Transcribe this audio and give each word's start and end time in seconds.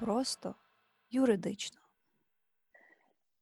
просто 0.00 0.54
юридично. 1.10 1.80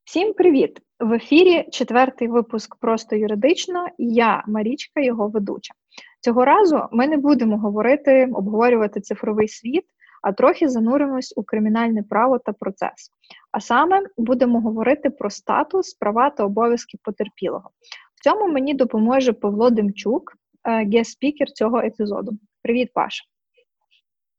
Всім 0.05 0.35
привіт! 0.35 0.81
В 1.01 1.13
ефірі 1.13 1.69
четвертий 1.71 2.29
випуск 2.29 2.77
Просто 2.77 3.17
юридично. 3.17 3.87
і 3.99 4.15
Я 4.15 4.45
Марічка, 4.47 5.01
його 5.01 5.29
ведуча. 5.29 5.75
Цього 6.21 6.45
разу 6.45 6.83
ми 6.93 7.07
не 7.07 7.17
будемо 7.17 7.59
говорити, 7.59 8.29
обговорювати 8.35 9.01
цифровий 9.01 9.49
світ, 9.49 9.85
а 10.23 10.33
трохи 10.33 10.69
зануримось 10.69 11.35
у 11.37 11.43
кримінальне 11.43 12.03
право 12.03 12.39
та 12.39 12.53
процес. 12.53 13.13
А 13.53 13.61
саме 13.61 14.03
будемо 14.17 14.61
говорити 14.61 15.11
про 15.11 15.31
статус, 15.31 15.95
права 15.95 16.31
та 16.31 16.45
обов'язки 16.45 16.99
потерпілого. 17.03 17.71
В 18.15 18.25
цьому 18.25 18.53
мені 18.53 18.75
допоможе 18.75 19.33
Павло 19.33 19.71
Демчук, 19.71 20.33
е, 20.65 20.85
гест-спікер 20.85 21.47
цього 21.55 21.79
епізоду. 21.79 22.33
Привіт, 22.63 22.91
Паша. 22.95 23.25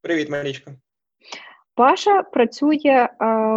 Привіт, 0.02 0.30
Марічка. 0.30 0.72
Паша 1.80 2.24
працює 2.24 2.78
е, 2.86 3.10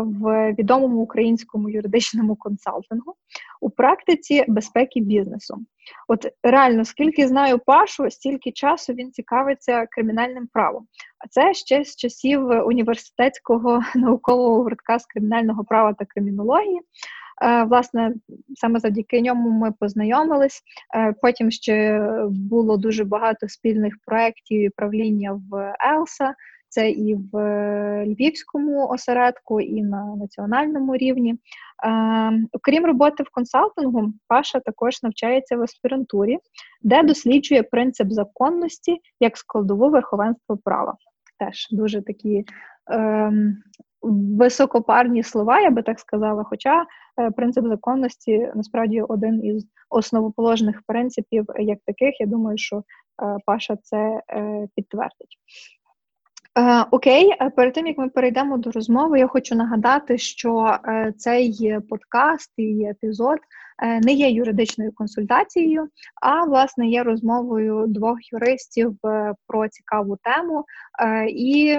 в 0.04 0.52
відомому 0.58 1.00
українському 1.00 1.68
юридичному 1.68 2.36
консалтингу 2.36 3.14
у 3.60 3.70
практиці 3.70 4.44
безпеки 4.48 5.00
бізнесу. 5.00 5.58
От 6.08 6.26
реально, 6.42 6.84
скільки 6.84 7.28
знаю 7.28 7.58
Пашу, 7.58 8.10
стільки 8.10 8.52
часу 8.52 8.92
він 8.92 9.12
цікавиться 9.12 9.86
кримінальним 9.86 10.48
правом. 10.52 10.86
А 11.24 11.28
це 11.28 11.54
ще 11.54 11.84
з 11.84 11.96
часів 11.96 12.48
університетського 12.66 13.82
наукового 13.94 14.62
гуртка 14.62 14.98
з 14.98 15.06
кримінального 15.06 15.64
права 15.64 15.92
та 15.92 16.04
кримінології. 16.04 16.80
Е, 17.42 17.64
власне, 17.64 18.14
саме 18.54 18.78
завдяки 18.78 19.20
ньому 19.20 19.50
ми 19.50 19.72
познайомились. 19.72 20.62
Е, 20.96 21.14
потім 21.22 21.50
ще 21.50 22.08
було 22.28 22.76
дуже 22.76 23.04
багато 23.04 23.48
спільних 23.48 23.94
проєктів 24.06 24.60
і 24.60 24.68
правління 24.70 25.40
в 25.50 25.74
Елса. 25.94 26.34
Це 26.72 26.90
і 26.90 27.14
в 27.14 27.36
е, 27.36 28.06
Львівському 28.06 28.88
осередку, 28.88 29.60
і 29.60 29.82
на 29.82 30.16
національному 30.16 30.96
рівні. 30.96 31.34
Окрім 32.52 32.86
роботи 32.86 33.22
в 33.22 33.30
консалтингу, 33.32 34.12
Паша 34.28 34.60
також 34.60 35.02
навчається 35.02 35.56
в 35.56 35.62
аспірантурі, 35.62 36.38
де 36.82 37.02
досліджує 37.02 37.62
принцип 37.62 38.10
законності 38.10 38.98
як 39.20 39.36
складову 39.36 39.90
верховенства 39.90 40.58
права. 40.64 40.96
Теж 41.38 41.68
дуже 41.70 42.02
такі 42.02 42.44
е, 42.90 43.32
високопарні 44.38 45.22
слова, 45.22 45.60
я 45.60 45.70
би 45.70 45.82
так 45.82 46.00
сказала. 46.00 46.44
Хоча 46.44 46.86
е, 47.20 47.30
принцип 47.30 47.66
законності 47.66 48.50
насправді 48.54 49.02
один 49.02 49.44
із 49.44 49.66
основоположних 49.90 50.82
принципів, 50.86 51.46
як 51.58 51.78
таких, 51.86 52.20
я 52.20 52.26
думаю, 52.26 52.58
що 52.58 52.76
е, 52.76 52.82
Паша 53.46 53.76
це 53.82 54.20
підтвердить. 54.76 55.38
Е, 56.58 56.84
окей, 56.90 57.30
е, 57.40 57.50
перед 57.50 57.74
тим 57.74 57.86
як 57.86 57.98
ми 57.98 58.08
перейдемо 58.08 58.58
до 58.58 58.70
розмови, 58.70 59.18
я 59.18 59.26
хочу 59.26 59.54
нагадати, 59.54 60.18
що 60.18 60.78
е, 60.84 61.12
цей 61.18 61.78
подкаст 61.88 62.52
і 62.56 62.84
епізод 62.90 63.38
не 64.02 64.12
є 64.12 64.30
юридичною 64.30 64.92
консультацією, 64.92 65.88
а 66.22 66.44
власне 66.44 66.88
є 66.88 67.02
розмовою 67.02 67.84
двох 67.88 68.32
юристів 68.32 68.96
про 69.46 69.68
цікаву 69.68 70.18
тему. 70.22 70.64
І 71.28 71.78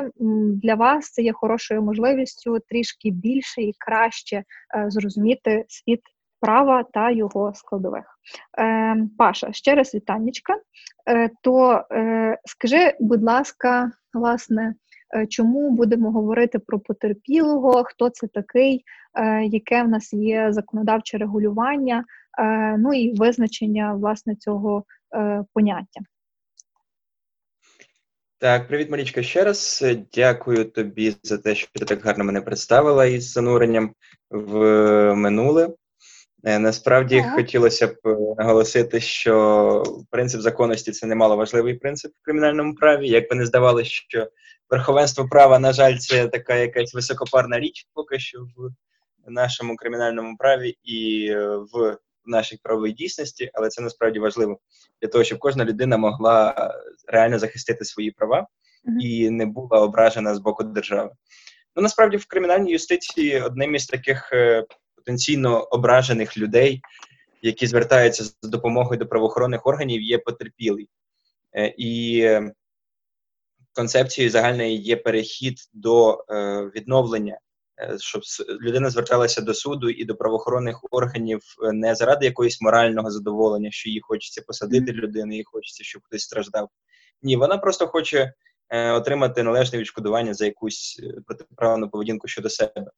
для 0.63 0.75
вас 0.75 1.11
це 1.11 1.21
є 1.21 1.33
хорошою 1.33 1.81
можливістю 1.81 2.57
трішки 2.69 3.11
більше 3.11 3.61
і 3.61 3.73
краще 3.79 4.43
зрозуміти 4.87 5.65
світ 5.67 6.01
права 6.43 6.83
та 6.93 7.11
його 7.11 7.53
складових. 7.55 8.19
Паша, 9.17 9.53
ще 9.53 9.75
раз 9.75 9.95
вітаннячка. 9.95 10.55
То 11.41 11.83
скажи, 12.45 12.93
будь 12.99 13.23
ласка 13.23 13.91
власне, 14.13 14.75
е, 15.15 15.27
чому 15.27 15.69
будемо 15.69 16.11
говорити 16.11 16.59
про 16.59 16.79
потерпілого, 16.79 17.83
хто 17.83 18.09
це 18.09 18.27
такий, 18.27 18.83
е, 19.13 19.43
яке 19.45 19.83
в 19.83 19.89
нас 19.89 20.13
є 20.13 20.47
законодавче 20.51 21.17
регулювання, 21.17 22.05
е, 22.39 22.77
ну 22.77 22.93
і 22.93 23.13
визначення 23.15 23.93
власне 23.93 24.35
цього 24.35 24.83
поняття. 25.53 26.01
Так, 28.37 28.67
привіт, 28.67 28.91
Марічка. 28.91 29.23
Ще 29.23 29.43
раз 29.43 29.85
дякую 30.13 30.65
тобі 30.65 31.15
за 31.23 31.37
те, 31.37 31.55
що 31.55 31.67
ти 31.73 31.85
так 31.85 32.01
гарно 32.01 32.23
мене 32.23 32.41
представила 32.41 33.05
із 33.05 33.31
зануренням 33.31 33.93
в 34.29 34.55
минуле. 35.15 35.69
Е, 36.45 36.59
насправді 36.59 37.17
ага. 37.17 37.35
хотілося 37.35 37.87
б 37.87 37.95
е, 38.05 38.17
наголосити, 38.37 38.99
що 38.99 39.83
принцип 40.09 40.41
законності 40.41 40.91
це 40.91 41.07
немало 41.07 41.37
важливий 41.37 41.73
принцип 41.73 42.11
в 42.11 42.25
кримінальному 42.25 42.75
праві. 42.75 43.07
Як 43.07 43.29
би 43.29 43.35
не 43.35 43.45
здавалося, 43.45 43.89
що 43.89 44.27
верховенство 44.69 45.27
права, 45.27 45.59
на 45.59 45.73
жаль, 45.73 45.97
це 45.97 46.27
така 46.27 46.55
якась 46.55 46.93
високопарна 46.93 47.59
річ, 47.59 47.87
поки 47.93 48.19
що 48.19 48.39
в 49.27 49.31
нашому 49.31 49.75
кримінальному 49.75 50.37
праві 50.37 50.77
і 50.83 51.27
е, 51.31 51.47
в 51.73 51.97
нашій 52.25 52.59
правовій 52.63 52.91
дійсності, 52.91 53.51
але 53.53 53.69
це 53.69 53.81
насправді 53.81 54.19
важливо 54.19 54.59
для 55.01 55.09
того, 55.09 55.23
щоб 55.23 55.39
кожна 55.39 55.65
людина 55.65 55.97
могла 55.97 56.71
реально 57.07 57.39
захистити 57.39 57.85
свої 57.85 58.11
права 58.11 58.47
і 59.01 59.29
не 59.29 59.45
була 59.45 59.79
ображена 59.79 60.35
з 60.35 60.39
боку 60.39 60.63
держави. 60.63 61.09
Ну 61.75 61.83
насправді 61.83 62.17
в 62.17 62.25
кримінальній 62.25 62.71
юстиції 62.71 63.41
одним 63.41 63.75
із 63.75 63.85
таких 63.85 64.31
потенційно 65.05 65.63
ображених 65.63 66.37
людей, 66.37 66.81
які 67.41 67.67
звертаються 67.67 68.23
з 68.23 68.35
допомогою 68.43 68.99
до 68.99 69.05
правоохоронних 69.05 69.67
органів, 69.67 70.01
є 70.01 70.17
потерпілий. 70.17 70.89
Е, 71.55 71.73
і 71.77 72.29
концепцією 73.73 74.31
загальної 74.31 74.77
є 74.77 74.95
перехід 74.95 75.57
до 75.73 76.25
е, 76.29 76.61
відновлення, 76.75 77.39
е, 77.79 77.97
щоб 77.99 78.21
людина 78.61 78.89
зверталася 78.89 79.41
до 79.41 79.53
суду 79.53 79.89
і 79.89 80.05
до 80.05 80.15
правоохоронних 80.15 80.79
органів 80.91 81.41
не 81.73 81.95
заради 81.95 82.25
якоїсь 82.25 82.61
морального 82.61 83.11
задоволення, 83.11 83.71
що 83.71 83.89
їй 83.89 83.99
хочеться 84.01 84.41
посадити 84.47 84.91
людину, 84.91 85.37
і 85.37 85.43
хочеться, 85.43 85.83
щоб 85.83 86.01
хтось 86.05 86.21
страждав. 86.21 86.69
Ні, 87.21 87.35
вона 87.35 87.57
просто 87.57 87.87
хоче 87.87 88.33
отримати 88.69 89.43
належне 89.43 89.79
відшкодування 89.79 90.33
за 90.33 90.45
якусь 90.45 91.01
протиправну 91.25 91.89
поведінку 91.89 92.27
щодо 92.27 92.49
себе. 92.49 92.91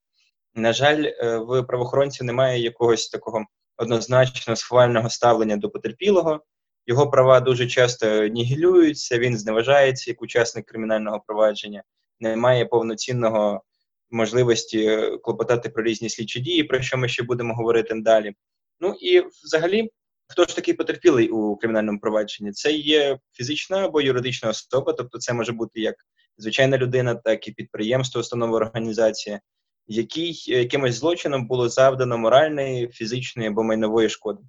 На 0.55 0.73
жаль, 0.73 1.03
е, 1.03 1.37
в 1.37 1.63
правоохоронців 1.63 2.25
немає 2.25 2.61
якогось 2.61 3.07
такого 3.09 3.45
однозначно 3.77 4.55
схвального 4.55 5.09
ставлення 5.09 5.57
до 5.57 5.69
потерпілого. 5.69 6.43
Його 6.87 7.09
права 7.09 7.39
дуже 7.39 7.67
часто 7.67 8.27
нігілюються, 8.27 9.19
він 9.19 9.37
зневажається 9.37 10.11
як 10.11 10.21
учасник 10.21 10.65
кримінального 10.65 11.23
провадження, 11.27 11.83
немає 12.19 12.65
повноцінного 12.65 13.61
можливості 14.09 14.85
е, 14.85 15.17
клопотати 15.17 15.69
про 15.69 15.83
різні 15.83 16.09
слідчі 16.09 16.39
дії, 16.39 16.63
про 16.63 16.81
що 16.81 16.97
ми 16.97 17.09
ще 17.09 17.23
будемо 17.23 17.53
говорити 17.53 17.95
далі. 17.95 18.33
Ну 18.79 18.95
і 19.01 19.23
взагалі, 19.43 19.89
хто 20.27 20.43
ж 20.45 20.55
такий 20.55 20.73
потерпілий 20.73 21.29
у 21.29 21.55
кримінальному 21.55 21.99
провадженні? 21.99 22.51
Це 22.51 22.71
є 22.71 23.19
фізична 23.33 23.85
або 23.85 24.01
юридична 24.01 24.49
особа, 24.49 24.93
тобто 24.93 25.17
це 25.17 25.33
може 25.33 25.51
бути 25.51 25.81
як 25.81 25.95
звичайна 26.37 26.77
людина, 26.77 27.15
так 27.15 27.47
і 27.47 27.51
підприємство, 27.51 28.21
установа 28.21 28.57
організація 28.57 29.39
який 29.87 30.45
е, 30.49 30.59
якимось 30.59 30.95
злочином 30.95 31.47
було 31.47 31.69
завдано 31.69 32.17
моральної, 32.17 32.87
фізичної 32.87 33.49
або 33.49 33.63
майнової 33.63 34.09
шкоди. 34.09 34.39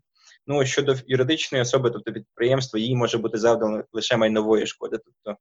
Ну 0.46 0.66
щодо 0.66 0.96
юридичної 1.06 1.62
особи, 1.62 1.90
тобто 1.90 2.12
підприємства, 2.12 2.80
їй 2.80 2.94
може 2.96 3.18
бути 3.18 3.38
завдано 3.38 3.84
лише 3.92 4.16
майнової 4.16 4.66
шкоди. 4.66 4.98
Тобто 5.04 5.40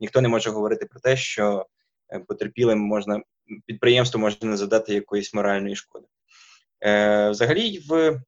ніхто 0.00 0.20
не 0.20 0.28
може 0.28 0.50
говорити 0.50 0.86
про 0.86 1.00
те, 1.00 1.16
що 1.16 1.66
е, 2.12 2.18
потерпілим 2.18 2.78
можна 2.78 3.22
підприємству 3.66 4.20
можна 4.20 4.56
задати 4.56 4.94
якоїсь 4.94 5.34
моральної 5.34 5.76
шкоди. 5.76 6.06
Е, 6.84 7.30
Взагалі, 7.30 7.78
в 7.78 8.20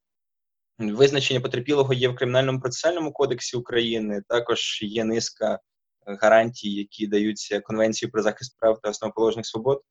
визначення 0.78 1.40
потерпілого 1.40 1.94
є 1.94 2.08
в 2.08 2.14
Кримінальному 2.14 2.60
процесуальному 2.60 3.12
кодексі 3.12 3.56
України. 3.56 4.22
Також 4.28 4.78
є 4.82 5.04
низка 5.04 5.58
гарантій, 6.06 6.72
які 6.72 7.06
даються 7.06 7.60
Конвенцією 7.60 8.12
про 8.12 8.22
захист 8.22 8.58
прав 8.58 8.80
та 8.82 8.90
основоположних 8.90 9.46
свобод 9.46 9.82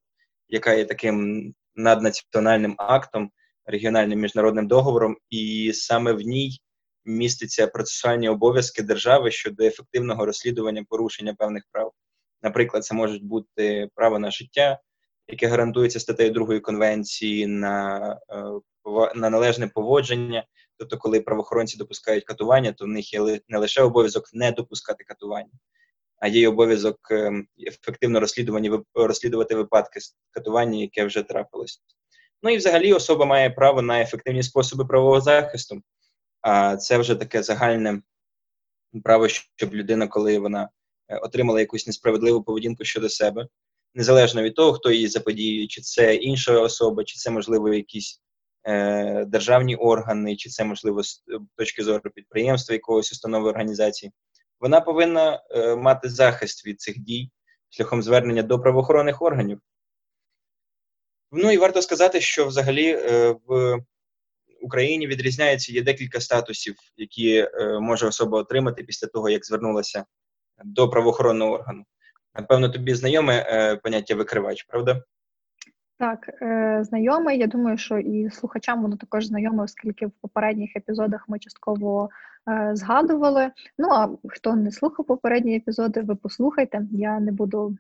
яка 0.50 0.74
є 0.74 0.86
таким 0.86 1.54
наднаціональним 1.76 2.76
актом, 2.78 3.32
регіональним 3.66 4.20
міжнародним 4.20 4.68
договором, 4.68 5.18
і 5.30 5.72
саме 5.74 6.14
в 6.14 6.22
ній 6.22 6.60
містяться 7.06 7.68
процесуальні 7.68 8.30
обов'язки 8.30 8.84
держави 8.84 9.32
щодо 9.32 9.64
ефективного 9.64 10.26
розслідування 10.26 10.86
порушення 10.90 11.34
певних 11.34 11.64
прав. 11.72 11.92
Наприклад, 12.42 12.86
це 12.86 12.96
можуть 12.96 13.24
бути 13.24 13.90
право 13.96 14.20
на 14.20 14.32
життя, 14.32 14.80
яке 15.28 15.48
гарантується 15.48 16.00
статтею 16.00 16.32
2 16.32 16.60
конвенції 16.60 17.48
на 17.48 17.98
е, 18.30 18.44
на 19.16 19.30
належне 19.30 19.68
поводження. 19.68 20.46
Тобто, 20.78 20.98
коли 20.98 21.22
правоохоронці 21.22 21.78
допускають 21.78 22.24
катування, 22.24 22.74
то 22.74 22.86
в 22.86 22.88
них 22.88 23.14
є 23.14 23.40
не 23.48 23.58
лише 23.58 23.82
обов'язок 23.82 24.24
не 24.34 24.52
допускати 24.52 25.04
катування, 25.04 25.52
а 26.20 26.28
є 26.28 26.50
обов'язок 26.50 26.98
ем, 27.12 27.48
ефективно 27.68 28.20
розслідування 28.20 28.84
розслідувати 28.94 29.56
випадки 29.56 30.00
катування, 30.32 30.80
яке 30.80 31.06
вже 31.06 31.24
трапилось. 31.24 31.82
Ну 32.44 32.50
і 32.50 32.58
взагалі 32.58 32.94
особа 32.94 33.26
має 33.26 33.50
право 33.50 33.82
на 33.82 34.02
ефективні 34.02 34.44
способи 34.44 34.86
правового 34.86 35.22
захисту. 35.22 35.82
А 36.42 36.78
це 36.78 36.98
вже 36.98 37.16
таке 37.16 37.44
загальне 37.44 38.02
право, 39.04 39.28
щоб 39.28 39.74
людина, 39.74 40.08
коли 40.08 40.40
вона 40.40 40.70
е, 41.08 41.18
отримала 41.18 41.60
якусь 41.60 41.88
несправедливу 41.88 42.44
поведінку 42.44 42.84
щодо 42.84 43.10
себе, 43.10 43.48
незалежно 43.96 44.42
від 44.44 44.56
того, 44.56 44.74
хто 44.74 44.92
її 44.92 45.08
заподіює, 45.08 45.68
чи 45.68 45.82
це 45.82 46.16
інша 46.16 46.60
особа, 46.60 47.04
чи 47.04 47.18
це, 47.18 47.32
можливо, 47.32 47.74
якісь 47.74 48.22
е, 48.64 49.26
державні 49.26 49.76
органи, 49.76 50.36
чи 50.36 50.50
це, 50.50 50.64
можливо, 50.64 51.04
з 51.04 51.24
точки 51.56 51.84
зору 51.84 52.12
підприємства, 52.16 52.74
якогось 52.74 53.12
установи 53.12 53.50
організації, 53.50 54.12
вона 54.60 54.82
повинна 54.82 55.44
е, 55.52 55.76
мати 55.76 56.10
захист 56.10 56.68
від 56.68 56.82
цих 56.82 57.00
дій 57.00 57.32
шляхом 57.70 58.02
звернення 58.02 58.44
до 58.44 58.60
правоохоронних 58.60 59.22
органів. 59.22 59.62
Ну 61.32 61.52
і 61.52 61.58
варто 61.58 61.82
сказати, 61.82 62.22
що 62.22 62.48
взагалі 62.48 62.92
е, 62.92 63.36
в 63.48 63.80
Україні 64.62 65.08
відрізняється 65.08 65.74
є 65.74 65.82
декілька 65.82 66.20
статусів, 66.20 66.76
які 66.98 67.38
е, 67.38 67.80
може 67.80 68.08
особа 68.08 68.40
отримати 68.40 68.84
після 68.84 69.08
того, 69.08 69.30
як 69.30 69.46
звернулася 69.46 70.06
до 70.64 70.90
правоохоронного 70.90 71.52
органу. 71.52 71.86
Напевно, 72.36 72.70
тобі 72.70 72.96
знайоме 72.96 73.46
е, 73.48 73.76
поняття 73.76 74.16
викривач, 74.16 74.64
правда? 74.64 75.04
Так, 75.98 76.30
е, 76.42 76.80
знайомий. 76.84 77.40
Я 77.40 77.48
думаю, 77.48 77.78
що 77.78 77.98
і 77.98 78.30
слухачам 78.30 78.82
воно 78.82 78.98
також 78.98 79.26
знайоме, 79.26 79.64
оскільки 79.64 80.06
в 80.06 80.12
попередніх 80.22 80.76
епізодах 80.76 81.26
ми 81.30 81.40
частково 81.40 82.10
згадували. 82.74 83.52
Ну 83.78 83.88
а 83.92 84.10
хто 84.28 84.56
не 84.56 84.72
слухав 84.72 85.06
попередні 85.06 85.56
епізоди, 85.56 86.02
ви 86.02 86.16
послухайте. 86.16 86.88
Я 86.92 87.20
не 87.20 87.32
буду 87.32 87.78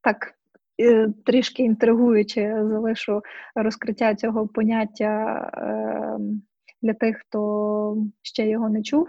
так 0.00 0.34
е, 0.80 1.12
трішки 1.26 1.62
інтригуючи, 1.62 2.54
залишу 2.56 3.22
розкриття 3.54 4.14
цього 4.14 4.48
поняття. 4.48 5.34
Е, 5.56 6.18
для 6.82 6.94
тих, 6.94 7.18
хто 7.18 7.96
ще 8.22 8.48
його 8.48 8.68
не 8.68 8.82
чув. 8.82 9.08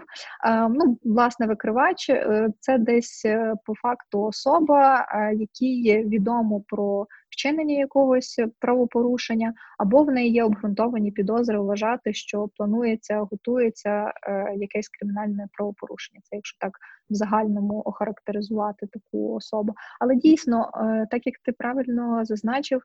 Ну, 0.70 0.98
власне, 1.04 1.46
викривач 1.46 2.10
е, 2.10 2.48
це 2.60 2.78
десь 2.78 3.22
е, 3.24 3.54
по 3.64 3.74
факту 3.74 4.22
особа, 4.22 5.06
якій 5.34 6.04
відомо 6.06 6.62
про 6.68 7.06
вчинення 7.32 7.74
якогось 7.74 8.40
правопорушення, 8.58 9.54
або 9.78 10.02
в 10.02 10.10
неї 10.10 10.32
є 10.32 10.44
обґрунтовані 10.44 11.10
підозри 11.12 11.58
вважати, 11.58 12.12
що 12.12 12.48
планується, 12.56 13.18
готується 13.18 14.12
е, 14.28 14.54
якесь 14.56 14.88
кримінальне 14.88 15.48
правопорушення. 15.52 16.20
Це 16.24 16.36
якщо 16.36 16.58
так 16.60 16.78
в 17.10 17.14
загальному 17.14 17.82
охарактеризувати 17.84 18.86
таку 18.86 19.34
особу. 19.34 19.74
Але 20.00 20.16
дійсно, 20.16 20.70
так 21.10 21.26
як 21.26 21.34
ти 21.44 21.52
правильно 21.52 22.24
зазначив, 22.24 22.82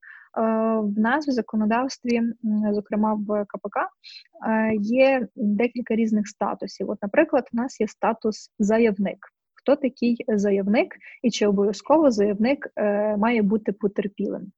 в 0.82 1.00
нас 1.00 1.28
в 1.28 1.32
законодавстві, 1.32 2.22
зокрема 2.72 3.14
в 3.14 3.46
КПК, 3.46 3.78
є 4.80 5.28
декілька 5.36 5.96
різних 5.96 6.28
статусів. 6.28 6.90
От, 6.90 7.02
наприклад, 7.02 7.50
у 7.54 7.58
нас 7.58 7.82
є 7.82 7.88
статус 7.88 8.52
заявник. 8.60 9.18
Хто 9.68 9.76
такий 9.76 10.18
заявник, 10.28 10.96
і 11.24 11.32
чи 11.32 11.48
обов'язково 11.48 12.12
заявник 12.12 12.68
е, 12.76 13.18
має 13.18 13.42
бути 13.42 13.72
потерпілим? 13.72 14.52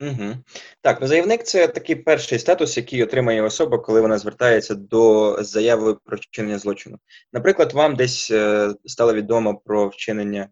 Угу. 0.00 0.34
Так, 0.80 1.00
ну 1.00 1.06
заявник 1.06 1.42
це 1.42 1.68
такий 1.68 1.96
перший 1.96 2.38
статус, 2.38 2.76
який 2.76 3.02
отримає 3.02 3.42
особа, 3.42 3.78
коли 3.78 4.00
вона 4.00 4.18
звертається 4.18 4.74
до 4.74 5.36
заяви 5.42 5.94
про 6.04 6.16
вчинення 6.16 6.58
злочину. 6.58 6.98
Наприклад, 7.32 7.72
вам 7.72 7.96
десь 7.96 8.30
е, 8.30 8.74
стало 8.84 9.14
відомо 9.14 9.56
про 9.64 9.88
вчинення 9.88 10.48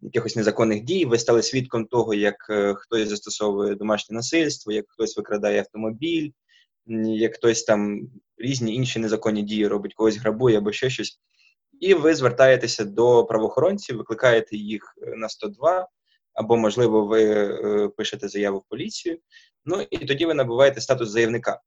якихось 0.00 0.36
незаконних 0.36 0.82
дій, 0.84 1.04
ви 1.04 1.18
стали 1.18 1.42
свідком 1.42 1.84
того, 1.84 2.14
як 2.14 2.46
е, 2.50 2.74
хтось 2.74 3.08
застосовує 3.08 3.74
домашнє 3.74 4.14
насильство, 4.14 4.72
як 4.72 4.84
хтось 4.88 5.16
викрадає 5.16 5.58
автомобіль, 5.58 6.30
як 7.04 7.34
хтось 7.34 7.62
там 7.62 8.00
різні 8.38 8.74
інші 8.74 8.98
незаконні 8.98 9.42
дії 9.42 9.66
робить, 9.66 9.94
когось 9.94 10.16
грабує 10.16 10.58
або 10.58 10.72
ще 10.72 10.90
щось. 10.90 11.20
І 11.80 11.94
ви 11.94 12.14
звертаєтеся 12.14 12.84
до 12.84 13.24
правоохоронців, 13.24 13.96
викликаєте 13.96 14.56
їх 14.56 14.94
е, 15.02 15.16
на 15.16 15.28
102, 15.28 15.88
або, 16.34 16.56
можливо, 16.56 17.06
ви 17.06 17.24
е, 17.24 17.88
пишете 17.88 18.28
заяву 18.28 18.58
в 18.58 18.64
поліцію. 18.68 19.18
Ну 19.64 19.86
і 19.90 19.98
тоді 19.98 20.26
ви 20.26 20.34
набуваєте 20.34 20.80
статус 20.80 21.08
заявника. 21.08 21.60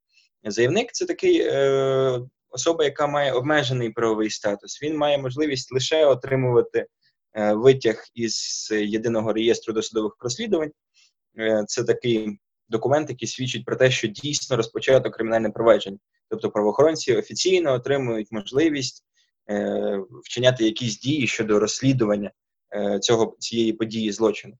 Заявник 0.44 0.92
це 0.92 1.06
такий 1.06 1.40
е, 1.40 2.20
особа, 2.50 2.84
яка 2.84 3.06
має 3.06 3.32
обмежений 3.32 3.90
правовий 3.90 4.30
статус. 4.30 4.82
Він 4.82 4.96
має 4.96 5.18
можливість 5.18 5.72
лише 5.72 6.06
отримувати 6.06 6.86
е, 7.34 7.54
витяг 7.54 8.04
із 8.14 8.68
єдиного 8.72 9.32
реєстру 9.32 9.74
досудових 9.74 10.16
розслідувань. 10.20 10.70
Е, 11.38 11.64
це 11.66 11.84
такий 11.84 12.38
документ, 12.68 13.10
який 13.10 13.28
свідчить 13.28 13.64
про 13.64 13.76
те, 13.76 13.90
що 13.90 14.08
дійсно 14.08 14.56
розпочато 14.56 15.10
кримінальне 15.10 15.50
провадження. 15.50 15.98
Тобто 16.28 16.50
правоохоронці 16.50 17.16
офіційно 17.16 17.72
отримують 17.72 18.32
можливість 18.32 19.04
е, 19.04 19.09
вчиняти 20.24 20.64
якісь 20.64 21.00
дії 21.00 21.26
щодо 21.26 21.58
розслідування 21.58 22.30
е, 22.74 22.98
цього 22.98 23.36
цієї 23.38 23.72
події 23.72 24.12
злочину. 24.12 24.54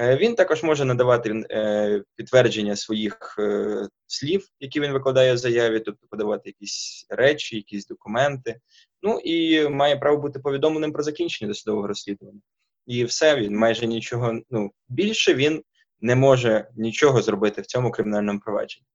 Е, 0.00 0.16
він 0.16 0.34
також 0.34 0.62
може 0.62 0.84
надавати 0.84 1.44
е, 1.50 2.02
підтвердження 2.16 2.76
своїх 2.76 3.36
е, 3.38 3.88
слів, 4.06 4.48
які 4.60 4.80
він 4.80 4.92
викладає 4.92 5.34
в 5.34 5.36
заяві, 5.36 5.80
тобто 5.80 6.06
подавати 6.10 6.42
якісь 6.48 7.06
речі, 7.08 7.56
якісь 7.56 7.86
документи. 7.86 8.60
Ну 9.02 9.18
і 9.24 9.68
має 9.68 9.96
право 9.96 10.16
бути 10.16 10.38
повідомленим 10.38 10.92
про 10.92 11.02
закінчення 11.02 11.48
досудового 11.48 11.86
розслідування. 11.86 12.40
І 12.86 13.04
все 13.04 13.36
він 13.36 13.56
майже 13.56 13.86
нічого. 13.86 14.40
Ну 14.50 14.70
більше 14.88 15.34
він 15.34 15.62
не 16.00 16.14
може 16.14 16.68
нічого 16.76 17.22
зробити 17.22 17.62
в 17.62 17.66
цьому 17.66 17.90
кримінальному 17.90 18.40
провадженні. 18.40 18.86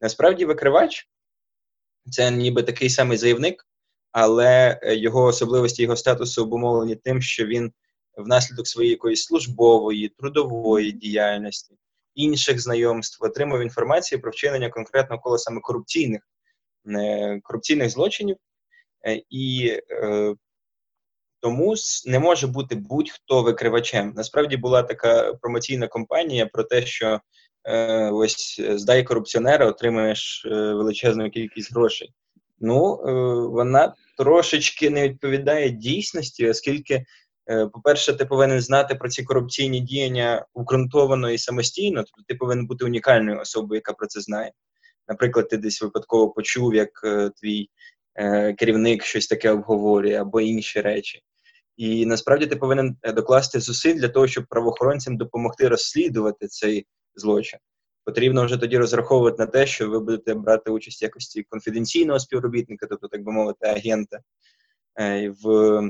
Насправді, 0.00 0.44
викривач 0.44 1.08
це 2.10 2.30
ніби 2.30 2.62
такий 2.62 2.90
самий 2.90 3.18
заявник, 3.18 3.66
але 4.18 4.80
е, 4.82 4.96
його 4.96 5.24
особливості, 5.24 5.82
його 5.82 5.96
статусу 5.96 6.42
обумовлені 6.42 6.96
тим, 6.96 7.22
що 7.22 7.46
він 7.46 7.72
внаслідок 8.16 8.66
своєї 8.66 8.90
якоїсь 8.90 9.24
службової, 9.24 10.08
трудової 10.08 10.92
діяльності, 10.92 11.74
інших 12.14 12.60
знайомств 12.60 13.24
отримав 13.24 13.62
інформацію 13.62 14.20
про 14.20 14.30
вчинення 14.30 14.70
конкретно 14.70 15.18
коло 15.18 15.38
саме 15.38 15.60
корупційних 15.60 16.22
е, 16.88 17.40
корупційних 17.42 17.90
злочинів. 17.90 18.36
Е, 19.06 19.22
і 19.30 19.72
тому 21.40 21.74
не 22.06 22.18
може 22.18 22.46
бути 22.46 22.74
будь-хто 22.74 23.42
викривачем. 23.42 24.12
Насправді 24.16 24.56
була 24.56 24.82
така 24.82 25.34
промоційна 25.34 25.88
кампанія 25.88 26.46
про 26.46 26.64
те, 26.64 26.86
що 26.86 27.20
ось 28.12 28.60
здай 28.60 29.04
корупціонера, 29.04 29.66
отримаєш 29.66 30.46
величезну 30.50 31.30
кількість 31.30 31.72
грошей. 31.72 32.12
Ну, 32.58 33.00
е, 33.06 33.12
вона 33.48 33.94
трошечки 34.18 34.90
не 34.90 35.08
відповідає 35.08 35.70
дійсності, 35.70 36.48
оскільки, 36.48 37.04
е, 37.50 37.66
по-перше, 37.66 38.12
ти 38.12 38.26
повинен 38.26 38.60
знати 38.60 38.94
про 38.94 39.08
ці 39.08 39.22
корупційні 39.22 39.80
діяння 39.80 40.46
укрунтовано 40.54 41.30
і 41.30 41.38
самостійно, 41.38 42.04
тобто 42.04 42.22
ти 42.28 42.34
повинен 42.34 42.66
бути 42.66 42.84
унікальною 42.84 43.40
особою, 43.40 43.78
яка 43.78 43.92
про 43.92 44.06
це 44.06 44.20
знає. 44.20 44.52
Наприклад, 45.08 45.48
ти 45.48 45.56
десь 45.56 45.82
випадково 45.82 46.30
почув, 46.30 46.74
як 46.74 47.00
е, 47.04 47.30
твій 47.30 47.68
керівник 48.58 49.04
щось 49.04 49.26
таке 49.26 49.50
обговорює, 49.50 50.14
або 50.14 50.40
інші 50.40 50.80
речі. 50.80 51.20
І 51.76 52.06
насправді 52.06 52.46
ти 52.46 52.56
повинен 52.56 52.96
докласти 53.14 53.60
зусиль 53.60 53.94
для 53.94 54.08
того, 54.08 54.26
щоб 54.26 54.46
правоохоронцям 54.48 55.16
допомогти 55.16 55.68
розслідувати 55.68 56.46
цей 56.46 56.86
злочин. 57.14 57.58
Потрібно 58.06 58.44
вже 58.44 58.56
тоді 58.56 58.78
розраховувати 58.78 59.36
на 59.38 59.46
те, 59.46 59.66
що 59.66 59.90
ви 59.90 60.00
будете 60.00 60.34
брати 60.34 60.70
участь 60.70 61.02
в 61.02 61.04
якості 61.04 61.42
конфіденційного 61.42 62.20
співробітника, 62.20 62.86
тобто, 62.86 63.08
так 63.08 63.22
би 63.24 63.32
мовити, 63.32 63.66
агента. 63.66 64.20
Е, 65.00 65.34
в 65.42 65.82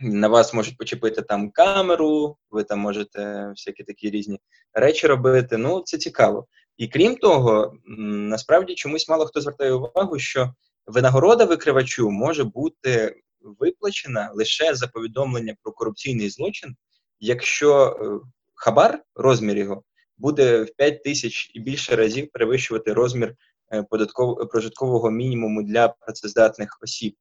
на 0.00 0.28
вас 0.28 0.54
можуть 0.54 0.76
почепити 0.76 1.22
там 1.22 1.50
камеру, 1.50 2.36
ви 2.50 2.64
там 2.64 2.78
можете 2.78 3.48
всякі 3.48 3.84
такі 3.84 4.10
різні 4.10 4.38
речі 4.72 5.06
робити. 5.06 5.56
Ну, 5.56 5.80
це 5.80 5.98
цікаво. 5.98 6.46
І 6.76 6.88
крім 6.88 7.16
того, 7.16 7.74
насправді 8.08 8.74
чомусь 8.74 9.08
мало 9.08 9.26
хто 9.26 9.40
звертає 9.40 9.72
увагу, 9.72 10.18
що 10.18 10.54
винагорода 10.86 11.44
викривачу 11.44 12.10
може 12.10 12.44
бути 12.44 13.16
виплачена 13.40 14.30
лише 14.34 14.74
за 14.74 14.86
повідомлення 14.86 15.56
про 15.62 15.72
корупційний 15.72 16.30
злочин, 16.30 16.76
якщо 17.20 17.86
е, 17.86 18.28
хабар, 18.54 19.02
розмір 19.14 19.58
його, 19.58 19.82
буде 20.20 20.62
в 20.62 20.74
5 20.76 21.02
тисяч 21.02 21.50
і 21.54 21.60
більше 21.60 21.96
разів 21.96 22.30
перевищувати 22.32 22.92
розмір 22.92 23.34
е, 23.72 23.82
податкового 23.82 24.46
прожиткового 24.46 25.10
мінімуму 25.10 25.62
для 25.62 25.88
працездатних 25.88 26.78
осіб. 26.82 27.16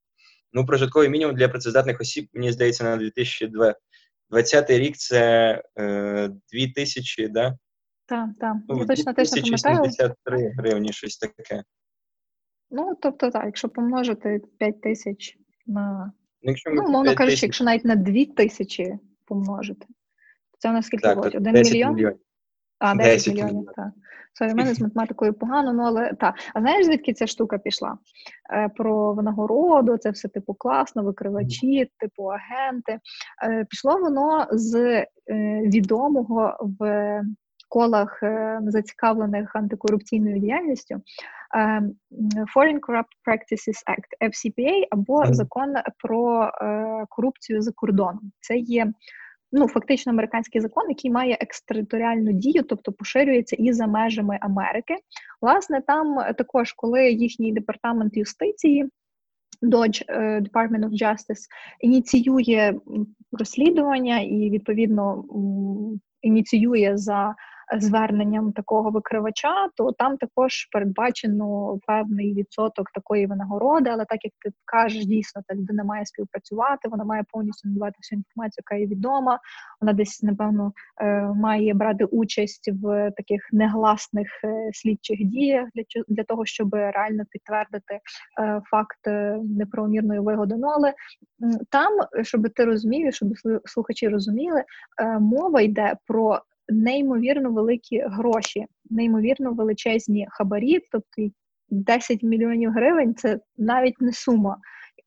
Ну, 0.53 0.65
прожитковий 0.65 1.09
мінімум 1.09 1.35
для 1.35 1.49
працездатних 1.49 2.01
осіб, 2.01 2.29
мені 2.33 2.51
здається, 2.51 2.83
на 2.83 2.97
2020 2.97 4.69
рік 4.69 4.97
це 4.97 5.53
е, 5.79 6.27
2 6.27 6.37
тисячі, 6.75 7.27
да? 7.27 7.57
Так, 8.05 8.29
так. 8.39 8.55
Ну, 8.69 8.79
Я 8.79 8.85
точно 8.85 9.13
теж 9.13 9.31
не 9.31 9.57
пам'ятаю. 9.63 10.15
гривні, 10.57 10.93
щось 10.93 11.17
таке. 11.17 11.63
Ну, 12.71 12.97
тобто, 13.01 13.31
так, 13.31 13.45
якщо 13.45 13.69
помножити 13.69 14.41
5 14.57 14.81
тисяч 14.81 15.37
на. 15.67 16.11
Ну, 16.41 16.51
якщо 16.51 16.69
ну, 16.69 16.87
умовно 16.87 17.15
кажучи, 17.15 17.45
якщо 17.45 17.63
навіть 17.63 17.85
на 17.85 17.95
2 17.95 18.25
тисячі 18.25 18.99
помножити, 19.25 19.85
це 20.57 20.69
у 20.69 20.73
нас 20.73 20.85
скільки 20.85 21.03
так, 21.03 21.15
виходить? 21.15 21.41
1 21.41 21.53
10 21.53 21.73
мільйон? 21.73 21.95
мільйонів. 21.95 22.19
А, 22.79 22.95
10, 22.95 23.13
10 23.13 23.33
мільйонів, 23.33 23.69
так. 23.75 23.89
Sorry, 24.33 24.53
в 24.53 24.55
мене 24.55 24.73
з 24.73 24.81
математикою 24.81 25.33
погано, 25.33 25.73
ну 25.73 25.83
але 25.83 26.13
так. 26.13 26.35
А 26.53 26.59
знаєш, 26.61 26.85
звідки 26.85 27.13
ця 27.13 27.27
штука 27.27 27.57
пішла? 27.57 27.97
Е, 28.53 28.69
Про 28.69 29.13
винагороду, 29.13 29.97
це 29.97 30.11
все 30.11 30.27
типу 30.27 30.53
класно, 30.53 31.03
викривачі, 31.03 31.91
типу 31.97 32.23
агенти. 32.23 32.99
Е, 33.43 33.65
Пішло 33.69 33.99
воно 33.99 34.47
з 34.51 34.75
е, 34.75 35.07
відомого 35.61 36.57
в 36.79 37.21
колах 37.69 38.23
е, 38.23 38.59
зацікавлених 38.67 39.55
антикорупційною 39.55 40.39
діяльністю 40.39 40.95
е, 40.95 41.01
Foreign 42.55 42.79
Corrupt 42.79 43.13
Practices 43.27 43.83
Act, 43.87 44.29
FCPA, 44.29 44.87
або 44.91 45.25
закон 45.33 45.73
про 45.97 46.43
е, 46.43 47.05
корупцію 47.09 47.61
за 47.61 47.71
кордоном. 47.71 48.31
Це 48.39 48.57
є 48.57 48.93
ну, 49.51 49.67
фактично 49.67 50.11
американський 50.11 50.61
закон, 50.61 50.89
який 50.89 51.11
має 51.11 51.37
екстериторіальну 51.41 52.31
дію, 52.31 52.63
тобто 52.63 52.91
поширюється 52.91 53.55
і 53.59 53.73
за 53.73 53.87
межами 53.87 54.37
Америки. 54.41 54.95
Власне, 55.41 55.81
там 55.87 56.17
також, 56.37 56.73
коли 56.73 57.11
їхній 57.11 57.53
департамент 57.53 58.17
юстиції. 58.17 58.89
Dodge 59.61 60.03
е, 60.07 60.41
Department 60.41 60.89
of 60.89 60.91
Justice 60.91 61.47
ініціює 61.79 62.73
розслідування 63.31 64.19
і 64.19 64.49
відповідно 64.49 65.23
ініціює 66.21 66.91
за 66.95 67.35
зверненням 67.77 68.51
такого 68.51 68.89
викривача, 68.89 69.67
то 69.75 69.91
там 69.91 70.17
також 70.17 70.67
передбачено 70.71 71.77
певний 71.87 72.33
відсоток 72.33 72.91
такої 72.91 73.25
винагороди. 73.25 73.89
Але 73.89 74.05
так 74.05 74.25
як 74.25 74.33
ти 74.45 74.51
кажеш, 74.65 75.05
дійсно 75.05 75.41
та 75.47 75.55
людина 75.55 75.83
має 75.83 76.05
співпрацювати, 76.05 76.89
вона 76.89 77.03
має 77.03 77.23
повністю 77.31 77.69
надавати 77.69 77.95
всю 77.97 78.17
інформацію, 78.17 78.63
яка 78.69 78.81
є 78.81 78.87
відома. 78.87 79.39
Вона 79.81 79.93
десь 79.93 80.23
напевно 80.23 80.73
е, 81.01 81.21
має 81.21 81.73
брати 81.73 82.05
участь 82.05 82.71
в 82.83 83.11
таких 83.17 83.49
негласних 83.51 84.27
е, 84.43 84.69
слідчих 84.73 85.19
діях 85.25 85.67
для 85.75 85.83
для 86.07 86.23
того, 86.23 86.45
щоб 86.45 86.73
реально 86.73 87.23
підтвердити 87.29 87.93
е, 87.93 88.61
факт 88.71 88.99
неправомірної 89.43 90.19
вигоди. 90.19 90.55
Ну 90.57 90.67
але 90.67 90.93
там, 91.69 91.93
щоб 92.21 92.49
ти 92.55 92.65
розумів, 92.65 93.13
щоб 93.13 93.29
слухачі 93.65 94.07
розуміли, 94.07 94.63
мова 95.19 95.61
йде 95.61 95.95
про 96.07 96.41
неймовірно 96.69 97.51
великі 97.51 97.99
гроші, 97.99 98.65
неймовірно 98.89 99.53
величезні 99.53 100.27
хабарі, 100.29 100.79
тобто 100.91 101.35
10 101.69 102.23
мільйонів 102.23 102.71
гривень 102.71 103.15
це 103.15 103.39
навіть 103.57 104.01
не 104.01 104.13
сума. 104.13 104.57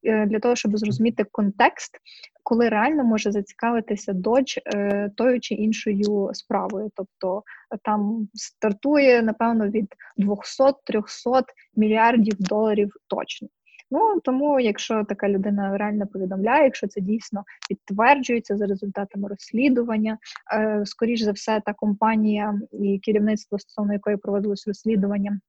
Е, 0.05 0.27
Для 0.27 0.39
того, 0.41 0.57
щоб 0.57 0.79
зрозуміти 0.79 1.25
контекст, 1.33 1.99
коли 2.43 2.69
реально 2.69 3.05
може 3.05 3.33
зацікавитися 3.33 4.13
додж 4.13 4.59
е, 4.67 5.11
тою 5.17 5.41
чи 5.41 5.55
іншою 5.55 6.31
справою. 6.33 6.91
Тобто 6.95 7.43
е, 7.75 7.79
там 7.85 8.29
стартує, 8.35 9.23
напевно, 9.23 9.69
від 9.69 9.95
200-300 10.19 11.43
мільярдів 11.77 12.35
доларів 12.39 12.93
точно. 13.07 13.49
Ну 13.95 14.21
тому, 14.21 14.61
якщо 14.61 15.05
така 15.05 15.29
людина 15.29 15.79
реально 15.79 16.07
повідомляє, 16.07 16.65
якщо 16.65 16.89
це 16.89 17.01
дійсно 17.01 17.45
підтверджується 17.69 18.57
за 18.57 18.67
результатами 18.67 19.29
розслідування, 19.29 20.19
е, 20.55 20.83
скоріш 20.87 21.21
за 21.21 21.33
все, 21.33 21.63
та 21.67 21.73
компанія 21.73 22.61
і 22.73 22.99
керівництво, 22.99 23.59
стосовно 23.59 23.93
якої 23.93 24.17
проводилось 24.17 24.67
розслідування, 24.67 25.41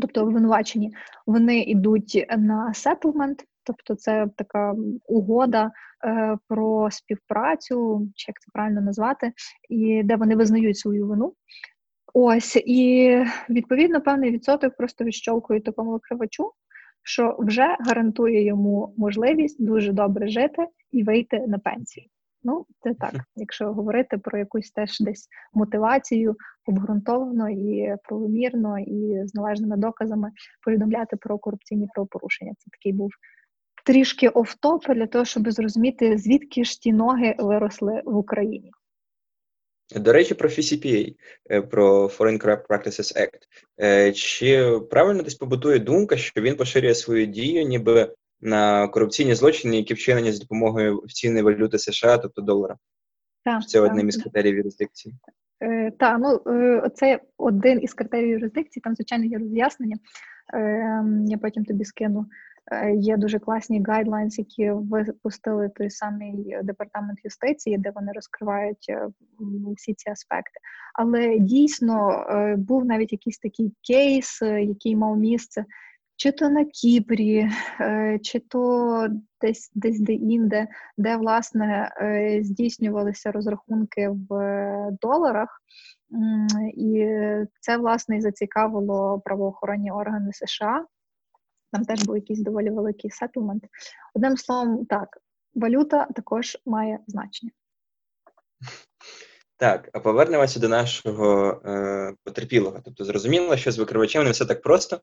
тобто 0.00 0.22
обвинувачені, 0.22 0.94
вони 1.26 1.60
йдуть 1.60 2.26
на 2.38 2.74
сетлмент, 2.74 3.44
тобто 3.64 3.94
це 3.94 4.26
така 4.36 4.74
угода 5.06 5.70
е, 6.04 6.38
про 6.48 6.90
співпрацю, 6.90 8.08
чи 8.14 8.30
як 8.30 8.40
це 8.40 8.46
правильно 8.52 8.80
назвати, 8.80 9.32
і 9.68 10.02
де 10.04 10.16
вони 10.16 10.36
визнають 10.36 10.78
свою 10.78 11.06
вину. 11.06 11.34
Ось 12.14 12.56
і 12.56 13.18
відповідно 13.50 14.00
певний 14.00 14.30
відсоток 14.30 14.76
просто 14.76 15.04
відщолкує 15.04 15.60
такому 15.60 15.90
викривачу, 15.90 16.52
що 17.02 17.36
вже 17.38 17.76
гарантує 17.80 18.44
йому 18.44 18.94
можливість 18.96 19.64
дуже 19.64 19.92
добре 19.92 20.28
жити 20.28 20.66
і 20.92 21.02
вийти 21.02 21.38
на 21.46 21.58
пенсію. 21.58 22.06
Ну, 22.42 22.66
це 22.80 22.94
так, 22.94 23.14
якщо 23.36 23.72
говорити 23.72 24.18
про 24.18 24.38
якусь 24.38 24.70
теж 24.70 25.00
десь 25.00 25.28
мотивацію 25.54 26.36
обґрунтовано 26.66 27.50
і 27.50 27.96
правомірно, 28.04 28.78
і 28.78 29.26
з 29.26 29.34
належними 29.34 29.76
доказами 29.76 30.30
повідомляти 30.64 31.16
про 31.16 31.38
корупційні 31.38 31.88
правопорушення. 31.94 32.52
Це 32.58 32.70
такий 32.70 32.92
був 32.92 33.10
трішки 33.86 34.28
офтоп 34.28 34.94
для 34.94 35.06
того, 35.06 35.24
щоб 35.24 35.50
зрозуміти, 35.50 36.18
звідки 36.18 36.64
ж 36.64 36.80
ті 36.80 36.92
ноги 36.92 37.34
виросли 37.38 38.02
в 38.04 38.16
Україні. 38.16 38.70
До 39.96 40.12
речі, 40.12 40.34
про 40.34 40.48
FCPA, 40.48 41.14
е, 41.50 41.62
про 41.62 42.06
Foreign 42.06 42.44
Corrupt 42.44 42.66
Practices 42.66 43.16
Act. 43.20 43.40
Е, 43.80 44.12
Чи 44.12 44.80
правильно 44.90 45.22
десь 45.22 45.34
побутує 45.34 45.78
думка, 45.78 46.16
що 46.16 46.40
він 46.40 46.56
поширює 46.56 46.94
свою 46.94 47.26
дію, 47.26 47.62
ніби 47.66 48.14
на 48.40 48.88
корупційні 48.88 49.34
злочини, 49.34 49.76
які 49.76 49.94
вчинені 49.94 50.32
з 50.32 50.40
допомогою 50.40 51.00
офіційної 51.00 51.42
валюти 51.42 51.78
США, 51.78 52.18
тобто 52.18 52.42
долара? 52.42 52.76
Так, 53.44 53.68
Це 53.68 53.80
так. 53.80 53.90
одним 53.90 54.08
із 54.08 54.16
критеріїв 54.16 54.56
юрисдикції. 54.56 55.14
Е, 55.62 55.90
та, 55.90 56.18
ну 56.18 56.40
е, 56.46 56.90
це 56.94 57.20
один 57.36 57.82
із 57.82 57.94
критеріїв 57.94 58.30
юрисдикції, 58.30 58.80
там, 58.80 58.94
звичайно, 58.94 59.24
є 59.24 59.38
роз'яснення. 59.38 59.96
Е, 60.54 61.04
я 61.26 61.38
потім 61.38 61.64
тобі 61.64 61.84
скину. 61.84 62.26
Е, 62.70 62.94
Є 62.94 63.16
дуже 63.16 63.38
класні 63.38 63.82
гайдлайнс, 63.82 64.38
які 64.38 64.70
випустили 64.70 65.68
той 65.68 65.90
самий 65.90 66.56
департамент 66.62 67.18
юстиції, 67.24 67.78
де 67.78 67.92
вони 67.94 68.12
розкривають 68.12 68.86
е, 68.88 69.08
всі 69.76 69.94
ці 69.94 70.10
аспекти. 70.10 70.60
Але 70.94 71.38
дійсно 71.38 72.10
е, 72.12 72.56
був 72.56 72.84
навіть 72.84 73.12
якийсь 73.12 73.38
такий 73.38 73.72
кейс, 73.82 74.42
який 74.42 74.96
мав 74.96 75.16
місце. 75.16 75.64
Чи 76.16 76.32
то 76.32 76.48
на 76.48 76.64
Кіпрі, 76.64 77.48
чи 78.22 78.38
то 78.38 79.08
десь 79.40 79.70
десь 79.74 80.00
де-інде, 80.00 80.68
де 80.98 81.16
власне 81.16 81.90
здійснювалися 82.42 83.32
розрахунки 83.32 84.08
в 84.08 84.88
доларах, 85.02 85.62
і 86.74 87.06
це 87.60 87.76
власне 87.76 88.20
зацікавило 88.20 89.20
правоохоронні 89.24 89.90
органи 89.90 90.32
США. 90.32 90.84
Там 91.72 91.84
теж 91.84 92.02
був 92.02 92.16
якийсь 92.16 92.40
доволі 92.40 92.70
великий 92.70 93.10
сетлмент. 93.10 93.64
Одним 94.14 94.36
словом, 94.36 94.86
так, 94.86 95.18
валюта 95.54 96.06
також 96.14 96.58
має 96.66 96.98
значення. 97.06 97.52
Так, 99.60 99.90
а 99.92 100.00
повернемося 100.00 100.60
до 100.60 100.68
нашого 100.68 101.60
е, 101.64 102.14
потерпілого. 102.24 102.80
Тобто, 102.84 103.04
зрозуміло, 103.04 103.56
що 103.56 103.72
з 103.72 103.78
викривачем 103.78 104.24
не 104.24 104.30
все 104.30 104.46
так 104.46 104.62
просто. 104.62 105.00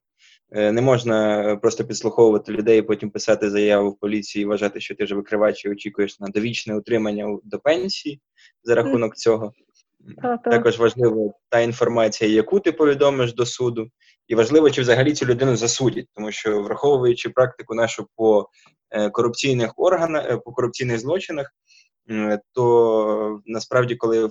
Е, 0.52 0.72
не 0.72 0.82
можна 0.82 1.56
просто 1.62 1.86
підслуховувати 1.86 2.52
людей, 2.52 2.82
потім 2.82 3.10
писати 3.10 3.50
заяву 3.50 3.90
в 3.90 4.00
поліції 4.00 4.44
і 4.44 4.46
вважати, 4.46 4.80
що 4.80 4.96
ти 4.96 5.04
вже 5.04 5.16
викривач 5.16 5.66
і 5.66 5.70
очікуєш 5.70 6.20
на 6.20 6.28
довічне 6.28 6.76
утримання 6.76 7.38
до 7.44 7.60
пенсії 7.60 8.22
за 8.64 8.76
рахунок 8.76 9.16
цього. 9.16 9.54
Також 10.44 10.80
важлива 10.80 11.34
та 11.50 11.60
інформація, 11.60 12.32
яку 12.32 12.60
ти 12.60 12.72
повідомиш 12.72 13.34
до 13.34 13.46
суду, 13.46 13.88
і 14.28 14.36
важливо, 14.36 14.72
чи 14.72 14.82
взагалі 14.82 15.14
цю 15.14 15.26
людину 15.26 15.56
засудять, 15.56 16.08
тому 16.16 16.32
що 16.32 16.62
враховуючи 16.62 17.30
практику 17.30 17.76
нашу 17.76 18.08
по 18.16 18.50
е, 18.90 19.10
корупційних 19.10 19.74
органах, 19.78 20.26
е, 20.26 20.38
по 20.38 20.52
корупційних 20.52 21.00
злочинах, 21.00 21.54
то 22.54 23.42
насправді, 23.46 23.96
коли 23.96 24.30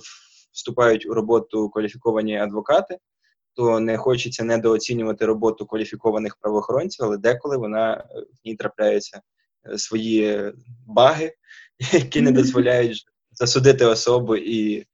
вступають 0.51 1.05
у 1.05 1.13
роботу 1.13 1.69
кваліфіковані 1.69 2.37
адвокати, 2.37 2.97
то 3.53 3.79
не 3.79 3.97
хочеться 3.97 4.43
недооцінювати 4.43 5.25
роботу 5.25 5.65
кваліфікованих 5.65 6.37
правоохоронців, 6.41 7.05
але 7.05 7.17
деколи 7.17 7.57
вона 7.57 7.93
е, 7.93 8.19
в 8.19 8.47
ній 8.47 8.55
трапляються 8.55 9.21
свої 9.77 10.53
баги, 10.87 11.33
які 11.91 12.21
не 12.21 12.31
дозволяють 12.31 13.05
засудити 13.31 13.85
особу 13.85 14.35
і 14.35 14.85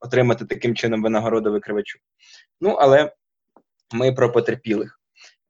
отримати 0.00 0.44
таким 0.44 0.74
чином 0.74 1.02
винагороду 1.02 1.52
викривачу. 1.52 1.98
Ну, 2.60 2.70
але 2.70 3.12
ми 3.92 4.12
про 4.12 4.32
потерпілих. 4.32 5.00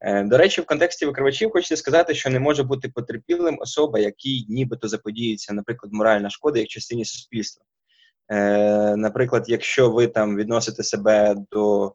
Е, 0.01 0.23
До 0.23 0.39
речі, 0.39 0.61
в 0.61 0.67
контексті 0.67 1.07
викривачів 1.07 1.51
хочеться 1.51 1.77
сказати, 1.77 2.15
що 2.15 2.31
не 2.31 2.41
може 2.41 2.63
бути 2.63 2.89
потерпілим 2.89 3.59
особа, 3.61 3.99
якій 3.99 4.47
нібито 4.49 4.89
заподіється, 4.89 5.55
наприклад, 5.55 5.93
моральна 5.93 6.31
шкода 6.31 6.59
як 6.59 6.69
частині 6.69 7.05
суспільства. 7.05 7.65
Е, 8.29 8.97
Наприклад, 8.97 9.45
якщо 9.49 9.91
ви 9.91 10.07
там 10.07 10.37
відносите 10.37 10.83
себе 10.83 11.35
до, 11.51 11.95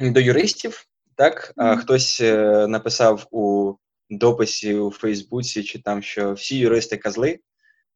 до 0.00 0.20
юристів, 0.20 0.86
так, 1.16 1.52
а 1.56 1.76
хтось 1.76 2.20
е, 2.20 2.66
написав 2.66 3.26
у 3.30 3.74
дописі 4.10 4.74
у 4.74 4.90
Фейсбуці, 4.90 5.62
чи 5.62 5.82
там, 5.82 6.02
що 6.02 6.32
всі 6.32 6.58
юристи 6.58 6.96
козли, 6.96 7.38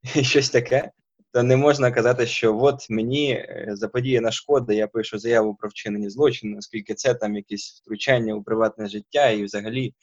і 0.14 0.24
щось 0.24 0.50
таке, 0.50 0.90
то 1.36 1.42
не 1.42 1.56
можна 1.56 1.90
казати, 1.90 2.26
що 2.26 2.58
от 2.58 2.90
мені 2.90 3.32
е, 3.32 3.68
заподіяна 3.72 4.30
шкода, 4.30 4.72
я 4.72 4.86
пишу 4.86 5.18
заяву 5.18 5.54
про 5.54 5.68
вчинення 5.68 6.10
злочину, 6.10 6.58
оскільки 6.58 6.94
це 6.94 7.14
там 7.14 7.36
якісь 7.36 7.70
втручання 7.70 8.34
у 8.34 8.42
приватне 8.42 8.88
життя 8.88 9.30
і 9.30 9.44
взагалі 9.44 9.94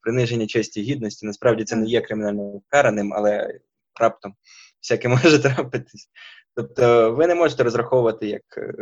приниження 0.00 0.46
честі 0.46 0.80
і 0.80 0.84
гідності. 0.84 1.26
Насправді 1.26 1.64
це 1.64 1.76
не 1.76 1.86
є 1.86 2.00
кримінально 2.00 2.60
караним, 2.68 3.14
але 3.14 3.60
раптом 4.00 4.34
всяке 4.82 5.08
може 5.24 5.38
трапитись. 5.38 6.08
Тобто 6.54 7.12
ви 7.12 7.26
не 7.26 7.34
можете 7.34 7.62
розраховувати, 7.62 8.28
як 8.28 8.42
е, 8.56 8.74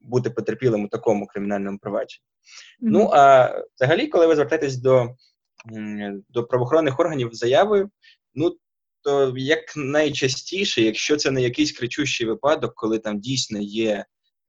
бути 0.00 0.30
потерпілим 0.30 0.84
у 0.84 0.88
такому 0.88 1.26
кримінальному 1.26 1.78
провадженні. 1.78 2.24
Ну 2.80 3.10
а 3.12 3.50
взагалі, 3.76 4.06
коли 4.06 4.26
ви 4.26 4.34
звертаєтесь 4.34 4.76
до, 4.76 5.08
до 6.28 6.44
правоохоронних 6.44 7.00
органів 7.00 7.30
з 7.32 7.38
заявою, 7.38 7.90
ну 8.34 8.56
то 9.02 9.34
як 9.36 9.76
найчастіше, 9.76 10.82
якщо 10.82 11.16
це 11.16 11.30
не 11.30 11.42
якийсь 11.42 11.72
кричущий 11.72 12.26
випадок, 12.26 12.74
коли 12.74 12.98
там 12.98 13.20
дійсно 13.20 13.58
є 13.60 14.04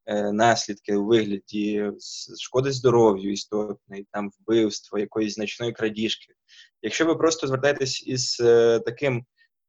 е, 0.05 0.31
наслідки 0.31 0.95
у 0.95 1.05
вигляді 1.05 1.91
шкоди 2.39 2.71
здоров'ю 2.71 3.31
істотної, 3.31 4.07
там 4.11 4.31
вбивство, 4.39 4.99
якоїсь 4.99 5.33
значної 5.33 5.71
крадіжки. 5.71 6.33
Якщо 6.81 7.05
ви 7.05 7.15
просто 7.15 7.47
звертаєтесь 7.47 8.07
із 8.07 8.39
е, 8.39 8.79
таким, 8.79 9.25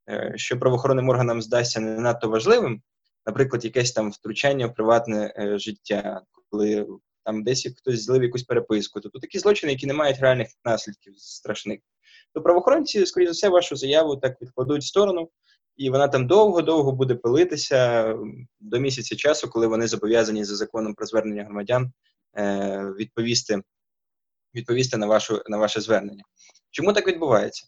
е, 0.09 0.33
що 0.35 0.59
правоохоронним 0.59 1.09
органам 1.09 1.41
здасться 1.41 1.79
не 1.79 1.99
надто 1.99 2.29
важливим, 2.29 2.81
наприклад, 3.25 3.65
якесь 3.65 3.91
там 3.91 4.11
втручання 4.11 4.67
в 4.67 4.73
приватне 4.73 5.33
е, 5.37 5.57
життя, 5.57 6.21
коли 6.49 6.87
там 7.25 7.43
десь 7.43 7.67
хтось 7.77 8.03
злив 8.03 8.23
якусь 8.23 8.43
переписку, 8.43 8.99
тобто 8.99 9.19
такі 9.19 9.39
злочини, 9.39 9.73
які 9.73 9.87
не 9.87 9.93
мають 9.93 10.19
реальних 10.19 10.47
наслідків 10.65 11.13
страшних, 11.17 11.79
то 12.33 12.41
правоохоронці, 12.41 13.05
скоріш 13.05 13.27
за 13.27 13.31
все, 13.31 13.49
вашу 13.49 13.75
заяву 13.75 14.15
так 14.15 14.41
відкладуть 14.41 14.81
в 14.81 14.87
сторону, 14.87 15.29
і 15.77 15.89
вона 15.89 16.07
там 16.07 16.27
довго-довго 16.27 16.91
буде 16.91 17.15
пилитися 17.15 18.09
до 18.59 18.79
місяця 18.79 19.15
часу, 19.15 19.49
коли 19.49 19.67
вони 19.67 19.87
зобов'язані 19.87 20.43
за 20.43 20.55
законом 20.55 20.93
про 20.93 21.05
звернення 21.05 21.43
громадян 21.43 21.91
е, 22.37 22.93
відповісти, 22.99 23.61
відповісти 24.55 24.97
на, 24.97 25.07
вашу, 25.07 25.41
на 25.47 25.57
ваше 25.57 25.81
звернення. 25.81 26.23
Чому 26.71 26.93
так 26.93 27.07
відбувається? 27.07 27.67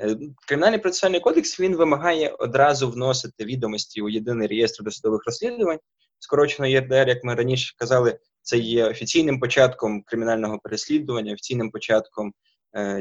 Е, 0.00 0.16
Кримінальний 0.46 0.78
процесуальний 0.78 1.20
кодекс 1.20 1.60
він 1.60 1.76
вимагає 1.76 2.28
одразу 2.28 2.90
вносити 2.90 3.44
відомості 3.44 4.02
у 4.02 4.08
єдиний 4.08 4.48
реєстр 4.48 4.84
досудових 4.84 5.22
розслідувань. 5.26 5.78
Скорочено 6.18 6.68
ЄРДР, 6.68 7.08
як 7.08 7.24
ми 7.24 7.34
раніше 7.34 7.74
казали, 7.78 8.18
це 8.42 8.58
є 8.58 8.84
офіційним 8.84 9.40
початком 9.40 10.02
кримінального 10.02 10.58
переслідування, 10.58 11.32
офіційним 11.32 11.70
початком 11.70 12.34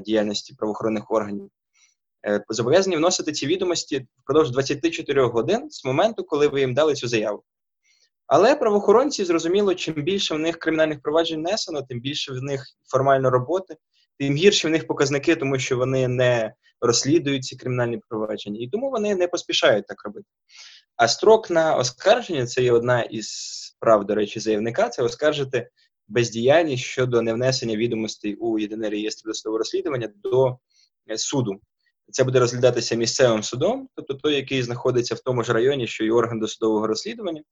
діяльності 0.06 0.56
правоохоронних 0.56 1.12
органів. 1.12 1.50
Е, 2.28 2.44
зобов'язані 2.50 2.98
вносити 2.98 3.32
ці 3.32 3.48
відомості 3.48 4.08
впродовж 4.24 4.52
24 4.52 5.26
годин 5.26 5.70
з 5.70 5.86
моменту, 5.86 6.24
коли 6.24 6.48
ви 6.48 6.60
їм 6.60 6.74
дали 6.74 6.94
цю 6.94 7.08
заяву. 7.08 7.44
Але 8.28 8.56
правоохоронці 8.56 9.26
зрозуміло, 9.26 9.76
чим 9.76 9.94
більше 9.94 10.36
в 10.36 10.40
них 10.40 10.60
кримінальних 10.60 11.02
проваджень 11.02 11.42
несено, 11.42 11.82
тим 11.82 12.00
більше 12.00 12.34
в 12.34 12.44
них 12.44 12.66
формально 12.92 13.30
роботи, 13.30 13.76
тим 14.20 14.36
гірші 14.36 14.68
в 14.68 14.70
них 14.70 14.88
показники, 14.88 15.36
тому 15.36 15.60
що 15.60 15.78
вони 15.78 16.08
не 16.08 16.54
розслідують 16.82 17.44
ці 17.44 17.56
кримінальні 17.56 18.00
провадження, 18.10 18.60
і 18.62 18.68
тому 18.68 18.90
вони 18.90 19.16
не 19.16 19.28
поспішають 19.28 19.88
так 19.88 20.06
робити. 20.06 20.28
А 20.96 21.08
строк 21.08 21.50
на 21.50 21.76
оскарження 21.76 22.46
це 22.46 22.64
є 22.64 22.72
одна 22.72 23.02
із 23.02 23.54
прав, 23.80 24.06
до 24.06 24.16
речі, 24.16 24.40
заявника 24.40 24.90
це 24.90 25.04
оскаржити 25.04 25.70
бездіяльність 26.08 26.84
щодо 26.84 27.22
невнесення 27.22 27.76
відомостей 27.76 28.36
у 28.36 28.60
єдиний 28.60 28.90
реєстр 28.90 29.28
досудового 29.28 29.58
розслідування 29.58 30.10
до 30.16 30.58
е, 31.12 31.18
суду. 31.18 31.60
Це 32.12 32.24
буде 32.24 32.40
розглядатися 32.40 32.96
місцевим 32.96 33.44
судом, 33.44 33.90
тобто 33.96 34.14
той, 34.14 34.36
який 34.36 34.64
знаходиться 34.64 35.16
в 35.16 35.20
тому 35.20 35.44
ж 35.44 35.54
районі, 35.54 35.88
що 35.88 36.06
і 36.06 36.12
орган 36.12 36.40
досудового 36.40 36.88
розслідування. 36.88 37.44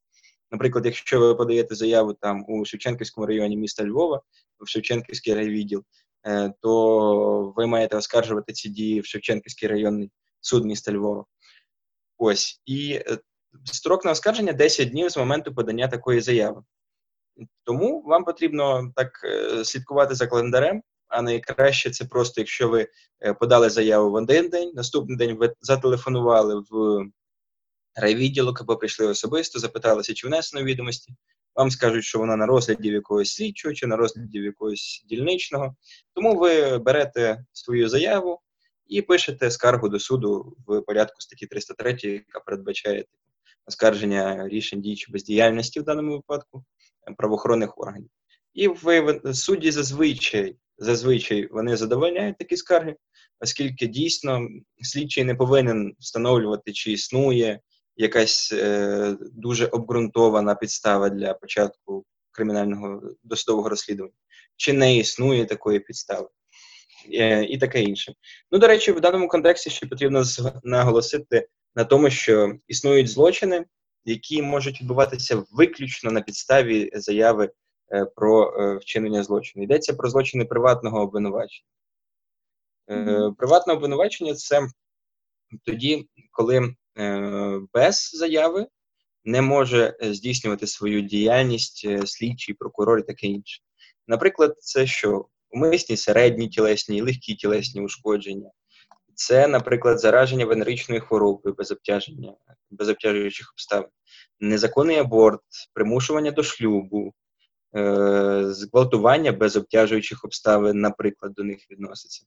Наприклад, 0.51 0.85
якщо 0.85 1.19
ви 1.19 1.35
подаєте 1.35 1.75
заяву 1.75 2.13
там 2.13 2.45
у 2.47 2.65
Шевченківському 2.65 3.27
районі 3.27 3.57
міста 3.57 3.85
Львова, 3.85 4.21
в 4.59 4.67
Шевченківський 4.67 5.33
райвідділ, 5.33 5.83
е, 6.27 6.53
то 6.61 7.53
ви 7.57 7.67
маєте 7.67 7.97
оскаржувати 7.97 8.53
ці 8.53 8.69
дії 8.69 8.99
в 8.99 9.05
Шевченківський 9.05 9.69
районний 9.69 10.11
суд 10.41 10.65
міста 10.65 10.91
Львова. 10.91 11.25
Ось 12.17 12.61
і 12.65 12.93
е, 12.93 13.17
строк 13.65 14.05
на 14.05 14.11
оскарження 14.11 14.53
10 14.53 14.89
днів 14.89 15.09
з 15.09 15.17
моменту 15.17 15.55
подання 15.55 15.87
такої 15.87 16.21
заяви. 16.21 16.63
Тому 17.63 18.01
вам 18.01 18.23
потрібно 18.23 18.91
так 18.95 19.11
е, 19.23 19.65
слідкувати 19.65 20.15
за 20.15 20.27
календарем. 20.27 20.83
А 21.07 21.21
найкраще 21.21 21.89
це 21.89 22.05
просто, 22.05 22.41
якщо 22.41 22.69
ви 22.69 22.87
е, 23.21 23.33
подали 23.33 23.69
заяву 23.69 24.11
в 24.11 24.13
один 24.13 24.49
день, 24.49 24.71
наступний 24.75 25.17
день 25.17 25.37
ви 25.37 25.53
зателефонували 25.61 26.63
в 26.69 27.05
райвідділок 27.95 28.61
або 28.61 28.77
прийшли 28.77 29.07
особисто, 29.07 29.59
запиталися, 29.59 30.13
чи 30.13 30.27
внесено 30.27 30.63
відомості. 30.63 31.13
Вам 31.55 31.71
скажуть, 31.71 32.03
що 32.03 32.19
вона 32.19 32.35
на 32.35 32.45
розгляді 32.45 32.89
в 32.89 32.93
якогось 32.93 33.33
слідчого 33.33 33.73
чи 33.73 33.87
на 33.87 33.95
розгляді 33.95 34.39
в 34.39 34.43
якогось 34.43 35.05
дільничного. 35.09 35.75
Тому 36.13 36.35
ви 36.35 36.77
берете 36.77 37.45
свою 37.51 37.89
заяву 37.89 38.39
і 38.87 39.01
пишете 39.01 39.51
скаргу 39.51 39.89
до 39.89 39.99
суду 39.99 40.57
в 40.67 40.81
порядку 40.81 41.21
статті 41.21 41.47
303, 41.47 41.97
яка 42.03 42.39
передбачає 42.39 42.97
типу, 42.97 43.17
оскарження 43.65 44.47
рішень 44.47 44.81
дій 44.81 44.95
чи 44.95 45.11
бездіяльності 45.11 45.79
в 45.79 45.83
даному 45.83 46.11
випадку 46.11 46.65
правоохоронних 47.17 47.77
органів. 47.77 48.09
І 48.53 48.67
ви 48.67 49.21
судді 49.33 49.71
зазвичай 49.71 50.55
зазвичай 50.81 51.47
вони 51.51 51.77
задовольняють 51.77 52.37
такі 52.37 52.57
скарги, 52.57 52.95
оскільки 53.39 53.87
дійсно 53.87 54.47
слідчий 54.81 55.23
не 55.23 55.35
повинен 55.35 55.95
встановлювати, 55.99 56.73
чи 56.73 56.91
існує 56.91 57.59
якась 57.95 58.53
е, 58.53 59.17
дуже 59.21 59.65
обґрунтована 59.65 60.55
підстава 60.55 61.09
для 61.09 61.33
початку 61.33 62.05
кримінального 62.31 63.01
досудового 63.23 63.69
розслідування, 63.69 64.13
чи 64.55 64.73
не 64.73 64.97
існує 64.97 65.45
такої 65.45 65.79
підстави, 65.79 66.27
е, 67.13 67.43
і 67.43 67.57
таке 67.57 67.81
інше. 67.81 68.13
Ну, 68.51 68.59
до 68.59 68.67
речі, 68.67 68.91
в 68.91 69.01
даному 69.01 69.27
контексті 69.27 69.69
ще 69.69 69.85
потрібно 69.85 70.23
наголосити 70.63 71.47
на 71.75 71.83
тому, 71.83 72.09
що 72.09 72.53
існують 72.67 73.09
злочини, 73.09 73.65
які 74.05 74.41
можуть 74.41 74.81
відбуватися 74.81 75.43
виключно 75.51 76.11
на 76.11 76.21
підставі 76.21 76.89
заяви 76.93 77.51
е, 77.91 78.05
про 78.05 78.53
е, 78.59 78.77
вчинення 78.77 79.23
злочину. 79.23 79.63
Йдеться 79.63 79.93
про 79.93 80.09
злочини 80.09 80.45
приватного 80.45 81.01
обвинувачення. 81.01 81.67
Е, 82.89 83.31
приватне 83.37 83.73
обвинувачення 83.73 84.33
це 84.33 84.67
тоді, 85.65 86.09
коли 86.31 86.75
без 87.73 88.11
заяви 88.13 88.67
не 89.23 89.41
може 89.41 89.97
здійснювати 90.01 90.67
свою 90.67 91.01
діяльність 91.01 92.07
слідчий, 92.07 92.55
прокурор 92.55 92.99
і 92.99 93.03
таке 93.03 93.27
інше. 93.27 93.61
Наприклад, 94.07 94.55
це 94.59 94.87
що 94.87 95.25
умисні 95.49 95.97
середні 95.97 96.49
тілесні 96.49 97.01
легкі 97.01 97.35
тілесні 97.35 97.81
ушкодження. 97.81 98.51
Це, 99.15 99.47
наприклад, 99.47 99.99
зараження 99.99 100.45
венеричною 100.45 101.01
хворобою 101.01 101.55
без 101.55 101.71
обтяження, 101.71 102.33
без 102.71 102.89
обтяжуючих 102.89 103.51
обставин, 103.53 103.89
незаконний 104.39 104.97
аборт, 104.97 105.41
примушування 105.73 106.31
до 106.31 106.43
шлюбу, 106.43 107.13
е, 107.75 108.43
зґвалтування 108.45 109.31
без 109.31 109.55
обтяжуючих 109.55 110.25
обставин, 110.25 110.79
наприклад, 110.79 111.33
до 111.33 111.43
них 111.43 111.71
відноситься. 111.71 112.25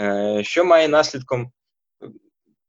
Е, 0.00 0.40
що 0.44 0.64
має 0.64 0.88
наслідком 0.88 1.52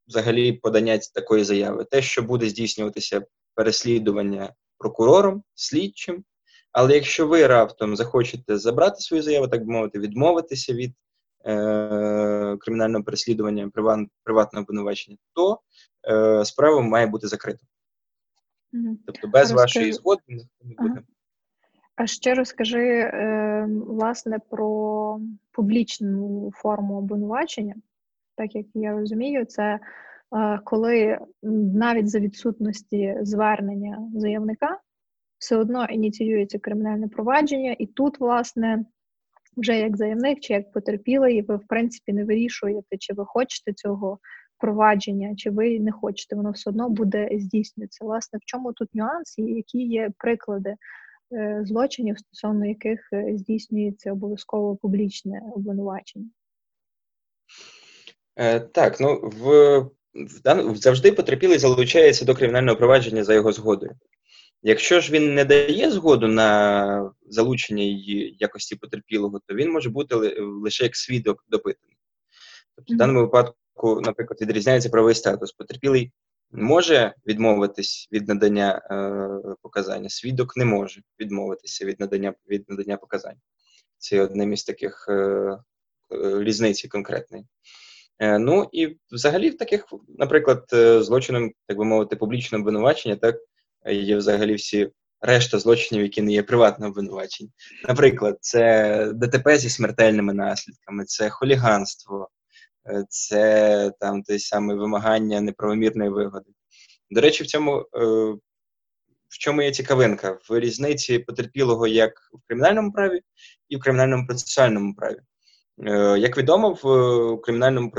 взагалі 0.07 0.53
подання 0.53 0.99
такої 1.13 1.43
заяви? 1.43 1.85
Те, 1.85 2.01
що 2.01 2.21
буде 2.21 2.49
здійснюватися 2.49 3.25
переслідування 3.55 4.53
прокурором, 4.77 5.43
слідчим, 5.53 6.23
але 6.71 6.93
якщо 6.93 7.27
ви 7.27 7.47
раптом 7.47 7.95
захочете 7.95 8.57
забрати 8.57 9.01
свою 9.01 9.23
заяву, 9.23 9.47
так 9.47 9.65
би 9.65 9.73
мовити, 9.73 9.99
відмовитися 9.99 10.73
від 10.73 10.91
е, 10.91 11.02
кримінального 12.59 13.03
переслідування 13.03 13.69
приват, 13.69 14.07
приватного 14.23 14.63
обвинувачення, 14.63 15.17
то 15.33 15.59
е, 16.09 16.45
справа 16.45 16.81
має 16.81 17.07
бути 17.07 17.27
закрита. 17.27 17.65
Тобто 19.05 19.27
без 19.27 19.51
Розкажи- 19.51 19.55
вашої 19.55 19.93
згоди 19.93 20.21
не 20.29 20.43
буде. 20.63 20.75
Ага. 20.77 21.01
А 21.95 22.07
ще 22.07 22.33
розкажи 22.33 22.87
е, 22.87 23.67
власне 23.87 24.39
про 24.49 25.19
публічну 25.51 26.51
форму 26.55 26.97
обвинувачення, 26.97 27.75
так 28.35 28.55
як 28.55 28.65
я 28.73 28.91
розумію, 28.93 29.45
це 29.45 29.79
е, 30.35 30.59
коли 30.63 31.19
навіть 31.73 32.09
за 32.09 32.19
відсутності 32.19 33.17
звернення 33.21 34.09
заявника 34.15 34.79
все 35.37 35.57
одно 35.57 35.85
ініціюється 35.85 36.59
кримінальне 36.59 37.07
провадження, 37.07 37.75
і 37.79 37.85
тут, 37.85 38.19
власне, 38.19 38.85
вже 39.57 39.79
як 39.79 39.97
заявник 39.97 40.39
чи 40.39 40.53
як 40.53 40.71
потерпілий, 40.71 41.41
ви 41.41 41.55
в 41.55 41.67
принципі 41.67 42.13
не 42.13 42.25
вирішуєте, 42.25 42.97
чи 42.97 43.13
ви 43.13 43.25
хочете 43.25 43.73
цього 43.73 44.19
провадження, 44.57 45.35
чи 45.35 45.49
ви 45.49 45.79
не 45.79 45.91
хочете, 45.91 46.35
воно 46.35 46.51
все 46.51 46.69
одно 46.69 46.89
буде 46.89 47.29
здійснюватися. 47.31 48.05
Власне, 48.05 48.39
в 48.39 48.45
чому 48.45 48.73
тут 48.73 48.95
нюанс 48.95 49.37
і 49.37 49.41
які 49.41 49.77
є 49.77 50.09
приклади 50.17 50.75
е, 51.33 51.61
злочинів, 51.65 52.19
стосовно 52.19 52.65
яких 52.65 53.09
е, 53.13 53.37
здійснюється 53.37 54.11
обов'язково 54.11 54.75
публічне 54.75 55.41
обвинувачення? 55.55 56.25
Е, 58.35 58.59
так, 58.59 58.99
ну 58.99 59.19
в 59.23 60.41
дан... 60.43 60.75
завжди 60.75 61.11
потерпілий 61.11 61.57
залучається 61.57 62.25
до 62.25 62.35
кримінального 62.35 62.77
провадження 62.77 63.23
за 63.23 63.33
його 63.33 63.51
згодою. 63.51 63.91
Якщо 64.65 64.99
ж 64.99 65.11
він 65.11 65.33
не 65.33 65.45
дає 65.45 65.91
згоду 65.91 66.27
на 66.27 67.13
залучення 67.27 67.83
її 67.83 68.37
якості 68.39 68.75
потерпілого, 68.75 69.39
то 69.47 69.55
він 69.55 69.71
може 69.71 69.89
бути 69.89 70.15
лише 70.39 70.83
як 70.83 70.95
свідок 70.95 71.45
допитаний. 71.49 71.97
Тобто, 72.75 72.93
в 72.93 72.97
даному 72.97 73.19
випадку, 73.19 74.01
наприклад, 74.01 74.41
відрізняється 74.41 74.89
правовий 74.89 75.15
статус. 75.15 75.51
Потерпілий 75.51 76.11
може 76.51 77.13
відмовитись 77.27 78.07
від 78.11 78.27
надання 78.27 78.81
е, 78.91 79.55
показання, 79.61 80.09
свідок 80.09 80.57
не 80.57 80.65
може 80.65 81.01
відмовитися 81.19 81.85
від 81.85 81.99
надання 81.99 82.33
від 82.49 82.69
надання 82.69 82.97
показань. 82.97 83.37
Це 83.97 84.21
одним 84.21 84.53
із 84.53 84.63
таких 84.63 85.05
е, 85.09 85.57
різниці 86.39 86.87
конкретної. 86.87 87.45
Е, 88.19 88.39
ну 88.39 88.69
і 88.71 88.97
взагалі 89.11 89.49
в 89.49 89.57
таких, 89.57 89.85
наприклад, 90.17 90.65
е, 90.73 91.03
злочином, 91.03 91.51
так 91.67 91.77
би 91.77 91.85
мовити, 91.85 92.15
публічного 92.15 92.61
обвинувачення, 92.61 93.15
так 93.15 93.35
є 93.85 94.17
взагалі 94.17 94.55
всі 94.55 94.89
решта 95.23 95.59
злочинів, 95.59 96.03
які 96.03 96.21
не 96.21 96.31
є 96.31 96.43
приватним 96.43 96.89
обвинуваченням. 96.89 97.51
Наприклад, 97.87 98.37
це 98.41 99.11
ДТП 99.13 99.57
зі 99.57 99.69
смертельними 99.69 100.33
наслідками, 100.33 101.05
це 101.05 101.29
хуліганство, 101.29 102.29
е, 102.89 103.05
це 103.09 103.91
там 103.99 104.23
те 104.23 104.39
саме 104.39 104.75
вимагання 104.75 105.41
неправомірної 105.41 106.09
вигоди. 106.09 106.49
До 107.11 107.21
речі, 107.21 107.43
в 107.43 107.47
цьому 107.47 107.77
е, 107.77 108.05
в 109.29 109.37
чому 109.39 109.61
є 109.61 109.71
цікавинка? 109.71 110.39
В 110.49 110.59
різниці 110.59 111.19
потерпілого 111.19 111.87
як 111.87 112.13
в 112.33 112.47
кримінальному 112.47 112.91
праві 112.91 113.21
і 113.69 113.77
в 113.77 113.79
кримінальному 113.79 114.27
процесуальному 114.27 114.95
праві. 114.95 115.19
Е, 115.87 116.19
як 116.19 116.37
відомо, 116.37 116.77
в 116.83 117.41
кримінальному 117.41 117.93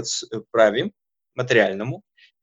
праві 0.52 0.92
матеріальному 1.36 2.02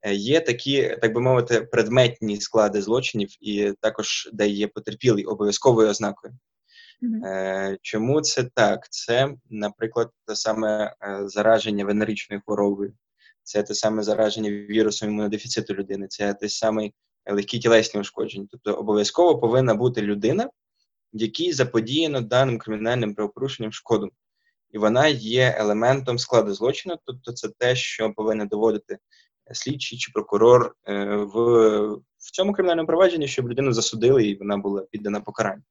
є 0.10 0.40
такі, 0.40 0.98
так 1.02 1.14
би 1.14 1.22
мовити, 1.22 1.62
предметні 1.62 2.42
склади 2.42 2.82
злочинів, 2.82 3.30
і 3.42 3.74
також 3.82 4.30
де 4.34 4.48
є 4.48 4.68
потерпілий 4.68 5.26
обов'язковою 5.26 5.90
ознакою. 5.90 6.34
Mm-hmm. 7.02 7.78
Чому 7.82 8.22
це 8.22 8.44
так? 8.44 8.88
Це, 8.90 9.30
наприклад, 9.50 10.10
те 10.28 10.36
саме 10.36 10.96
зараження 11.26 11.86
венеричною 11.86 12.42
хворобою, 12.46 12.94
це 13.44 13.64
те 13.64 13.74
саме 13.74 14.04
зараження 14.04 14.50
вірусом 14.50 15.10
імунодефіциту 15.10 15.74
людини, 15.74 16.08
це 16.08 16.34
те 16.34 16.50
саме 16.50 16.90
легкі 17.32 17.60
тілесні 17.60 18.02
ушкодження. 18.02 18.48
Тобто 18.52 18.74
обов'язково 18.74 19.40
повинна 19.40 19.74
бути 19.74 20.02
людина, 20.02 20.50
якій 21.14 21.54
заподіяно 21.54 22.22
даним 22.22 22.58
кримінальним 22.58 23.16
правопорушенням 23.16 23.72
шкоду. 23.72 24.10
І 24.72 24.78
вона 24.78 25.08
є 25.08 25.56
елементом 25.58 26.20
складу 26.20 26.54
злочину, 26.54 26.96
тобто 27.06 27.32
це 27.32 27.50
те, 27.58 27.76
що 27.76 28.14
повинен 28.14 28.48
доводити 28.48 28.98
слідчий 29.54 29.98
чи 29.98 30.12
прокурор 30.12 30.76
е, 30.88 31.06
в 31.16 32.02
в 32.22 32.32
цьому 32.32 32.54
кримінальному 32.54 32.88
провадженні, 32.88 33.28
щоб 33.28 33.50
людину 33.50 33.74
засудили 33.74 34.26
і 34.26 34.36
вона 34.36 34.58
була 34.58 34.82
піддана 34.82 35.22
покаранню. 35.22 35.64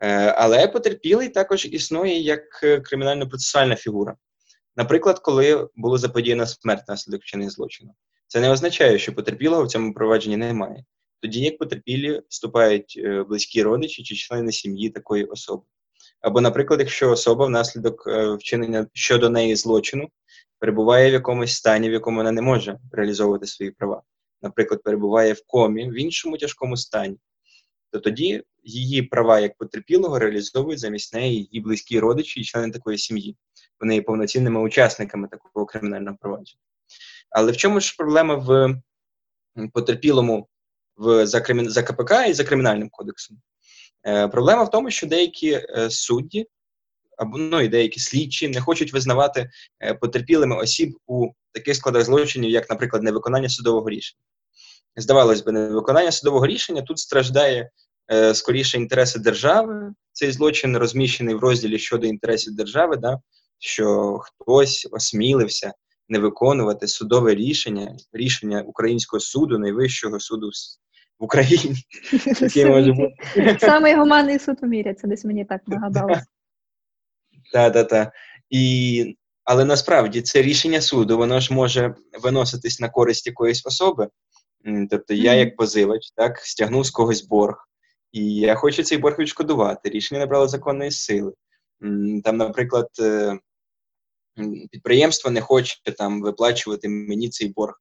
Е, 0.00 0.34
але 0.38 0.68
потерпілий 0.68 1.28
також 1.28 1.66
існує 1.66 2.20
як 2.20 2.42
кримінально-процесуальна 2.62 3.76
фігура. 3.76 4.16
Наприклад, 4.76 5.18
коли 5.18 5.68
було 5.74 5.98
заподіяно 5.98 6.46
смерть 6.46 6.88
наслідок 6.88 7.22
вчинення 7.22 7.50
злочину. 7.50 7.94
Це 8.26 8.40
не 8.40 8.50
означає, 8.50 8.98
що 8.98 9.14
потерпілого 9.14 9.64
в 9.64 9.68
цьому 9.68 9.94
провадженні 9.94 10.36
немає. 10.36 10.84
Тоді 11.20 11.40
як 11.40 11.58
потерпілі 11.58 12.22
вступають 12.28 13.00
е, 13.04 13.22
близькі 13.22 13.62
родичі 13.62 14.02
чи 14.02 14.14
члени 14.14 14.52
сім'ї 14.52 14.90
такої 14.90 15.24
особи. 15.24 15.62
Або, 16.20 16.40
наприклад, 16.40 16.80
якщо 16.80 17.10
особа 17.10 17.46
внаслідок 17.46 18.06
вчинення 18.38 18.86
щодо 18.92 19.30
неї 19.30 19.56
злочину 19.56 20.08
перебуває 20.60 21.10
в 21.10 21.12
якомусь 21.12 21.54
стані, 21.54 21.88
в 21.88 21.92
якому 21.92 22.16
вона 22.16 22.32
не 22.32 22.42
може 22.42 22.78
реалізовувати 22.92 23.46
свої 23.46 23.70
права. 23.70 24.02
Наприклад, 24.42 24.82
перебуває 24.82 25.32
в 25.32 25.42
комі 25.46 25.90
в 25.90 25.94
іншому 25.94 26.36
тяжкому 26.38 26.76
стані, 26.76 27.16
то 27.90 27.98
тоді 27.98 28.42
її 28.62 29.02
права 29.02 29.40
як 29.40 29.56
потерпілого 29.56 30.18
реалізовують 30.18 30.80
замість 30.80 31.14
неї 31.14 31.34
її 31.34 31.60
близькі 31.60 32.00
родичі 32.00 32.40
і 32.40 32.44
члени 32.44 32.72
такої 32.72 32.98
сім'ї. 32.98 33.36
Вони 33.80 33.94
є 33.94 34.02
повноцінними 34.02 34.60
учасниками 34.60 35.28
такого 35.28 35.66
кримінального 35.66 36.16
провадження. 36.20 36.62
Але 37.30 37.52
в 37.52 37.56
чому 37.56 37.80
ж 37.80 37.94
проблема 37.98 38.34
в 38.34 38.76
потерпілому 39.72 40.48
в 40.96 41.26
за, 41.26 41.42
за 41.48 41.82
КПК 41.82 42.12
і 42.28 42.32
за 42.32 42.44
кримінальним 42.44 42.88
кодексом? 42.88 43.40
Е, 44.06 44.28
Проблема 44.28 44.64
в 44.64 44.70
тому, 44.70 44.90
що 44.90 45.06
деякі 45.06 45.52
е, 45.52 45.90
судді 45.90 46.46
або 47.20 47.38
ну 47.38 47.60
і 47.60 47.68
деякі 47.68 48.00
слідчі 48.00 48.48
не 48.48 48.60
хочуть 48.60 48.92
визнавати 48.92 49.50
е, 49.80 49.94
потерпілими 49.94 50.56
осіб 50.56 50.96
у 51.06 51.28
таких 51.52 51.76
складах 51.76 52.04
злочинів, 52.04 52.50
як, 52.50 52.70
наприклад, 52.70 53.02
невиконання 53.02 53.48
судового 53.48 53.90
рішення. 53.90 54.22
Здавалось 54.96 55.40
би, 55.40 55.52
невиконання 55.52 56.12
судового 56.12 56.46
рішення 56.46 56.82
тут 56.82 56.98
страждає 56.98 57.70
е, 58.12 58.34
скоріше 58.34 58.76
інтереси 58.76 59.18
держави. 59.18 59.92
Цей 60.12 60.32
злочин 60.32 60.76
розміщений 60.76 61.34
в 61.34 61.38
розділі 61.38 61.78
щодо 61.78 62.06
інтересів 62.06 62.56
держави, 62.56 62.96
да, 62.96 63.18
що 63.58 64.18
хтось 64.22 64.88
осмілився 64.92 65.72
не 66.08 66.18
виконувати 66.18 66.88
судове 66.88 67.34
рішення, 67.34 67.96
рішення 68.12 68.62
українського 68.62 69.20
суду, 69.20 69.58
найвищого 69.58 70.20
суду 70.20 70.50
в 71.18 71.24
Україні. 71.24 71.76
Самий 73.60 73.96
гуманний 73.96 74.38
суд 74.38 74.56
у 74.62 74.66
мірі, 74.66 74.94
це 74.94 75.08
десь 75.08 75.24
мені 75.24 75.44
так 75.44 75.60
нагадалося. 75.66 76.26
Так, 77.52 77.72
так, 77.72 77.88
так. 77.88 78.12
І... 78.50 79.16
Але 79.44 79.64
насправді 79.64 80.22
це 80.22 80.42
рішення 80.42 80.80
суду, 80.80 81.18
воно 81.18 81.40
ж 81.40 81.54
може 81.54 81.94
виноситись 82.22 82.80
на 82.80 82.88
користь 82.88 83.26
якоїсь 83.26 83.66
особи. 83.66 84.08
Тобто 84.90 85.14
я, 85.14 85.34
як 85.34 85.56
позивач, 85.56 86.10
так, 86.16 86.38
стягнув 86.38 86.86
з 86.86 86.90
когось 86.90 87.22
борг, 87.22 87.68
і 88.12 88.34
я 88.34 88.54
хочу 88.54 88.82
цей 88.82 88.98
борг 88.98 89.18
відшкодувати. 89.18 89.90
Рішення 89.90 90.20
набрало 90.20 90.48
законної 90.48 90.90
сили. 90.90 91.32
Там, 92.24 92.36
наприклад, 92.36 92.88
е, 93.00 93.38
підприємство 94.70 95.30
не 95.30 95.40
хоче 95.40 95.76
там 95.98 96.22
виплачувати 96.22 96.88
мені 96.88 97.28
цей 97.28 97.48
борг, 97.48 97.74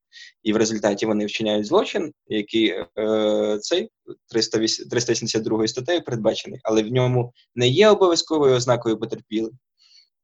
і 0.43 0.53
в 0.53 0.57
результаті 0.57 1.05
вони 1.05 1.25
вчиняють 1.25 1.65
злочин, 1.65 2.13
який 2.27 2.67
е, 2.97 3.57
цей 3.61 3.89
382 4.29 5.67
статтею 5.67 6.01
передбачений, 6.01 6.59
але 6.63 6.83
в 6.83 6.91
ньому 6.91 7.33
не 7.55 7.67
є 7.67 7.89
обов'язковою 7.89 8.55
ознакою 8.55 8.99
потерпілих. 8.99 9.53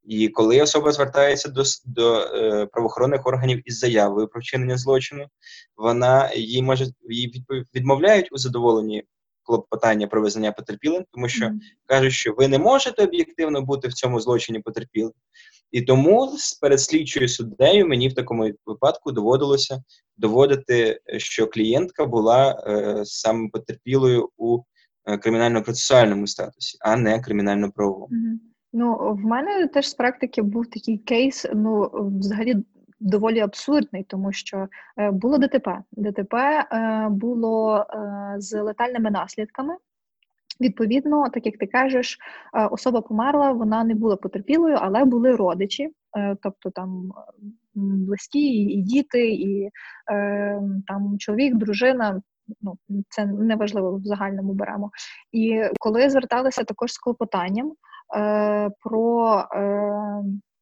І 0.08 0.28
коли 0.28 0.62
особа 0.62 0.92
звертається 0.92 1.50
до 1.50 1.64
до 1.86 2.20
е, 2.20 2.66
правоохоронних 2.66 3.28
органів 3.28 3.62
із 3.66 3.80
заявою 3.80 4.28
про 4.28 4.42
вчинення 4.42 4.78
злочину, 4.78 5.28
вона 5.78 6.32
їй 6.34 6.64
може 6.64 6.86
їй 7.10 7.46
відмовляють 7.76 8.32
у 8.32 8.38
задоволенні 8.38 9.04
клопотання 9.44 10.08
про 10.08 10.22
визнання 10.22 10.52
потерпілим, 10.52 11.06
тому 11.12 11.30
що 11.30 11.46
mm-hmm. 11.46 11.60
кажуть, 11.86 12.14
що 12.14 12.34
ви 12.34 12.48
не 12.48 12.60
можете 12.60 13.04
об'єктивно 13.04 13.62
бути 13.62 13.88
в 13.88 13.94
цьому 13.94 14.20
злочині 14.20 14.60
потерпілим. 14.60 15.14
І 15.72 15.82
тому 15.82 16.32
перед 16.62 16.82
слідчою 16.82 17.30
суддею 17.30 17.88
мені 17.88 18.08
в 18.08 18.16
такому 18.16 18.52
випадку 18.66 19.12
доводилося 19.12 19.84
доводити, 20.18 21.00
що 21.18 21.48
клієнтка 21.48 22.06
була 22.06 22.64
е, 22.68 23.02
саме 23.06 23.50
потерпілою 23.50 24.30
у 24.38 24.60
е, 25.06 25.18
кримінально-процесуальному 25.18 26.28
статусі, 26.28 26.78
а 26.82 26.96
не 26.96 27.20
кримінально-правовому. 27.20 28.08
Mm-hmm. 28.08 28.38
Ну, 28.74 29.14
в 29.14 29.26
мене 29.26 29.68
теж 29.68 29.90
з 29.90 29.94
практики 29.94 30.42
був 30.42 30.70
такий 30.70 30.98
кейс, 30.98 31.46
ну, 31.54 31.92
взагалі 32.20 32.56
доволі 33.00 33.40
абсурдний, 33.40 34.04
тому 34.04 34.32
що 34.34 34.68
е, 34.98 35.12
було 35.12 35.38
ДТП. 35.38 35.84
ДТП 35.92 36.36
е, 36.36 37.08
було 37.10 37.86
з 38.38 38.62
летальними 38.62 39.12
наслідками. 39.12 39.76
Відповідно, 40.62 41.30
так 41.30 41.46
як 41.46 41.58
ти 41.58 41.68
кажеш, 41.68 42.18
е, 42.54 42.66
особа 42.66 43.02
померла, 43.02 43.52
вона 43.52 43.84
не 43.84 43.96
була 43.96 44.16
потерпілою, 44.16 44.78
але 44.82 45.06
були 45.06 45.36
родичі, 45.36 45.90
е, 46.18 46.36
тобто 46.42 46.70
там 46.70 47.12
близькі, 47.74 48.40
і 48.40 48.82
діти, 48.82 49.30
і 49.30 49.70
е, 50.12 50.62
там 50.88 51.16
чоловік, 51.20 51.56
дружина. 51.56 52.22
Ну, 52.62 52.78
це 53.10 53.26
неважливо 53.26 53.96
в 53.98 54.04
загальному 54.04 54.54
беремо. 54.54 54.92
І 55.32 55.64
коли 55.80 56.10
зверталися 56.10 56.64
також 56.64 56.94
з 56.94 56.98
клопотанням 56.98 57.74
про 58.80 59.44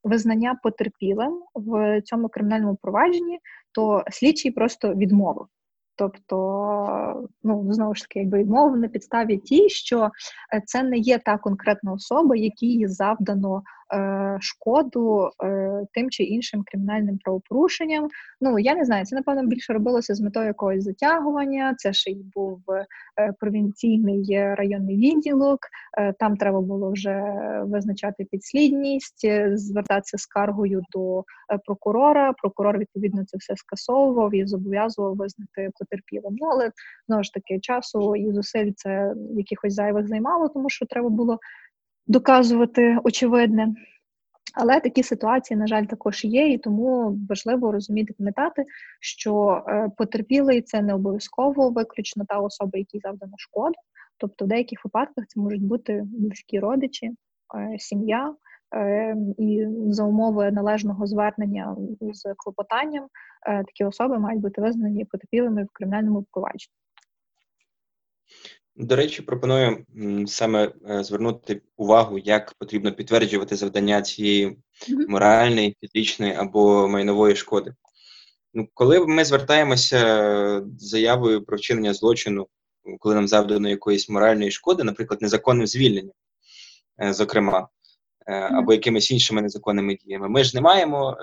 визнання 0.03 0.59
потерпілим 0.63 1.39
в 1.55 2.01
цьому 2.01 2.29
кримінальному 2.29 2.77
провадженні, 2.81 3.39
то 3.71 4.03
слідчий 4.11 4.51
просто 4.51 4.93
відмовив. 4.93 5.47
Тобто, 5.95 7.27
ну 7.43 7.73
знову 7.73 7.95
ж 7.95 8.01
таки, 8.01 8.19
якби 8.19 8.37
відмовив 8.37 8.77
на 8.81 8.87
підставі 8.87 9.37
ті, 9.37 9.69
що 9.69 10.09
е, 10.53 10.61
це 10.65 10.83
не 10.83 10.97
є 10.97 11.19
та 11.19 11.37
конкретна 11.37 11.93
особа, 11.93 12.35
якій 12.35 12.87
завдано 12.87 13.63
шкоду 14.39 15.29
е, 15.43 15.81
тим 15.93 16.09
чи 16.09 16.23
іншим 16.23 16.63
кримінальним 16.65 17.17
правопорушенням. 17.17 18.07
Ну 18.41 18.59
я 18.59 18.75
не 18.75 18.85
знаю, 18.85 19.05
це 19.05 19.15
напевно 19.15 19.45
більше 19.45 19.73
робилося 19.73 20.15
з 20.15 20.21
метою 20.21 20.47
якогось 20.47 20.83
затягування. 20.83 21.75
Це 21.77 21.93
ще 21.93 22.11
й 22.11 22.23
був 22.35 22.59
е, 23.19 23.33
провінційний 23.39 24.25
районний 24.55 24.97
відділок. 24.97 25.59
Там 26.19 26.37
треба 26.37 26.61
було 26.61 26.91
вже 26.91 27.23
визначати 27.63 28.25
підслідність, 28.25 29.27
звертатися 29.53 30.17
скаргою 30.17 30.81
до 30.91 31.23
прокурора. 31.65 32.33
Прокурор 32.33 32.77
відповідно 32.77 33.25
це 33.25 33.37
все 33.37 33.55
скасовував 33.55 34.35
і 34.35 34.45
зобов'язував 34.45 35.15
визнати 35.15 35.69
потерпілим. 35.79 36.35
Ну 36.41 36.47
але 36.47 36.71
знову 37.07 37.23
ж 37.23 37.33
таки 37.33 37.59
часу 37.59 38.15
і 38.15 38.31
зусиль 38.31 38.71
це 38.75 39.13
якихось 39.35 39.73
зайвих 39.73 40.07
займало, 40.07 40.49
тому 40.49 40.69
що 40.69 40.85
треба 40.85 41.09
було 41.09 41.39
доказувати 42.07 42.97
очевидне. 43.03 43.73
Але 44.53 44.79
такі 44.79 45.03
ситуації, 45.03 45.57
на 45.57 45.67
жаль, 45.67 45.85
також 45.85 46.25
є, 46.25 46.47
і 46.47 46.57
тому 46.57 47.19
важливо 47.29 47.71
розуміти, 47.71 48.13
пам'ятати, 48.17 48.65
що 48.99 49.63
е, 49.67 49.89
потерпілий 49.97 50.61
це 50.61 50.81
не 50.81 50.93
обов'язково 50.93 51.69
виключно 51.69 52.25
та 52.27 52.39
особа, 52.39 52.77
якій 52.77 52.99
завдано 52.99 53.33
шкоду. 53.37 53.73
Тобто, 54.17 54.45
в 54.45 54.47
деяких 54.47 54.85
випадках 54.85 55.25
це 55.27 55.39
можуть 55.39 55.63
бути 55.63 56.03
близькі 56.05 56.59
родичі, 56.59 57.11
е, 57.55 57.79
сім'я, 57.79 58.35
е, 58.75 59.15
і 59.37 59.67
за 59.87 60.03
умови 60.03 60.51
належного 60.51 61.07
звернення 61.07 61.75
з 62.01 62.33
клопотанням 62.37 63.07
такі 63.45 63.83
особи 63.83 64.19
мають 64.19 64.41
бути 64.41 64.61
визнані 64.61 65.05
потерпілими 65.05 65.63
в 65.63 65.67
кримінальному 65.73 66.25
провадженні. 66.31 66.82
До 68.75 68.95
речі, 68.95 69.21
пропоную 69.21 69.85
саме 70.27 70.71
е, 70.89 71.03
звернути 71.03 71.61
увагу, 71.77 72.17
як 72.17 72.53
потрібно 72.53 72.91
підтверджувати 72.91 73.55
завдання 73.55 74.01
цієї 74.01 74.57
моральної, 75.07 75.77
фізичної 75.81 76.33
або 76.33 76.87
майнової 76.87 77.35
шкоди. 77.35 77.73
Ну, 78.53 78.67
Коли 78.73 79.07
ми 79.07 79.25
звертаємося 79.25 79.99
з 80.77 80.87
заявою 80.87 81.45
про 81.45 81.57
вчинення 81.57 81.93
злочину, 81.93 82.47
коли 82.99 83.15
нам 83.15 83.27
завдано 83.27 83.69
якоїсь 83.69 84.09
моральної 84.09 84.51
шкоди, 84.51 84.83
наприклад, 84.83 85.21
незаконним 85.21 85.67
звільненням, 85.67 86.15
е, 87.03 87.13
зокрема, 87.13 87.67
е, 88.27 88.33
або 88.33 88.73
якимись 88.73 89.11
іншими 89.11 89.41
незаконними 89.41 89.95
діями, 89.95 90.29
ми 90.29 90.43
ж 90.43 90.55
не 90.55 90.61
маємо 90.61 91.17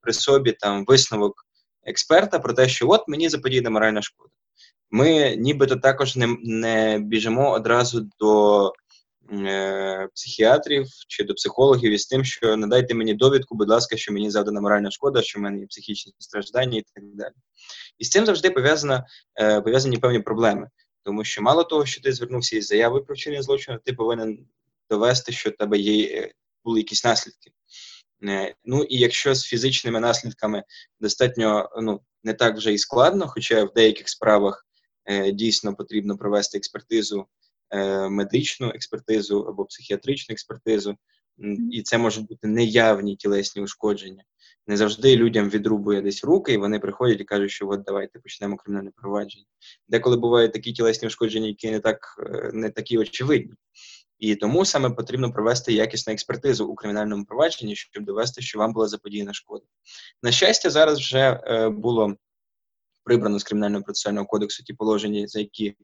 при 0.00 0.12
собі 0.12 0.52
там 0.52 0.84
висновок 0.84 1.46
експерта 1.82 2.38
про 2.38 2.52
те, 2.52 2.68
що 2.68 2.88
от 2.88 3.08
мені 3.08 3.28
заподіяна 3.28 3.70
моральна 3.70 4.02
шкода 4.02 4.30
ми 4.90 5.36
нібито 5.36 5.76
також 5.76 6.16
не 6.16 6.36
не 6.42 6.98
біжимо 6.98 7.52
одразу 7.52 8.08
до 8.20 8.72
е, 9.32 10.08
психіатрів 10.14 10.86
чи 11.08 11.24
до 11.24 11.34
психологів 11.34 11.92
із 11.92 12.06
тим, 12.06 12.24
що 12.24 12.56
надайте 12.56 12.94
мені 12.94 13.14
довідку, 13.14 13.54
будь 13.54 13.68
ласка, 13.68 13.96
що 13.96 14.12
мені 14.12 14.30
завдана 14.30 14.60
моральна 14.60 14.90
шкода, 14.90 15.22
що 15.22 15.38
в 15.38 15.42
мене 15.42 15.60
є 15.60 15.66
психічні 15.66 16.12
страждання 16.18 16.78
і 16.78 16.84
так 16.94 17.04
далі. 17.14 17.34
І 17.98 18.04
з 18.04 18.08
цим 18.08 18.26
завжди 18.26 18.50
пов'язано, 18.50 19.04
е, 19.40 19.60
пов'язані 19.60 19.96
певні 19.96 20.20
проблеми. 20.20 20.68
Тому 21.04 21.24
що 21.24 21.42
мало 21.42 21.64
того, 21.64 21.86
що 21.86 22.00
ти 22.02 22.12
звернувся 22.12 22.56
із 22.56 22.66
заявою 22.66 23.04
про 23.04 23.14
вчинення 23.14 23.42
злочину, 23.42 23.78
ти 23.84 23.92
повинен 23.92 24.46
довести, 24.90 25.32
що 25.32 25.50
в 25.50 25.56
тебе 25.56 25.78
є 25.78 26.20
е, 26.20 26.32
були 26.64 26.80
якісь 26.80 27.04
наслідки. 27.04 27.50
Ну 28.64 28.82
і 28.82 28.98
якщо 28.98 29.34
з 29.34 29.44
фізичними 29.44 30.00
наслідками 30.00 30.64
достатньо 31.00 31.70
ну, 31.82 32.00
не 32.24 32.34
так 32.34 32.56
вже 32.56 32.72
і 32.72 32.78
складно, 32.78 33.28
хоча 33.28 33.64
в 33.64 33.72
деяких 33.72 34.08
справах 34.08 34.67
дійсно 35.32 35.74
потрібно 35.74 36.16
провести 36.16 36.58
експертизу, 36.58 37.26
е, 37.70 38.08
медичну 38.08 38.68
експертизу 38.68 39.40
або 39.40 39.64
психіатричну 39.64 40.32
експертизу, 40.32 40.96
і 41.72 41.82
це 41.82 41.98
можуть 41.98 42.26
бути 42.26 42.48
неявні 42.48 43.16
тілесні 43.16 43.62
ушкодження. 43.62 44.24
Не 44.66 44.76
завжди 44.76 45.16
людям 45.16 45.50
відрубує 45.50 46.02
десь 46.02 46.24
руки, 46.24 46.52
і 46.52 46.56
вони 46.56 46.78
приходять 46.78 47.20
і 47.20 47.24
кажуть, 47.24 47.50
що 47.50 47.68
от 47.68 47.82
давайте 47.82 48.18
почнемо 48.18 48.56
кримінальне 48.56 48.90
провадження. 48.96 49.44
Деколи 49.88 50.16
бувають 50.16 50.52
такі 50.52 50.72
тілесні 50.72 51.08
ушкодження, 51.08 51.46
які 51.46 51.70
не 51.70 51.80
так 51.80 51.98
е, 52.26 52.50
не 52.52 52.70
такі 52.70 52.98
очевидні. 52.98 53.52
І 54.18 54.34
тому 54.34 54.64
саме 54.64 54.90
потрібно 54.90 55.32
провести 55.32 55.72
якісну 55.72 56.12
експертизу 56.12 56.66
у 56.66 56.74
кримінальному 56.74 57.24
провадженні, 57.24 57.76
щоб 57.76 58.04
довести, 58.04 58.42
що 58.42 58.58
вам 58.58 58.72
була 58.72 58.88
заподіяна 58.88 59.32
шкода. 59.32 59.64
На 60.22 60.32
щастя, 60.32 60.70
зараз 60.70 60.98
вже 60.98 61.40
е, 61.44 61.68
було 61.68 62.16
прибрано 63.08 63.38
з 63.38 63.44
кримінального 63.44 63.84
процесуального 63.84 64.26
кодексу 64.26 64.62
ті 64.62 64.72
положення, 64.72 65.26
за 65.28 65.38
які 65.38 65.74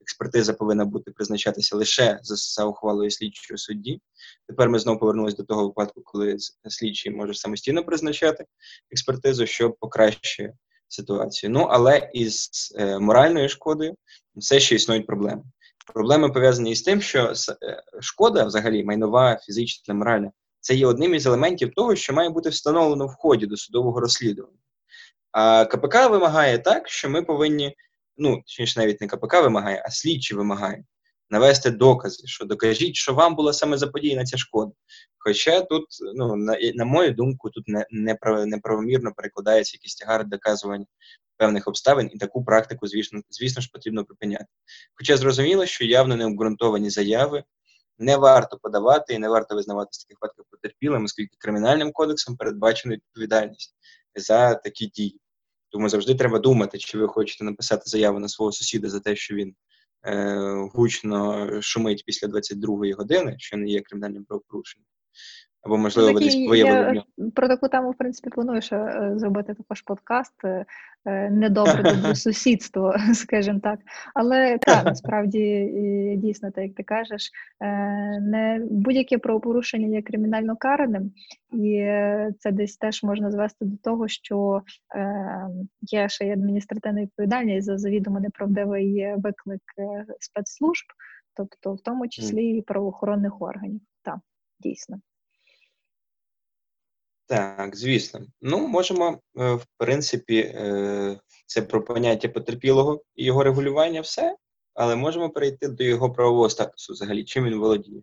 експертиза 0.00 0.52
повинна 0.52 0.84
бути 0.84 1.10
призначатися 1.10 1.76
лише 1.76 2.18
за, 2.22 2.64
ухвалою 2.64 3.10
слідчого 3.10 3.58
судді. 3.58 4.00
Тепер 4.48 4.70
ми 4.70 4.78
знову 4.78 4.98
повернулися 4.98 5.36
до 5.36 5.44
того 5.44 5.66
випадку, 5.66 6.02
коли 6.04 6.36
слідчий 6.68 7.12
може 7.12 7.34
самостійно 7.34 7.84
призначати 7.84 8.44
експертизу, 8.90 9.46
що 9.46 9.70
покращує 9.70 10.54
ситуацію. 10.88 11.50
Ну 11.50 11.60
але 11.60 12.10
із 12.14 12.50
е, 12.78 12.98
моральною 12.98 13.48
шкодою 13.48 13.94
все 14.36 14.60
ще 14.60 14.74
існують 14.74 15.06
проблеми. 15.06 15.42
Проблеми 15.94 16.30
пов'язані 16.30 16.70
із 16.70 16.82
тим, 16.82 17.02
що 17.02 17.32
е, 17.62 17.82
шкода, 18.00 18.44
взагалі, 18.44 18.84
майнова, 18.84 19.40
фізична, 19.46 19.94
моральна, 19.94 20.30
це 20.60 20.74
є 20.74 20.86
одним 20.86 21.14
із 21.14 21.26
елементів 21.26 21.72
того, 21.74 21.96
що 21.96 22.12
має 22.12 22.28
бути 22.30 22.48
встановлено 22.48 23.06
в 23.06 23.14
ході 23.14 23.46
до 23.46 23.56
судового 23.56 24.00
розслідування. 24.00 24.58
А 25.34 25.64
КПК 25.64 26.10
вимагає 26.10 26.58
так, 26.58 26.88
що 26.88 27.10
ми 27.10 27.22
повинні, 27.22 27.76
ну 28.16 28.36
точніше, 28.36 28.80
навіть 28.80 29.00
не 29.00 29.06
КПК 29.06 29.42
вимагає, 29.42 29.82
а 29.86 29.90
слідчі 29.90 30.34
вимагає 30.34 30.84
навести 31.30 31.70
докази, 31.70 32.26
що 32.26 32.44
докажіть, 32.44 32.96
що 32.96 33.14
вам 33.14 33.34
була 33.34 33.52
саме 33.52 33.76
заподіяна 33.76 34.24
ця 34.24 34.36
шкода. 34.36 34.72
Хоча 35.18 35.60
тут, 35.60 35.84
ну 36.14 36.36
на, 36.36 36.56
на 36.74 36.84
мою 36.84 37.12
думку, 37.12 37.50
тут 37.50 37.68
не, 37.68 37.86
не 37.90 38.18
неправомірно 38.46 39.12
перекладається 39.16 39.76
якийсь 39.76 39.94
тягар 39.94 40.26
доказування 40.26 40.86
певних 41.36 41.68
обставин, 41.68 42.10
і 42.12 42.18
таку 42.18 42.44
практику, 42.44 42.86
звісно, 42.86 43.20
звісно 43.30 43.62
ж, 43.62 43.70
потрібно 43.72 44.04
припиняти. 44.04 44.46
Хоча 44.94 45.16
зрозуміло, 45.16 45.66
що 45.66 45.84
явно 45.84 46.16
необґрунтовані 46.16 46.90
заяви. 46.90 47.44
Не 47.98 48.16
варто 48.16 48.58
подавати 48.62 49.14
і 49.14 49.18
не 49.18 49.28
варто 49.28 49.54
визнавати 49.54 49.88
з 49.92 49.98
таких 49.98 50.18
випадків 50.20 50.44
потерпілим, 50.50 51.04
оскільки 51.04 51.36
кримінальним 51.38 51.92
кодексом 51.92 52.36
передбачена 52.36 52.94
відповідальність 52.94 53.74
за 54.14 54.54
такі 54.54 54.86
дії. 54.86 55.20
Тому 55.74 55.88
завжди 55.88 56.14
треба 56.14 56.38
думати, 56.38 56.78
чи 56.78 56.98
ви 56.98 57.08
хочете 57.08 57.44
написати 57.44 57.82
заяву 57.86 58.18
на 58.18 58.28
свого 58.28 58.52
сусіда 58.52 58.88
за 58.88 59.00
те, 59.00 59.16
що 59.16 59.34
він 59.34 59.54
е, 60.06 60.38
гучно 60.72 61.48
шумить 61.62 62.04
після 62.06 62.28
22-ї 62.28 62.92
години, 62.92 63.36
що 63.38 63.56
не 63.56 63.68
є 63.68 63.80
кримінальним 63.80 64.24
правопорушенням, 64.24 64.86
або 65.64 65.78
можливо 65.78 66.12
ви 66.12 66.20
десь 66.20 66.48
виявили. 66.48 67.02
Я 67.18 67.30
про 67.30 67.48
таку 67.48 67.68
тему, 67.68 67.90
в 67.90 67.94
принципі, 67.94 68.30
планую 68.30 68.62
ще 68.62 68.76
е, 68.76 69.12
зробити 69.16 69.54
також 69.54 69.82
подкаст 69.82 70.44
е, 70.44 70.64
е, 71.04 71.30
недобре 71.30 71.82
добре 71.82 72.14
сусідство, 72.14 72.94
скажімо 73.14 73.60
так. 73.62 73.80
Але 74.14 74.58
так, 74.58 74.84
насправді 74.84 75.70
дійсно, 76.18 76.50
так 76.50 76.64
як 76.64 76.74
ти 76.74 76.82
кажеш, 76.82 77.30
не 78.20 78.60
будь-яке 78.70 79.18
правопорушення 79.18 79.96
є 79.96 80.02
кримінально 80.02 80.56
караним, 80.56 81.12
і 81.52 81.78
це 82.38 82.52
десь 82.52 82.76
теж 82.76 83.02
можна 83.02 83.30
звести 83.30 83.64
до 83.64 83.76
того, 83.76 84.08
що 84.08 84.62
є 85.80 86.08
ще 86.08 86.26
й 86.26 86.30
адміністративна 86.30 87.02
відповідальність 87.02 87.66
за 87.66 87.78
завідомо 87.78 88.20
неправдивий 88.20 89.14
виклик 89.16 89.62
спецслужб, 90.20 90.86
тобто 91.36 91.74
в 91.74 91.80
тому 91.80 92.08
числі 92.08 92.56
і 92.56 92.62
правоохоронних 92.62 93.42
органів. 93.42 93.80
Так, 94.02 94.18
дійсно. 94.60 95.00
Так, 97.26 97.76
звісно. 97.76 98.20
Ну, 98.42 98.68
можемо, 98.68 99.18
е, 99.38 99.54
в 99.54 99.66
принципі, 99.76 100.38
е, 100.38 101.20
це 101.46 101.62
про 101.62 101.84
поняття 101.84 102.28
потерпілого 102.28 103.02
і 103.14 103.24
його 103.24 103.42
регулювання 103.42 104.00
все, 104.00 104.36
але 104.74 104.96
можемо 104.96 105.30
перейти 105.30 105.68
до 105.68 105.84
його 105.84 106.12
правового 106.12 106.50
статусу 106.50 106.92
взагалі, 106.92 107.24
чим 107.24 107.44
він 107.44 107.58
володіє. 107.58 108.00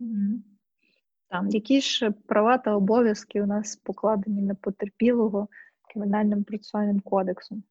Там, 1.29 1.49
які 1.49 1.81
ж 1.81 2.11
права 2.27 2.57
та 2.57 2.75
обов'язки 2.75 3.41
у 3.41 3.45
нас 3.45 3.75
покладені 3.75 4.41
на 4.41 4.55
потерпілого 4.55 5.47
кримінальним 5.93 6.43
процесуальним 6.43 6.99
кодексом? 6.99 7.63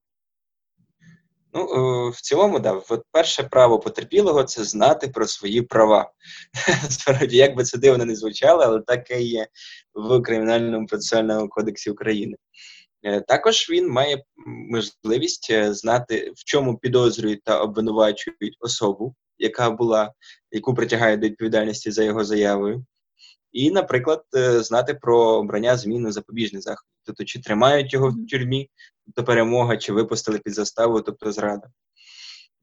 Ну, 1.52 1.62
е, 1.62 2.10
в 2.10 2.20
цілому, 2.20 2.58
да, 2.58 2.80
перше 3.12 3.42
право 3.42 3.78
потерпілого 3.78 4.44
це 4.44 4.64
знати 4.64 5.08
про 5.08 5.26
свої 5.26 5.62
права. 5.62 6.10
Справді, 6.90 7.36
як 7.36 7.56
би 7.56 7.64
це 7.64 7.78
дивно 7.78 8.04
не 8.04 8.16
звучало, 8.16 8.62
але 8.62 8.80
таке 8.80 9.22
є 9.22 9.46
в 9.94 10.22
Кримінальному 10.22 10.86
процесуальному 10.86 11.48
кодексі 11.48 11.90
України. 11.90 12.36
Е, 13.02 13.20
також 13.20 13.70
він 13.70 13.88
має 13.88 14.24
можливість 14.46 15.50
е, 15.50 15.74
знати, 15.74 16.32
в 16.36 16.44
чому 16.44 16.78
підозрюють 16.78 17.42
та 17.44 17.60
обвинувачують 17.60 18.56
особу, 18.60 19.14
яка 19.38 19.70
була, 19.70 20.12
яку 20.50 20.74
притягають 20.74 21.20
до 21.20 21.26
відповідальності 21.26 21.90
за 21.90 22.04
його 22.04 22.24
заявою, 22.24 22.84
і, 23.52 23.70
наприклад, 23.70 24.24
знати 24.58 24.94
про 24.94 25.18
обрання 25.20 25.76
зміну 25.76 26.12
запобіжних 26.12 26.62
заходів. 26.62 26.90
Тобто, 27.04 27.24
чи 27.24 27.40
тримають 27.40 27.92
його 27.92 28.08
в 28.08 28.26
тюрмі, 28.30 28.70
тобто 29.06 29.24
перемога, 29.24 29.76
чи 29.76 29.92
випустили 29.92 30.38
під 30.38 30.54
заставу, 30.54 31.00
тобто 31.00 31.32
зрада. 31.32 31.68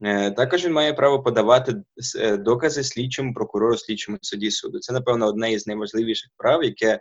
Е, 0.01 0.31
також 0.31 0.65
він 0.65 0.73
має 0.73 0.93
право 0.93 1.23
подавати 1.23 1.75
е, 2.15 2.37
докази 2.37 2.83
слідчому 2.83 3.33
прокурору, 3.33 3.77
слідчому 3.77 4.17
суді 4.21 4.51
суду. 4.51 4.79
Це, 4.79 4.93
напевно, 4.93 5.27
одне 5.27 5.51
із 5.51 5.67
найважливіших 5.67 6.31
прав, 6.37 6.63
яке 6.63 6.99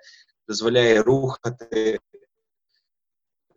дозволяє 0.49 1.03
рухати 1.03 1.99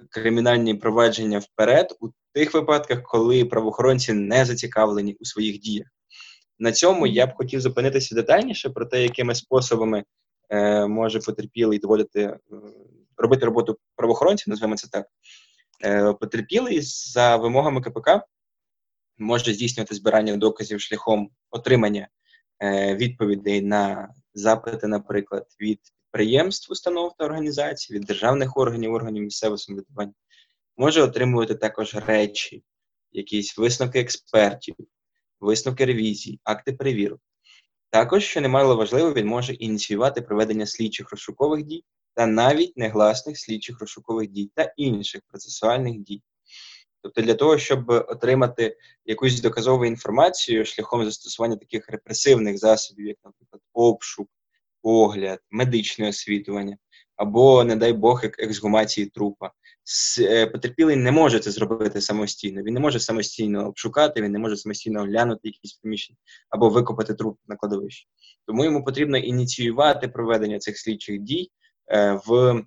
кримінальні 0.09 0.75
провадження 0.75 1.39
вперед 1.39 1.97
у 1.99 2.09
тих 2.33 2.53
випадках, 2.53 3.03
коли 3.03 3.45
правоохоронці 3.45 4.13
не 4.13 4.45
зацікавлені 4.45 5.17
у 5.19 5.25
своїх 5.25 5.59
діях. 5.59 5.87
На 6.59 6.71
цьому 6.71 7.07
я 7.07 7.27
б 7.27 7.33
хотів 7.35 7.61
зупинитися 7.61 8.15
детальніше 8.15 8.69
про 8.69 8.85
те, 8.85 9.03
якими 9.03 9.35
способами 9.35 10.03
е, 10.49 10.87
може 10.87 11.19
потерпілий 11.19 11.79
доводити, 11.79 12.21
е, 12.21 12.39
робити 13.17 13.45
роботу 13.45 13.77
правоохоронців, 13.95 14.49
називаємо 14.49 14.77
це 14.77 14.87
так. 14.87 15.07
Е, 15.83 16.13
Потерпілий 16.13 16.81
за 16.81 17.37
вимогами 17.37 17.81
КПК 17.81 18.09
може 19.17 19.53
здійснювати 19.53 19.95
збирання 19.95 20.37
доказів 20.37 20.81
шляхом 20.81 21.29
отримання 21.49 22.07
е, 22.63 22.95
відповідей 22.95 23.61
на 23.61 24.13
запити, 24.33 24.87
наприклад, 24.87 25.45
від 25.61 25.79
підприємств, 26.11 26.71
установ 26.71 27.13
та 27.17 27.25
організацій, 27.25 27.93
від 27.93 28.03
державних 28.03 28.57
органів, 28.57 28.93
органів 28.93 29.23
місцевого 29.23 29.57
самоврядування. 29.57 30.13
Може 30.77 31.01
отримувати 31.01 31.55
також 31.55 31.95
речі, 31.95 32.63
якісь 33.11 33.57
висновки 33.57 33.99
експертів, 33.99 34.75
висновки 35.39 35.85
ревізій, 35.85 36.39
акти 36.43 36.73
перевірок. 36.73 37.19
Також, 37.89 38.23
що 38.23 38.41
немало 38.41 38.75
важливо, 38.75 39.13
він 39.13 39.27
може 39.27 39.53
ініціювати 39.53 40.21
проведення 40.21 40.65
слідчих 40.65 41.11
розшукових 41.11 41.63
дій 41.63 41.83
та 42.13 42.25
навіть 42.25 42.77
негласних 42.77 43.39
слідчих 43.39 43.79
розшукових 43.79 44.29
дій 44.29 44.51
та 44.55 44.73
інших 44.77 45.21
процесуальних 45.27 45.99
дій. 45.99 46.21
Тобто, 47.01 47.21
для 47.21 47.33
того, 47.33 47.57
щоб 47.57 47.89
отримати 47.89 48.77
якусь 49.05 49.41
доказову 49.41 49.85
інформацію 49.85 50.65
шляхом 50.65 51.05
застосування 51.05 51.55
таких 51.55 51.89
репресивних 51.89 52.57
засобів, 52.57 53.07
як, 53.07 53.17
наприклад, 53.25 53.61
обшук, 53.73 54.29
огляд, 54.81 55.39
медичне 55.49 56.09
освітування, 56.09 56.77
або, 57.19 57.63
не 57.63 57.75
дай 57.75 57.93
Бог, 57.93 58.23
ексгумації 58.23 59.07
трупа, 59.07 59.51
е, 60.19 60.47
потерпілий 60.47 60.95
не 60.95 61.11
може 61.11 61.39
це 61.39 61.51
зробити 61.51 62.01
самостійно. 62.01 62.63
Він 62.63 62.73
не 62.73 62.79
може 62.79 62.99
самостійно 62.99 63.67
обшукати, 63.67 64.21
він 64.21 64.31
не 64.31 64.39
може 64.39 64.57
самостійно 64.57 65.01
оглянути 65.01 65.41
якісь 65.43 65.73
приміщення 65.73 66.17
або 66.49 66.69
викопати 66.69 67.13
труп 67.13 67.37
на 67.47 67.55
кладовищі. 67.55 68.07
Тому 68.47 68.65
йому 68.65 68.83
потрібно 68.83 69.17
ініціювати 69.17 70.07
проведення 70.07 70.59
цих 70.59 70.77
слідчих 70.77 71.19
дій 71.19 71.49
е, 71.91 72.19
в 72.25 72.61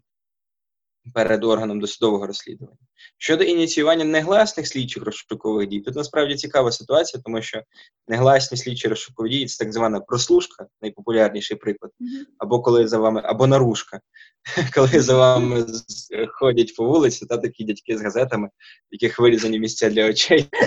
перед 1.14 1.44
органом 1.44 1.80
досудового 1.80 2.26
розслідування. 2.26 2.76
Щодо 3.18 3.44
ініціювання 3.44 4.04
негласних 4.04 4.68
слідчих 4.68 5.02
розшукових 5.02 5.68
дій, 5.68 5.80
тут 5.80 5.94
насправді 5.94 6.34
цікава 6.34 6.72
ситуація, 6.72 7.22
тому 7.24 7.42
що 7.42 7.62
негласні 8.08 8.58
слідчі 8.58 8.88
розшукові 8.88 9.30
дії 9.30 9.46
це 9.46 9.64
так 9.64 9.72
звана 9.72 10.00
прослушка, 10.00 10.66
найпопулярніший 10.82 11.56
приклад, 11.56 11.92
або 12.38 12.62
коли 12.62 12.88
за 12.88 12.98
вами, 12.98 13.20
або 13.24 13.46
наружка, 13.46 14.00
коли 14.74 14.88
за 15.00 15.16
вами 15.16 15.66
ходять 16.28 16.76
по 16.76 16.84
вулиці, 16.84 17.26
та 17.26 17.38
такі 17.38 17.64
дядьки 17.64 17.98
з 17.98 18.02
газетами, 18.02 18.48
яких 18.90 19.18
вирізані 19.18 19.58
місця 19.58 19.90
для 19.90 20.08
очей. 20.10 20.48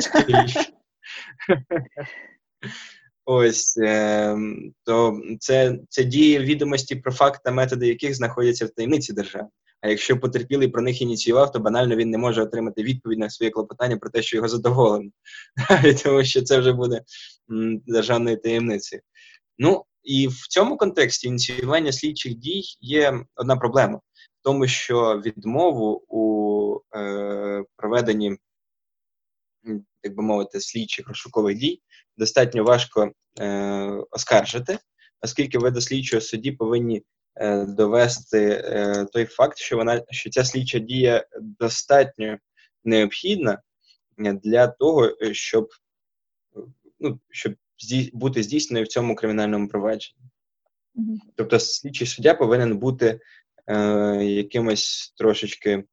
Ось 3.27 3.77
е, 3.77 4.37
то 4.83 5.21
це 5.39 5.79
це 5.89 6.03
дії 6.03 6.39
відомості 6.39 6.95
про 6.95 7.11
факт 7.11 7.41
та 7.43 7.51
методи, 7.51 7.87
яких 7.87 8.15
знаходяться 8.15 8.65
в 8.65 8.69
таємниці 8.69 9.13
держави. 9.13 9.47
А 9.85 9.89
якщо 9.89 10.19
потерпілий 10.19 10.67
про 10.67 10.81
них 10.81 11.01
ініціював, 11.01 11.51
то 11.51 11.59
банально 11.59 11.95
він 11.95 12.09
не 12.09 12.17
може 12.17 12.41
отримати 12.41 12.83
відповідь 12.83 13.19
на 13.19 13.29
своє 13.29 13.51
клопотання 13.51 13.97
про 13.97 14.09
те, 14.09 14.21
що 14.21 14.37
його 14.37 14.47
задоволено, 14.47 15.09
тому 16.03 16.23
що 16.23 16.41
це 16.41 16.59
вже 16.59 16.73
буде 16.73 17.01
державною 17.87 18.37
таємницею. 18.37 19.01
Ну 19.57 19.85
і 20.03 20.27
в 20.27 20.47
цьому 20.47 20.77
контексті 20.77 21.27
ініціювання 21.27 21.91
слідчих 21.91 22.35
дій 22.35 22.63
є 22.81 23.25
одна 23.35 23.55
проблема, 23.55 23.97
в 23.97 24.43
тому 24.43 24.67
що 24.67 25.21
відмову 25.25 26.03
у 26.07 26.79
е, 26.95 27.63
проведенні, 27.75 28.37
так 30.01 30.15
би 30.15 30.23
мовити, 30.23 30.59
слідчих 30.59 31.07
розшукових 31.07 31.57
дій 31.57 31.81
достатньо 32.17 32.63
важко 32.63 33.11
е, 33.39 34.03
оскаржити, 34.11 34.77
оскільки 35.21 35.57
ви 35.57 35.71
до 35.71 35.81
слідчого 35.81 36.21
судді 36.21 36.51
повинні 36.51 37.03
довести 37.67 38.63
е, 38.63 39.05
той 39.13 39.25
факт, 39.25 39.57
що 39.57 39.77
вона 39.77 40.03
що 40.09 40.29
ця 40.29 40.43
слідча 40.43 40.79
дія 40.79 41.25
достатньо 41.41 42.37
необхідна 42.83 43.61
для 44.17 44.67
того, 44.67 45.17
е, 45.21 45.33
щоб 45.33 45.69
ну, 46.99 47.19
щоб 47.29 47.55
бути 48.13 48.43
здійсненою 48.43 48.85
в 48.85 48.87
цьому 48.87 49.15
кримінальному 49.15 49.67
провадженні. 49.67 50.19
Mm-hmm. 50.95 51.17
Тобто, 51.35 51.59
слідчий 51.59 52.07
суддя 52.07 52.33
повинен 52.33 52.77
бути 52.77 53.19
е, 53.67 53.75
якимось 54.25 55.13
трошечки 55.17 55.83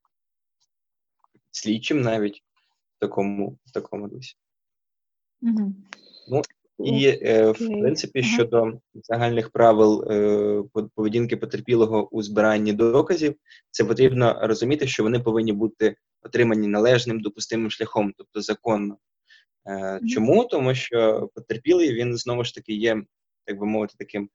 слідчим 1.51 2.01
навіть 2.01 2.43
в 2.97 3.01
такому 3.01 3.59
в 3.65 3.73
такому 3.73 4.09
дусі. 4.09 4.35
Mm-hmm. 5.43 5.73
Ну, 6.29 6.43
і 6.85 7.07
е, 7.07 7.51
в 7.51 7.59
принципі 7.59 8.23
щодо 8.23 8.73
загальних 8.95 9.51
правил 9.51 10.05
е, 10.11 10.62
поведінки 10.95 11.37
потерпілого 11.37 12.09
у 12.09 12.23
збиранні 12.23 12.73
доказів, 12.73 13.35
це 13.71 13.85
потрібно 13.85 14.38
розуміти, 14.42 14.87
що 14.87 15.03
вони 15.03 15.21
повинні 15.21 15.53
бути 15.53 15.97
отримані 16.23 16.68
належним 16.68 17.21
допустимим 17.21 17.71
шляхом, 17.71 18.12
тобто 18.16 18.40
законно. 18.40 18.97
Е, 19.68 20.01
чому? 20.14 20.45
Тому 20.45 20.75
що 20.75 21.31
потерпілий 21.35 21.95
він 21.95 22.16
знову 22.16 22.45
ж 22.45 22.55
таки 22.55 22.73
є, 22.73 23.03
так 23.45 23.59
би 23.59 23.66
мовити, 23.66 23.95
таким 23.99 24.29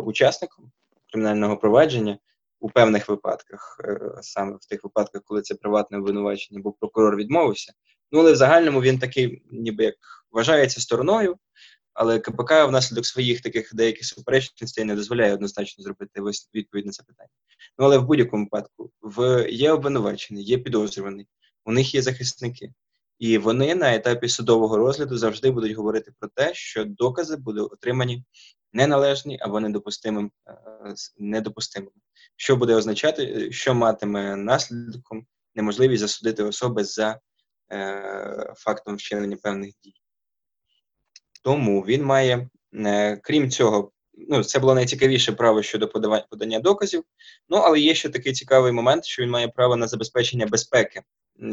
учасником 0.00 0.70
кримінального 1.12 1.56
провадження 1.56 2.18
у 2.60 2.70
певних 2.70 3.08
випадках, 3.08 3.80
саме 4.20 4.56
в 4.60 4.66
тих 4.66 4.84
випадках, 4.84 5.22
коли 5.24 5.42
це 5.42 5.54
приватне 5.54 5.98
обвинувачення, 5.98 6.60
бо 6.60 6.72
прокурор 6.72 7.16
відмовився. 7.16 7.72
Ну 8.12 8.20
але 8.20 8.32
в 8.32 8.36
загальному 8.36 8.82
він 8.82 8.98
такий, 8.98 9.42
ніби 9.50 9.84
як 9.84 9.94
вважається 10.32 10.80
стороною 10.80 11.36
але 11.94 12.18
КПК 12.18 12.52
внаслідок 12.68 13.06
своїх 13.06 13.40
таких 13.40 13.74
деяких 13.74 14.04
суперечностей 14.04 14.84
не 14.84 14.94
дозволяє 14.94 15.34
однозначно 15.34 15.84
зробити 15.84 16.20
відповідь 16.54 16.86
на 16.86 16.92
це 16.92 17.02
питання. 17.02 17.30
Ну 17.78 17.84
але 17.84 17.98
в 17.98 18.06
будь-якому 18.06 18.44
випадку 18.44 18.90
в 19.02 19.46
є 19.50 19.72
обвинувачений, 19.72 20.44
є 20.44 20.58
підозрюваний, 20.58 21.26
у 21.64 21.72
них 21.72 21.94
є 21.94 22.02
захисники, 22.02 22.72
і 23.18 23.38
вони 23.38 23.74
на 23.74 23.94
етапі 23.94 24.28
судового 24.28 24.76
розгляду 24.76 25.18
завжди 25.18 25.50
будуть 25.50 25.72
говорити 25.72 26.12
про 26.18 26.28
те, 26.28 26.54
що 26.54 26.84
докази 26.84 27.36
будуть 27.36 27.72
отримані 27.72 28.24
неналежні 28.72 29.38
або 29.40 29.60
недопустимим 29.60 30.30
е, 30.48 30.94
недопустимими. 31.18 31.92
Що 32.36 32.56
буде 32.56 32.74
означати, 32.74 33.52
що 33.52 33.74
матиме 33.74 34.36
наслідком 34.36 35.26
неможливість 35.54 36.00
засудити 36.00 36.42
особи 36.42 36.84
за 36.84 37.20
е, 37.72 38.54
фактом 38.56 38.96
вчинення 38.96 39.36
певних 39.36 39.72
дій. 39.84 39.99
Тому 41.42 41.80
він 41.80 42.04
має, 42.04 42.48
е, 42.74 43.16
крім 43.16 43.50
цього, 43.50 43.92
ну 44.28 44.44
це 44.44 44.58
було 44.58 44.74
найцікавіше 44.74 45.32
право 45.32 45.62
щодо 45.62 45.88
подання 46.30 46.60
доказів. 46.60 47.04
Ну 47.48 47.56
але 47.56 47.80
є 47.80 47.94
ще 47.94 48.08
такий 48.08 48.32
цікавий 48.32 48.72
момент, 48.72 49.04
що 49.04 49.22
він 49.22 49.30
має 49.30 49.48
право 49.48 49.76
на 49.76 49.88
забезпечення 49.88 50.46
безпеки 50.46 51.02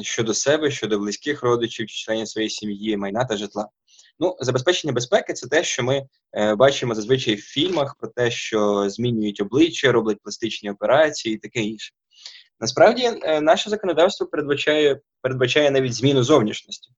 щодо 0.02 0.34
себе, 0.34 0.72
щодо 0.72 1.00
близьких 1.00 1.44
родичів, 1.44 1.88
членів 1.88 2.28
своєї 2.28 2.50
сім'ї, 2.50 2.98
майна 2.98 3.26
та 3.26 3.38
житла. 3.38 3.70
Ну, 4.20 4.38
забезпечення 4.40 4.94
безпеки 4.94 5.34
це 5.34 5.48
те, 5.48 5.64
що 5.64 5.84
ми 5.84 6.08
е, 6.34 6.56
бачимо 6.56 6.96
зазвичай 6.96 7.36
в 7.36 7.42
фільмах 7.42 7.96
про 8.00 8.10
те, 8.10 8.32
що 8.32 8.90
змінюють 8.90 9.42
обличчя, 9.42 9.92
роблять 9.92 10.22
пластичні 10.24 10.72
операції 10.72 11.36
і 11.36 11.38
таке 11.38 11.60
інше. 11.60 11.94
Насправді, 12.60 13.12
е, 13.24 13.42
наше 13.42 13.70
законодавство 13.70 14.28
передбачає 14.28 15.00
передбачає 15.22 15.72
навіть 15.72 15.94
зміну 15.94 16.24
зовнішності. 16.24 16.92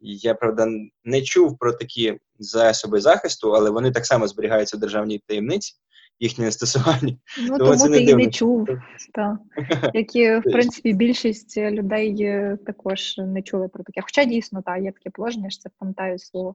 Я 0.00 0.34
правда 0.34 0.68
не 1.04 1.22
чув 1.22 1.58
про 1.58 1.72
такі 1.72 2.18
засоби 2.38 3.00
захисту, 3.00 3.52
але 3.52 3.70
вони 3.70 3.90
так 3.90 4.06
само 4.06 4.28
зберігаються 4.28 4.76
в 4.76 4.80
державній 4.80 5.22
таємниці, 5.26 5.74
їхнє 6.18 6.44
застосування. 6.44 7.16
Ну 7.38 7.58
тому, 7.58 7.76
тому 7.76 7.94
ти 7.94 8.02
і 8.02 8.14
не 8.14 8.30
чув, 8.30 8.68
так. 9.14 9.38
як 9.94 10.16
і 10.16 10.36
в 10.36 10.42
принципі 10.42 10.92
більшість 10.92 11.56
людей 11.56 12.22
е, 12.22 12.58
також 12.66 13.18
не 13.18 13.42
чули 13.42 13.68
про 13.68 13.84
таке. 13.84 14.00
Хоча 14.00 14.24
дійсно 14.24 14.62
так, 14.62 14.82
є 14.82 14.92
таке 14.92 15.10
положення, 15.10 15.50
що 15.50 15.62
це 15.62 15.70
пам'ятаю 15.78 16.18
слово 16.18 16.54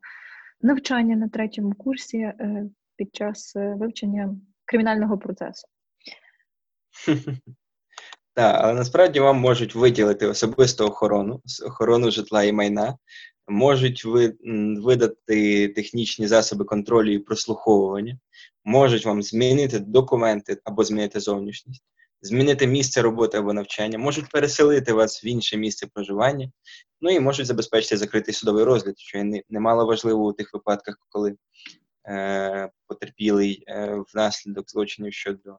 навчання 0.62 1.15
на 1.15 1.30
третьому 1.30 1.73
курсі 1.73 2.17
е, 2.17 2.65
під 2.95 3.15
час 3.15 3.56
е, 3.56 3.75
вивчення 3.80 4.36
кримінального 4.65 5.17
процесу. 5.17 5.67
Так, 8.34 8.60
але 8.63 8.73
насправді 8.73 9.19
вам 9.19 9.38
можуть 9.39 9.75
виділити 9.75 10.27
особисту 10.27 10.86
охорону, 10.86 11.41
охорону 11.65 12.12
житла 12.12 12.43
і 12.43 12.51
майна, 12.51 12.97
можуть 13.52 14.06
видати 14.78 15.68
технічні 15.68 16.28
засоби 16.28 16.66
контролю 16.66 17.14
і 17.14 17.20
прослуховування, 17.20 18.20
можуть 18.64 19.06
вам 19.06 19.24
змінити 19.24 19.80
документи 19.80 20.62
або 20.64 20.84
змінити 20.84 21.20
зовнішність, 21.20 21.84
змінити 22.22 22.68
місце 22.68 23.02
роботи 23.02 23.38
або 23.38 23.54
навчання, 23.54 23.98
можуть 23.98 24.30
переселити 24.30 24.94
вас 24.94 25.24
в 25.24 25.26
інше 25.26 25.58
місце 25.58 25.88
проживання, 25.94 26.52
ну 27.02 27.12
і 27.12 27.20
можуть 27.20 27.46
забезпечити 27.46 27.98
закритий 27.98 28.34
судовий 28.34 28.64
розгляд, 28.64 29.00
що 29.00 29.18
є 29.18 29.44
немало 29.50 29.86
важливо 29.86 30.28
у 30.28 30.34
тих 30.34 30.54
випадках, 30.54 30.98
коли 31.10 31.36
е, 32.08 32.70
потерпілий 32.88 33.64
е, 33.68 34.04
внаслідок 34.14 34.70
злочинів 34.70 35.14
щодо, 35.14 35.58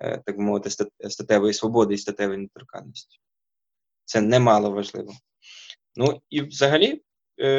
е, 0.00 0.22
так 0.26 0.38
мовити, 0.38 0.70
статевої 1.10 1.54
свободи 1.54 1.94
і 1.94 1.98
статевої 1.98 2.38
недоторканності. 2.38 3.18
Це 4.04 4.20
немало 4.20 4.70
важливо. 4.70 5.12
Ну 5.96 6.22
і 6.30 6.42
взагалі, 6.42 7.02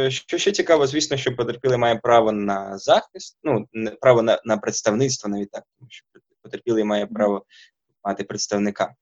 що 0.09 0.37
ще 0.37 0.51
цікаво, 0.51 0.87
звісно, 0.87 1.17
що 1.17 1.35
потерпілий 1.35 1.77
має 1.77 1.95
право 1.95 2.31
на 2.31 2.77
захист, 2.77 3.37
ну 3.43 3.65
право 4.01 4.21
на 4.21 4.41
на 4.45 4.57
представництво 4.57 5.29
навіть 5.29 5.51
так, 5.51 5.63
тому 5.79 5.87
що 5.91 6.05
потерпілий 6.41 6.83
має 6.83 7.05
право 7.07 7.45
мати 8.03 8.23
представника. 8.23 8.95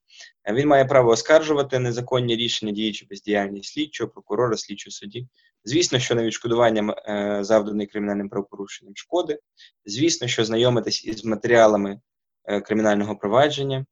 Він 0.54 0.68
має 0.68 0.86
право 0.86 1.12
оскаржувати 1.12 1.80
незаконні 1.80 2.36
рішення 2.36 2.72
дії 2.72 2.92
чи 2.92 3.06
бездіяльність 3.10 3.74
слідчого, 3.74 4.10
прокурора, 4.10 4.58
слідчого 4.58 4.92
судді. 4.92 5.28
Звісно, 5.64 6.00
що 6.00 6.16
на 6.16 6.24
відшкодуванням 6.24 6.92
е, 6.92 7.40
завданої 7.42 7.88
кримінальним 7.88 8.30
правопорушенням 8.30 8.96
шкоди. 8.96 9.40
Звісно, 9.86 10.28
що 10.28 10.46
знайомитись 10.46 11.06
із 11.06 11.26
матеріалами 11.26 12.00
е, 12.46 12.62
кримінального 12.62 13.16
провадження. 13.16 13.86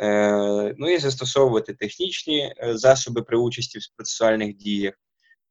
Е, 0.00 0.74
ну 0.78 0.90
і 0.90 0.98
застосовувати 0.98 1.74
технічні 1.74 2.54
засоби 2.68 3.22
при 3.22 3.38
участі 3.38 3.78
в 3.78 3.82
процесуальних 3.96 4.56
діях. 4.56 4.94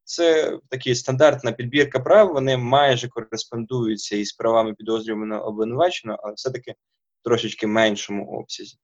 Це 0.10 0.60
такі 0.70 0.96
стандартна 0.96 1.52
підбірка 1.52 2.00
прав, 2.00 2.34
вони 2.34 2.58
майже 2.58 3.08
кореспондуються 3.08 4.16
із 4.16 4.34
правами 4.34 4.74
підозрюваного 4.74 5.46
обвинуваченого, 5.48 6.20
але 6.24 6.34
все-таки 6.34 6.72
в 6.72 7.24
трошечки 7.24 7.68
меншому 7.68 8.32
обсязі. 8.32 8.78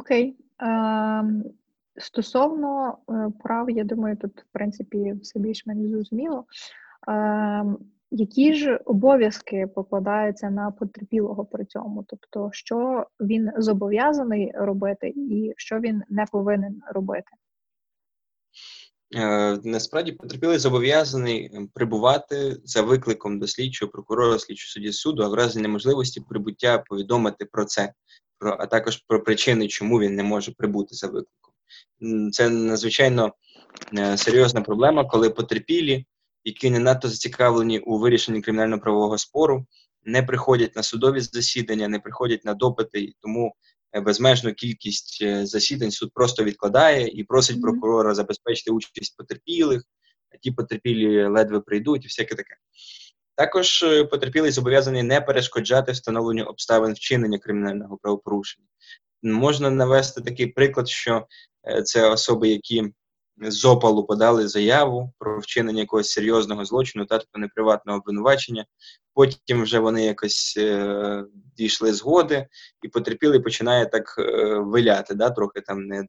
Окей. 0.00 0.36
Okay. 0.58 1.42
Стосовно 1.96 2.98
е, 3.10 3.32
прав, 3.42 3.70
я 3.70 3.84
думаю, 3.84 4.16
тут, 4.16 4.40
в 4.40 4.46
принципі, 4.52 5.14
все 5.22 5.38
більш-менш 5.38 5.90
зрозуміло. 5.90 6.44
Які 8.10 8.54
ж 8.54 8.80
обов'язки 8.84 9.66
покладаються 9.66 10.50
на 10.50 10.70
потерпілого 10.70 11.44
при 11.44 11.64
цьому? 11.64 12.04
Тобто, 12.08 12.50
що 12.52 13.06
він 13.20 13.50
зобов'язаний 13.56 14.52
робити, 14.54 15.08
і 15.08 15.54
що 15.56 15.80
він 15.80 16.02
не 16.08 16.26
повинен 16.32 16.82
робити? 16.86 17.30
Е, 19.16 19.58
насправді 19.64 20.12
потерпілий 20.12 20.58
зобов'язаний 20.58 21.50
ем, 21.54 21.68
прибувати 21.74 22.56
за 22.64 22.82
викликом 22.82 23.38
до 23.38 23.46
слідчого 23.46 23.92
прокурора, 23.92 24.38
слідчого 24.38 24.70
судді 24.70 24.92
суду, 24.92 25.22
а 25.22 25.28
в 25.28 25.34
разі 25.34 25.60
неможливості 25.60 26.20
прибуття 26.20 26.78
повідомити 26.78 27.44
про 27.44 27.64
це, 27.64 27.92
про 28.38 28.56
а 28.60 28.66
також 28.66 28.96
про 29.06 29.22
причини, 29.22 29.68
чому 29.68 30.00
він 30.00 30.14
не 30.14 30.22
може 30.22 30.52
прибути 30.52 30.94
за 30.94 31.06
викликом. 31.06 31.52
Це 32.32 32.48
надзвичайно 32.48 33.32
е, 33.98 34.16
серйозна 34.16 34.60
проблема, 34.60 35.04
коли 35.04 35.30
потерпілі, 35.30 36.06
які 36.44 36.70
не 36.70 36.78
надто 36.78 37.08
зацікавлені 37.08 37.78
у 37.78 37.98
вирішенні 37.98 38.40
кримінально-правового 38.40 39.18
спору, 39.18 39.66
не 40.04 40.22
приходять 40.22 40.76
на 40.76 40.82
судові 40.82 41.20
засідання, 41.20 41.88
не 41.88 41.98
приходять 41.98 42.44
на 42.44 42.54
допити, 42.54 43.00
і 43.00 43.16
тому 43.20 43.46
е, 43.46 43.52
безмежну 43.94 44.54
кількість 44.54 45.18
е, 45.22 45.46
засідань 45.46 45.90
суд 45.90 46.10
просто 46.14 46.44
відкладає 46.44 47.08
і 47.08 47.24
просить 47.24 47.62
прокурора 47.62 48.14
забезпечити 48.14 48.70
участь 48.70 49.16
потерпілих, 49.16 49.82
а 50.34 50.36
ті 50.36 50.50
потерпілі 50.50 51.24
ледве 51.24 51.60
прийдуть, 51.60 52.04
і 52.04 52.08
всяке 52.08 52.34
таке. 52.34 52.56
Також 53.34 53.84
потерпілий 54.10 54.50
зобов'язаний 54.50 55.02
не 55.02 55.20
перешкоджати 55.20 55.92
встановленню 55.92 56.44
обставин 56.44 56.92
вчинення 56.92 57.38
кримінального 57.38 57.96
правопорушення. 58.02 58.66
Можна 59.22 59.70
навести 59.70 60.20
такий 60.20 60.46
приклад, 60.46 60.88
що 60.88 61.26
Е, 61.68 61.82
це 61.82 62.10
особи, 62.10 62.48
які 62.48 62.92
з 63.40 63.64
опалу 63.64 64.04
подали 64.04 64.48
заяву 64.48 65.12
про 65.18 65.40
вчинення 65.40 65.80
якогось 65.80 66.10
серйозного 66.10 66.64
злочину, 66.64 67.06
та 67.06 67.18
тобто 67.18 67.38
неприватного 67.38 67.98
обвинувачення. 67.98 68.66
Потім 69.14 69.62
вже 69.62 69.78
вони 69.78 70.04
якось 70.04 70.54
е, 70.58 71.24
дійшли 71.56 71.92
згоди, 71.92 72.46
і 72.82 72.88
потерпілий 72.88 73.40
починає 73.40 73.86
так 73.86 74.14
е, 74.18 74.54
виляти, 74.58 75.14
да, 75.14 75.30
трохи 75.30 75.60
там 75.60 75.86
не 75.86 76.06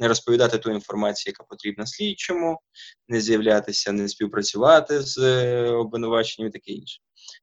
не 0.00 0.08
розповідати 0.08 0.58
ту 0.58 0.70
інформацію, 0.70 1.32
яка 1.32 1.44
потрібна 1.44 1.86
слідчому, 1.86 2.60
не 3.08 3.20
з'являтися, 3.20 3.92
не 3.92 4.08
співпрацювати 4.08 5.02
з 5.02 5.18
е, 5.18 5.70
обвинуваченням 5.70 6.48
і 6.48 6.52
таке 6.52 6.72
інше. 6.72 7.00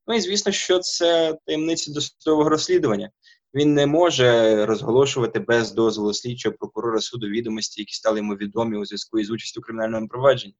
Ну 0.07 0.15
і 0.15 0.21
звісно, 0.21 0.51
що 0.51 0.79
це 0.79 1.37
таємниця 1.45 1.93
досудового 1.93 2.49
розслідування 2.49 3.09
він 3.55 3.73
не 3.73 3.85
може 3.85 4.65
розголошувати 4.65 5.39
без 5.39 5.71
дозволу 5.71 6.13
слідчого 6.13 6.55
прокурора 6.55 6.99
суду 6.99 7.27
відомості, 7.27 7.81
які 7.81 7.93
стали 7.93 8.19
йому 8.19 8.35
відомі 8.35 8.77
у 8.77 8.85
зв'язку 8.85 9.19
із 9.19 9.31
участю 9.31 9.59
у 9.59 9.63
кримінальному 9.63 10.07
провадженні. 10.07 10.55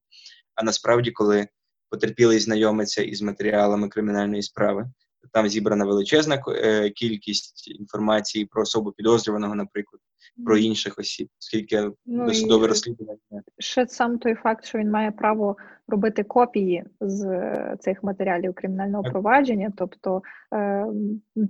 А 0.56 0.64
насправді, 0.64 1.12
коли 1.12 1.48
потерпілий 1.90 2.40
знайомиться 2.40 3.04
із 3.04 3.22
матеріалами 3.22 3.90
кримінальної 3.90 4.42
справи, 4.42 4.92
там 5.32 5.50
зібрана 5.50 5.86
величезна 5.86 6.44
е, 6.48 6.90
кількість 6.90 7.68
інформації 7.68 8.46
про 8.46 8.62
особу 8.62 8.92
підозрюваного, 8.92 9.56
наприклад, 9.56 10.02
про 10.46 10.58
інших 10.58 11.00
осіб, 11.00 11.28
оскільки 11.40 11.90
ну, 12.06 12.26
досудове 12.26 12.68
розслідування. 12.68 13.20
Ще 13.60 13.88
сам 13.88 14.18
той 14.18 14.36
факт, 14.36 14.66
що 14.66 14.78
він 14.78 14.92
має 14.92 15.12
право 15.12 15.58
робити 15.88 16.24
копії 16.24 16.84
з 17.02 17.26
е, 17.26 17.76
цих 17.80 18.04
матеріалів 18.04 18.54
кримінального 18.54 19.04
так. 19.04 19.12
провадження, 19.12 19.74
тобто 19.78 20.22
е, 20.54 20.86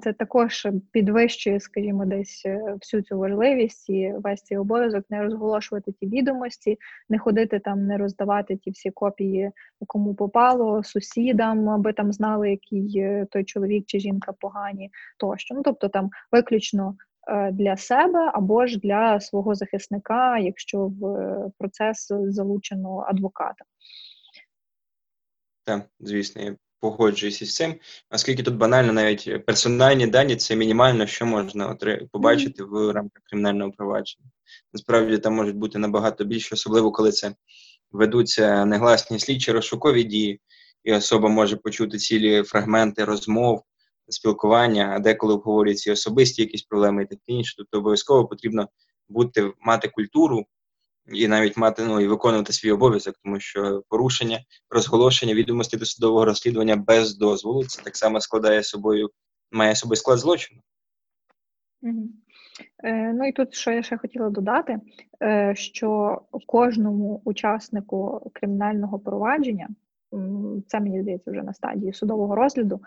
це 0.01 0.13
також 0.13 0.68
підвищує, 0.91 1.59
скажімо, 1.59 2.05
десь 2.05 2.43
е, 2.45 2.76
всю 2.82 3.03
цю 3.03 3.18
важливість 3.18 3.89
і 3.89 4.13
весь 4.18 4.43
цей 4.43 4.57
обов'язок 4.57 5.05
не 5.09 5.24
розголошувати 5.24 5.91
ті 5.91 6.07
відомості, 6.07 6.78
не 7.09 7.20
ходити 7.20 7.59
там, 7.59 7.88
не 7.88 7.97
роздавати 7.97 8.57
ті 8.57 8.72
всі 8.72 8.91
копії, 8.91 9.51
кому 9.88 10.16
попало, 10.16 10.84
сусідам, 10.84 11.70
аби 11.70 11.93
там 11.93 12.13
знали, 12.13 12.49
який 12.51 13.26
той 13.32 13.43
чоловік 13.43 13.86
чи 13.88 13.99
жінка 13.99 14.34
погані, 14.39 14.89
тощо. 15.18 15.55
Ну 15.55 15.61
тобто 15.63 15.89
там 15.89 16.09
виключно 16.32 16.95
для 17.51 17.78
себе 17.78 18.32
або 18.34 18.67
ж 18.67 18.80
для 18.80 19.19
свого 19.19 19.55
захисника, 19.55 20.38
якщо 20.38 20.88
в 20.88 21.05
е, 21.05 21.51
процес 21.57 22.07
залучено 22.09 23.05
адвоката. 23.07 23.65
Так, 25.63 25.86
звісно, 25.99 26.41
я 26.41 26.55
погоджуюся 26.80 27.45
з 27.45 27.55
цим, 27.55 27.76
оскільки 28.09 28.43
тут 28.43 28.55
банально 28.55 28.93
навіть 28.93 29.45
персональні 29.45 30.07
дані 30.07 30.36
це 30.36 30.55
мінімально, 30.55 31.07
що 31.07 31.26
можна 31.26 31.78
побачити 32.11 32.63
в 32.63 32.91
рамках 32.91 33.23
кримінального 33.23 33.71
провадження. 33.71 34.30
Насправді 34.73 35.17
там 35.17 35.34
можуть 35.34 35.55
бути 35.55 35.80
набагато 35.80 36.23
більше, 36.23 36.55
особливо 36.55 36.91
коли 36.91 37.11
це 37.11 37.36
ведуться 37.91 38.65
негласні 38.65 39.19
слідчі 39.19 39.51
розшукові 39.51 40.03
дії, 40.03 40.41
і 40.84 40.93
особа 40.93 41.30
може 41.30 41.57
почути 41.57 41.97
цілі 41.97 42.43
фрагменти 42.43 43.05
розмов, 43.05 43.63
спілкування, 44.10 44.93
а 44.95 44.99
деколи 44.99 45.34
обговорюються 45.34 45.93
особисті 45.93 46.41
якісь 46.41 46.64
проблеми 46.64 47.03
і 47.03 47.06
таке 47.06 47.22
інше. 47.28 47.56
Тобто 47.58 47.78
обов'язково 47.78 48.28
потрібно 48.28 48.70
бути 49.10 49.51
мати 49.62 49.88
культуру 49.88 50.45
і 51.14 51.28
навіть 51.28 51.58
мати 51.58 51.84
ну 51.86 52.01
і 52.01 52.08
виконувати 52.08 52.53
свій 52.53 52.72
обов'язок, 52.72 53.16
тому 53.24 53.39
що 53.39 53.84
порушення, 53.89 54.39
розголошення 54.70 55.34
відомостей 55.34 55.80
до 55.80 55.86
судового 55.86 56.26
розслідування 56.26 56.76
без 56.76 57.18
дозволу 57.18 57.66
це 57.66 57.82
так 57.82 57.95
само 57.95 58.22
складає 58.22 58.64
собою, 58.64 59.10
має 59.51 59.76
собою 59.76 59.95
склад 59.95 60.20
злочину. 60.20 60.62
Е, 62.84 63.14
ну 63.14 63.28
і 63.28 63.32
тут, 63.32 63.53
що 63.53 63.72
я 63.72 63.84
ще 63.84 63.97
хотіла 63.97 64.30
додати, 64.30 64.80
е, 65.24 65.53
що 65.56 66.22
кожному 66.47 67.22
учаснику 67.26 68.32
кримінального 68.34 68.99
провадження, 68.99 69.68
це 70.68 70.80
мені 70.80 71.01
здається 71.01 71.32
вже 71.32 71.43
на 71.43 71.53
стадії 71.53 71.93
судового 71.93 72.36
розгляду, 72.36 72.82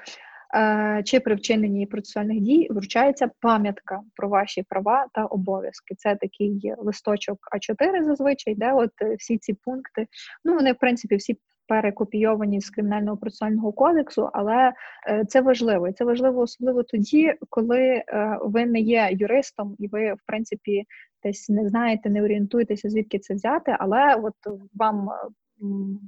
чи 1.05 1.21
при 1.21 1.35
вчиненні 1.35 1.87
процесуальних 1.87 2.41
дій 2.41 2.69
вручається 2.71 3.31
пам'ятка 3.41 4.01
про 4.15 4.29
ваші 4.29 4.63
права 4.63 5.07
та 5.15 5.25
обов'язки. 5.25 5.95
Це 5.95 6.17
такий 6.17 6.75
листочок 6.79 7.39
А4 7.53 8.05
зазвичай, 8.05 8.55
де 8.55 8.73
от 8.73 8.91
е, 9.03 9.15
всі 9.19 9.39
ці 9.39 9.55
пункти, 9.55 10.07
ну 10.45 10.55
вони 10.55 10.73
в 10.73 10.79
принципі 10.79 11.17
всі. 11.17 11.39
Перекопійовані 11.71 12.61
з 12.61 12.71
кримінального 12.71 13.17
процесуального 13.17 13.73
кодексу, 13.73 14.31
але 14.33 14.73
е, 15.09 15.25
це 15.29 15.41
важливо. 15.41 15.89
І 15.89 15.93
це 15.93 16.05
важливо 16.05 16.41
особливо 16.41 16.83
тоді, 16.83 17.35
коли 17.49 18.03
ви 18.41 18.67
не 18.67 18.81
є 18.81 19.09
юристом, 19.13 19.77
і 19.79 19.89
ви, 19.89 20.13
в 20.13 20.19
принципі, 20.27 20.85
десь 21.25 21.49
не 21.49 21.69
знаєте, 21.69 22.11
не 22.11 22.23
орієнтуєтеся, 22.23 22.91
звідки 22.91 23.19
це 23.19 23.35
взяти, 23.35 23.77
але 23.79 24.15
от 24.15 24.35
вам 24.75 25.09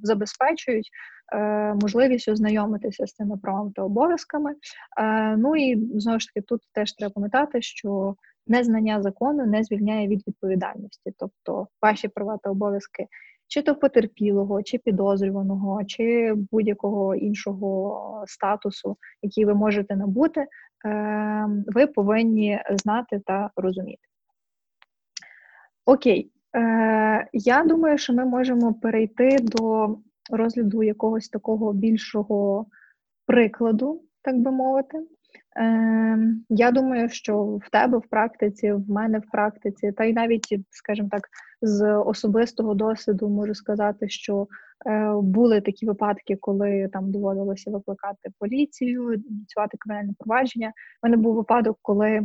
забезпечують 0.03 0.91
е, 1.33 1.75
можливість 1.75 2.29
ознайомитися 2.29 3.07
з 3.07 3.13
цими 3.13 3.37
правами 3.37 3.73
та 3.75 3.83
обов'язками. 3.83 4.55
Е, 5.01 5.37
ну 5.37 5.57
і 5.57 5.89
знову 6.01 6.21
ж 6.21 6.27
таки, 6.27 6.41
тут 6.41 6.63
теж 6.73 6.93
треба 6.93 7.13
пам'ятати, 7.13 7.63
що 7.63 8.15
незнання 8.47 9.03
закону 9.03 9.47
не 9.47 9.65
звільняє 9.65 10.09
від 10.09 10.29
відповідальності, 10.29 11.13
тобто 11.19 11.69
ваші 11.83 12.09
права 12.09 12.39
та 12.43 12.51
обов'язки. 12.51 13.07
Чи 13.49 13.63
то 13.63 13.75
потерпілого, 13.75 14.63
чи 14.63 14.79
підозрюваного, 14.79 15.85
чи 15.85 16.35
будь-якого 16.51 17.15
іншого 17.15 18.25
статусу, 18.27 18.97
який 19.23 19.45
ви 19.45 19.55
можете 19.55 19.97
набути, 19.97 20.47
е, 20.87 21.47
ви 21.67 21.87
повинні 21.87 22.63
знати 22.71 23.21
та 23.27 23.51
розуміти. 23.57 24.03
Окей, 25.85 26.31
Е, 26.57 27.29
Я 27.33 27.65
думаю, 27.65 27.99
що 27.99 28.13
ми 28.13 28.25
можемо 28.25 28.75
перейти 28.75 29.39
до 29.41 29.97
розгляду 30.31 30.83
якогось 30.83 31.29
такого 31.29 31.73
більшого 31.73 32.67
прикладу, 33.27 34.03
так 34.23 34.39
би 34.39 34.51
мовити. 34.51 34.99
Е, 35.57 36.19
Я 36.49 36.71
думаю, 36.71 37.09
що 37.09 37.45
в 37.45 37.71
тебе 37.71 37.99
в 37.99 38.07
практиці, 38.11 38.73
в 38.73 38.91
мене 38.91 39.19
в 39.19 39.31
практиці, 39.33 39.93
та 39.93 40.05
й 40.05 40.13
навіть, 40.13 40.57
скажімо 40.71 41.09
так, 41.11 41.23
з 41.63 41.95
особистого 41.95 42.75
досвіду 42.75 43.29
можу 43.29 43.55
сказати, 43.55 44.09
що 44.09 44.47
е, 44.87 45.13
були 45.15 45.61
такі 45.61 45.87
випадки, 45.87 46.37
коли 46.41 46.89
там 46.93 47.11
доводилося 47.13 47.71
викликати 47.71 48.31
поліцію, 48.39 49.13
ініціювати 49.13 49.77
кримінальне 49.79 50.13
провадження. 50.19 50.69
У 50.69 51.07
мене 51.07 51.17
був 51.17 51.35
випадок, 51.35 51.79
коли 51.83 52.21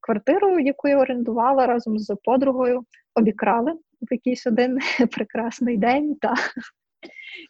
квартиру, 0.00 0.58
яку 0.58 0.88
я 0.88 0.98
орендувала 0.98 1.66
разом 1.66 1.98
з 1.98 2.16
подругою, 2.24 2.84
обікрали 3.14 3.72
в 3.72 4.12
якийсь 4.12 4.46
один 4.46 4.78
прекрасний 5.16 5.76
день. 5.76 6.14
Та. 6.14 6.34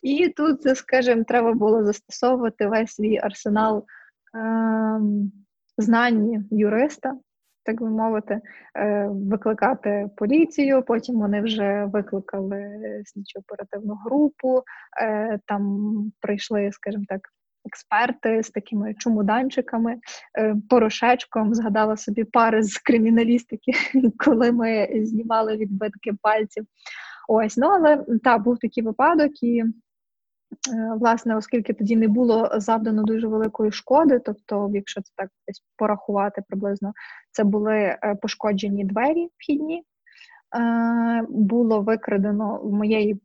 І 0.02 0.28
тут, 0.28 0.76
скажімо, 0.76 1.24
треба 1.24 1.52
було 1.52 1.84
застосовувати 1.84 2.66
весь 2.66 2.94
свій 2.94 3.18
арсенал 3.18 3.76
ем, 3.76 3.82
знанні 5.78 6.40
юриста, 6.50 7.16
так 7.64 7.80
би 7.80 7.90
мовити, 7.90 8.40
е, 8.76 9.08
викликати 9.10 10.10
поліцію. 10.16 10.82
Потім 10.82 11.20
вони 11.20 11.40
вже 11.40 11.84
викликали 11.84 12.80
слідчо 13.04 13.38
оперативну 13.38 13.94
групу, 13.94 14.62
е, 15.02 15.38
там 15.46 15.92
прийшли, 16.20 16.72
скажімо 16.72 17.04
так. 17.08 17.20
Експерти 17.64 18.42
з 18.42 18.50
такими 18.50 18.94
чумуданчиками, 18.94 19.96
е, 20.38 20.56
порошечком 20.70 21.54
згадала 21.54 21.96
собі 21.96 22.24
пари 22.24 22.62
з 22.62 22.78
криміналістики, 22.78 23.72
коли 24.24 24.52
ми 24.52 24.88
знімали 25.04 25.56
відбитки 25.56 26.12
пальців. 26.22 26.64
Ось, 27.28 27.56
ну 27.56 27.66
але 27.66 28.04
та 28.24 28.38
був 28.38 28.58
такий 28.58 28.84
випадок, 28.84 29.42
і 29.42 29.64
власне, 30.98 31.36
оскільки 31.36 31.72
тоді 31.72 31.96
не 31.96 32.08
було 32.08 32.50
завдано 32.54 33.02
дуже 33.02 33.28
великої 33.28 33.72
шкоди, 33.72 34.18
тобто, 34.18 34.70
якщо 34.72 35.00
це 35.02 35.12
так 35.16 35.30
десь 35.48 35.62
порахувати 35.76 36.42
приблизно, 36.48 36.92
це 37.30 37.44
були 37.44 37.96
пошкоджені 38.22 38.84
двері 38.84 39.28
вхідні. 39.36 39.84
Було 41.28 41.80
викрадено 41.80 42.60
в 42.62 42.72
моєї 42.72 43.20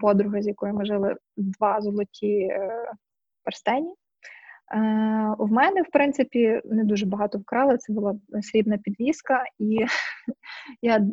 подруги, 0.00 0.42
з 0.42 0.46
якою 0.46 0.74
ми 0.74 0.84
жили, 0.84 1.16
два 1.36 1.80
золоті 1.80 2.50
перстені. 3.44 3.94
В 5.38 5.52
мене, 5.52 5.82
в 5.82 5.90
принципі, 5.92 6.60
не 6.64 6.84
дуже 6.84 7.06
багато 7.06 7.38
вкрали. 7.38 7.78
Це 7.78 7.92
була 7.92 8.14
срібна 8.42 8.78
підвіска, 8.78 9.44
і 9.58 9.78
я 10.82 11.06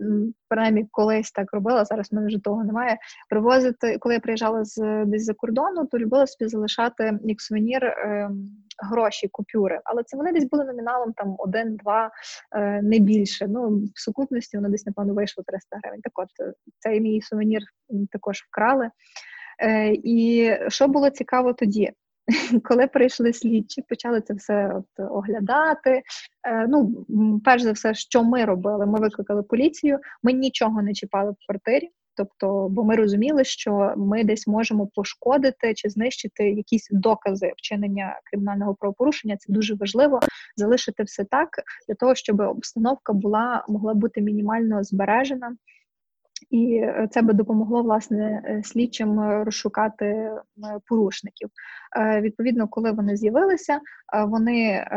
принаймні 0.47 0.87
колись 0.91 1.31
так 1.31 1.53
робила. 1.53 1.85
Зараз 1.85 2.11
в 2.11 2.15
мене 2.15 2.27
вже 2.27 2.39
того 2.39 2.63
немає. 2.63 2.97
Привозити, 3.29 3.97
коли 3.97 4.15
я 4.15 4.19
приїжджала 4.19 4.63
з 4.63 5.05
десь 5.05 5.25
за 5.25 5.33
кордону, 5.33 5.85
то 5.85 5.99
любила 5.99 6.27
собі 6.27 6.49
залишати 6.49 7.19
як 7.23 7.41
сувенір 7.41 7.85
е, 7.85 8.29
гроші, 8.83 9.27
купюри. 9.31 9.79
Але 9.83 10.03
це 10.03 10.17
вони 10.17 10.31
десь 10.31 10.49
були 10.49 10.65
номіналом 10.65 11.13
там 11.13 11.35
один-два, 11.37 12.11
е, 12.55 12.81
не 12.81 12.99
більше. 12.99 13.47
Ну 13.47 13.69
в 13.95 13.99
сукупності 13.99 14.57
воно 14.57 14.69
десь 14.69 14.85
напевно 14.85 15.13
вийшло 15.13 15.43
300 15.47 15.77
гривень. 15.83 16.01
Так, 16.01 16.19
от 16.19 16.29
цей 16.79 17.01
мій 17.01 17.21
сувенір 17.21 17.61
також 18.11 18.37
вкрали. 18.37 18.89
Е, 19.59 19.93
І 20.03 20.51
що 20.67 20.87
було 20.87 21.09
цікаво 21.09 21.53
тоді? 21.53 21.91
коли 22.63 22.87
прийшли 22.87 23.33
слідчі, 23.33 23.81
почали 23.81 24.21
це 24.21 24.33
все 24.33 24.73
от 24.75 25.09
оглядати. 25.11 26.03
Е, 26.47 26.67
ну, 26.67 27.05
перш 27.45 27.61
за 27.61 27.71
все, 27.71 27.93
що 27.93 28.23
ми 28.23 28.45
робили? 28.45 28.85
Ми 28.85 28.99
викликали 28.99 29.43
поліцію, 29.43 29.99
ми 30.23 30.33
нічого 30.33 30.81
не 30.81 30.93
чіпали 30.93 31.31
в 31.31 31.45
квартирі. 31.45 31.89
Тобто, 32.17 32.67
бо 32.69 32.83
ми 32.83 32.95
розуміли, 32.95 33.43
що 33.43 33.93
ми 33.97 34.23
десь 34.23 34.47
можемо 34.47 34.87
пошкодити 34.87 35.73
чи 35.73 35.89
знищити 35.89 36.49
якісь 36.49 36.87
докази 36.91 37.53
вчинення 37.57 38.19
кримінального 38.23 38.75
правопорушення. 38.75 39.37
Це 39.37 39.53
дуже 39.53 39.75
важливо 39.75 40.19
залишити 40.55 41.03
все 41.03 41.23
так 41.23 41.49
для 41.87 41.95
того, 41.95 42.15
щоб 42.15 42.39
обстановка 42.39 43.13
була 43.13 43.65
могла 43.67 43.93
бути 43.93 44.21
мінімально 44.21 44.83
збережена 44.83 45.55
і 46.49 46.75
е, 46.75 47.07
це 47.11 47.21
би 47.21 47.33
допомогло 47.33 47.83
власне 47.83 48.43
е, 48.45 48.61
слідчим 48.63 49.19
е, 49.19 49.43
розшукати 49.43 50.31
порушників. 50.87 51.49
Відповідно, 52.21 52.67
коли 52.67 52.91
вони 52.91 53.17
з'явилися, 53.17 53.79
вони 54.27 54.87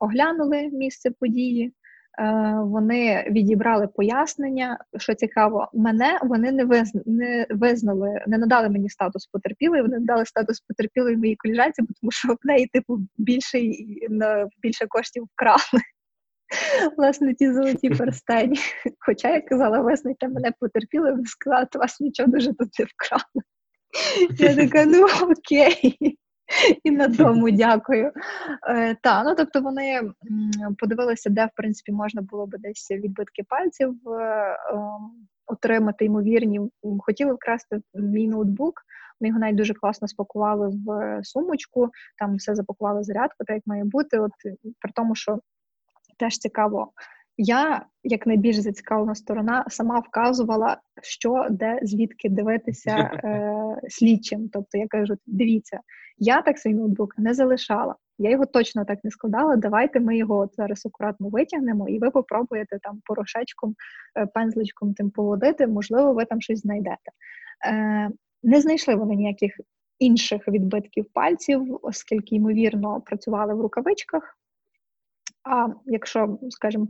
оглянули 0.00 0.68
місце 0.72 1.10
події. 1.10 1.74
Вони 2.62 3.24
відібрали 3.30 3.86
пояснення, 3.86 4.78
що 4.98 5.14
цікаво, 5.14 5.70
мене 5.74 6.18
вони 6.22 6.52
не 6.52 6.64
визна, 6.64 7.02
не 7.06 7.46
визнали, 7.50 8.24
не 8.26 8.38
надали 8.38 8.68
мені 8.68 8.88
статус 8.88 9.26
потерпілої. 9.26 9.82
Вони 9.82 9.98
надали 9.98 10.26
статус 10.26 10.60
потерпілої 10.60 11.16
моїй 11.16 11.36
коліжанці, 11.36 11.82
тому 12.00 12.10
що 12.10 12.28
в 12.28 12.38
неї 12.44 12.66
типу 12.66 12.98
більше 13.18 13.58
більше 14.62 14.86
коштів 14.88 15.24
вкрали. 15.34 15.82
Власне, 16.96 17.34
ті 17.34 17.52
золоті 17.52 17.90
перстені. 17.98 18.58
Хоча 18.98 19.34
я 19.34 19.40
казала, 19.40 19.80
визнайте 19.80 20.28
мене 20.28 20.52
потерпіли, 20.60 21.10
вони 21.10 21.26
сказали, 21.26 21.66
то 21.70 21.78
вас 21.78 22.00
нічого 22.00 22.30
дуже 22.30 22.54
тут 22.54 22.78
не 22.78 22.84
вкрали. 22.84 23.44
Я 24.38 24.56
така, 24.56 24.84
ну 24.84 25.06
окей. 25.22 25.96
І 26.84 26.90
на 26.90 27.08
тому 27.08 27.50
дякую. 27.50 28.12
Е, 28.68 28.96
Та, 29.02 29.24
ну 29.24 29.34
тобто 29.34 29.60
вони 29.60 30.00
подивилися, 30.78 31.30
де 31.30 31.46
в 31.46 31.50
принципі 31.56 31.92
можна 31.92 32.22
було 32.22 32.46
би 32.46 32.58
десь 32.58 32.90
відбитки 32.90 33.42
пальців 33.48 34.08
е, 34.08 34.22
е, 34.22 34.56
отримати, 35.46 36.04
ймовірні. 36.04 36.60
Хотіли 36.98 37.32
вкрасти 37.32 37.80
мій 37.94 38.28
ноутбук. 38.28 38.82
Ми 39.20 39.28
його 39.28 39.40
навіть 39.40 39.56
дуже 39.56 39.74
класно 39.74 40.08
спакували 40.08 40.68
в 40.86 41.20
сумочку, 41.24 41.90
там 42.18 42.36
все 42.36 42.54
запакували 42.54 43.02
зарядку, 43.02 43.44
так 43.44 43.54
як 43.54 43.66
має 43.66 43.84
бути. 43.84 44.18
От 44.18 44.32
при 44.80 44.92
тому, 44.94 45.14
що 45.14 45.38
теж 46.20 46.38
цікаво. 46.38 46.92
Я, 47.36 47.86
як 48.04 48.26
найбільш 48.26 48.56
зацікавлена 48.56 49.14
сторона, 49.14 49.64
сама 49.68 49.98
вказувала, 49.98 50.76
що 51.02 51.46
де 51.50 51.78
звідки 51.82 52.28
дивитися 52.28 52.90
е, 52.96 53.80
слідчим. 53.88 54.48
Тобто 54.52 54.78
я 54.78 54.86
кажу: 54.88 55.14
дивіться, 55.26 55.80
я 56.18 56.42
так 56.42 56.58
свій 56.58 56.74
ноутбук 56.74 57.18
не 57.18 57.34
залишала. 57.34 57.94
Я 58.18 58.30
його 58.30 58.46
точно 58.46 58.84
так 58.84 59.04
не 59.04 59.10
складала. 59.10 59.56
Давайте 59.56 60.00
ми 60.00 60.16
його 60.16 60.38
от 60.38 60.54
зараз 60.56 60.86
акуратно 60.86 61.28
витягнемо, 61.28 61.88
і 61.88 61.98
ви 61.98 62.10
попробуєте 62.10 62.78
там 62.82 63.00
порошечком, 63.04 63.74
е, 64.18 64.26
пензличком 64.26 64.94
тим 64.94 65.10
поводити. 65.10 65.66
Можливо, 65.66 66.12
ви 66.12 66.24
там 66.24 66.40
щось 66.40 66.60
знайдете. 66.60 67.10
Е, 67.66 68.10
Не 68.42 68.60
знайшли 68.60 68.94
вони 68.94 69.14
ніяких 69.14 69.60
інших 69.98 70.48
відбитків 70.48 71.06
пальців, 71.12 71.78
оскільки 71.82 72.34
ймовірно 72.34 73.00
працювали 73.00 73.54
в 73.54 73.60
рукавичках. 73.60 74.39
А 75.44 75.66
якщо, 75.86 76.38
скажімо, 76.48 76.88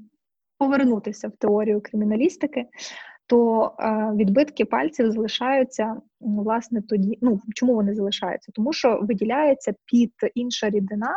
повернутися 0.58 1.28
в 1.28 1.32
теорію 1.32 1.80
криміналістики, 1.80 2.66
то 3.30 3.72
е, 3.78 4.12
відбитки 4.16 4.64
пальців 4.64 5.12
залишаються 5.12 5.96
власне 6.20 6.82
тоді. 6.82 7.18
Ну 7.22 7.40
чому 7.54 7.74
вони 7.74 7.94
залишаються? 7.94 8.52
Тому 8.54 8.72
що 8.72 9.00
виділяється 9.02 9.74
під 9.84 10.12
інша 10.34 10.70
рідина, 10.70 11.14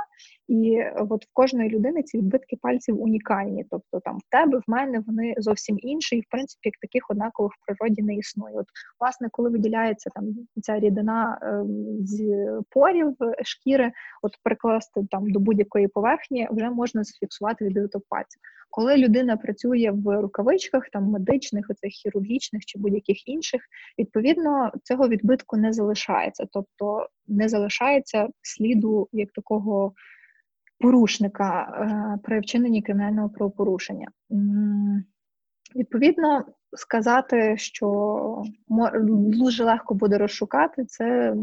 і 0.47 0.83
от 0.95 1.25
в 1.25 1.27
кожної 1.33 1.69
людини 1.69 2.03
ці 2.03 2.17
відбитки 2.17 2.57
пальців 2.61 3.01
унікальні. 3.01 3.65
Тобто 3.69 3.99
там 3.99 4.17
в 4.17 4.29
тебе, 4.29 4.57
в 4.57 4.63
мене 4.67 5.03
вони 5.07 5.33
зовсім 5.37 5.77
інші, 5.79 6.17
і 6.17 6.21
в 6.21 6.25
принципі 6.29 6.71
таких 6.81 7.03
однакових 7.09 7.51
в 7.51 7.65
природі 7.65 8.01
не 8.01 8.15
існує. 8.15 8.55
От, 8.55 8.65
власне, 8.99 9.27
коли 9.31 9.49
виділяється 9.49 10.09
там 10.15 10.25
ця 10.61 10.79
рідина 10.79 11.39
е, 11.41 11.63
з 11.99 12.23
порів 12.69 13.15
шкіри, 13.43 13.91
от 14.21 14.31
прикласти 14.43 15.07
там 15.11 15.31
до 15.31 15.39
будь-якої 15.39 15.87
поверхні, 15.87 16.47
вже 16.51 16.69
можна 16.69 17.03
зафіксувати 17.03 17.65
відбиток 17.65 18.03
пальців. 18.09 18.41
Коли 18.75 18.97
людина 18.97 19.37
працює 19.37 19.91
в 19.93 20.21
рукавичках, 20.21 20.89
там 20.89 21.03
медичних, 21.03 21.65
оцих 21.69 22.02
хірургічних 22.03 22.65
чи 22.65 22.79
будь-яких 22.79 23.27
інших, 23.27 23.61
відповідно 23.99 24.71
цього 24.83 25.07
відбитку 25.07 25.57
не 25.57 25.73
залишається, 25.73 26.47
тобто 26.51 27.07
не 27.27 27.49
залишається 27.49 28.27
сліду 28.41 29.07
як 29.11 29.31
такого 29.31 29.93
порушника 30.79 31.61
е, 31.61 32.19
при 32.23 32.39
вчиненні 32.39 32.81
кримінального 32.81 33.29
правопорушення. 33.29 34.07
Відповідно, 35.75 36.45
сказати, 36.73 37.57
що 37.57 38.43
дуже 39.09 39.63
легко 39.63 39.93
буде 39.93 40.17
розшукати, 40.17 40.85
це 40.85 41.35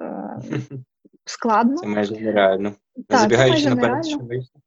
е, 0.00 0.38
складно. 1.24 1.76
Це 1.76 1.86
майже 1.86 2.20
нереально. 2.20 2.72
Так, 3.08 3.20
Забігаючи 3.20 3.70
наперед, 3.70 4.06
що 4.06 4.18
вийшло. 4.18 4.60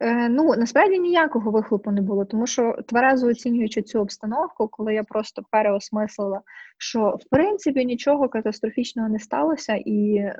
Е, 0.00 0.28
ну 0.28 0.54
насправді 0.56 0.98
ніякого 0.98 1.50
вихлопу 1.50 1.90
не 1.90 2.00
було, 2.00 2.24
тому 2.24 2.46
що 2.46 2.76
тверезо 2.86 3.26
оцінюючи 3.28 3.82
цю 3.82 4.00
обстановку, 4.00 4.68
коли 4.68 4.94
я 4.94 5.04
просто 5.04 5.42
переосмислила, 5.50 6.40
що 6.78 7.18
в 7.20 7.30
принципі 7.30 7.84
нічого 7.84 8.28
катастрофічного 8.28 9.08
не 9.08 9.18
сталося, 9.18 9.74
і 9.74 10.14
е, 10.16 10.36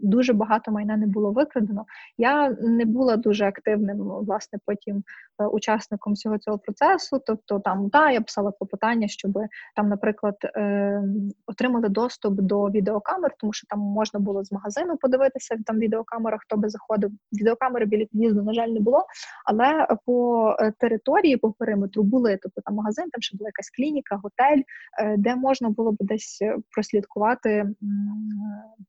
дуже 0.00 0.32
багато 0.32 0.70
майна 0.70 0.96
не 0.96 1.06
було 1.06 1.32
викрадено. 1.32 1.84
Я 2.18 2.50
не 2.50 2.84
була 2.84 3.16
дуже 3.16 3.44
активним, 3.44 3.98
власне, 3.98 4.58
потім 4.66 5.04
е, 5.40 5.46
учасником 5.46 6.12
всього 6.12 6.38
цього 6.38 6.58
процесу. 6.58 7.22
Тобто, 7.26 7.58
там 7.58 7.88
да, 7.88 8.10
я 8.10 8.20
писала 8.20 8.52
клопотання, 8.52 9.08
щоб 9.08 9.38
там, 9.76 9.88
наприклад, 9.88 10.36
е, 10.44 11.02
отримали 11.46 11.88
доступ 11.88 12.34
до 12.34 12.64
відеокамер, 12.64 13.34
тому 13.38 13.52
що 13.52 13.66
там 13.66 13.78
можна 13.78 14.20
було 14.20 14.44
з 14.44 14.52
магазину 14.52 14.96
подивитися 14.96 15.56
там 15.66 15.78
відеокамера, 15.78 16.38
хто 16.40 16.56
би 16.56 16.68
заходив. 16.68 17.10
Відеокамери 17.32 17.86
біля 17.86 18.04
під'їзду 18.04 18.42
на 18.48 18.54
жаль, 18.54 18.68
не 18.68 18.80
було. 18.80 19.04
Але 19.44 19.86
по 20.06 20.56
е, 20.58 20.72
території, 20.78 21.36
по 21.36 21.52
периметру 21.52 22.02
були 22.02 22.38
тобто 22.42 22.60
там 22.60 22.74
магазин, 22.74 23.10
там 23.10 23.22
ще 23.22 23.36
була 23.36 23.48
якась 23.48 23.70
клініка, 23.70 24.16
готель, 24.16 24.62
е, 24.98 25.16
де 25.16 25.36
можна 25.36 25.70
було 25.70 25.92
б 25.92 25.96
десь 26.00 26.38
е, 26.42 26.56
прослідкувати 26.70 27.66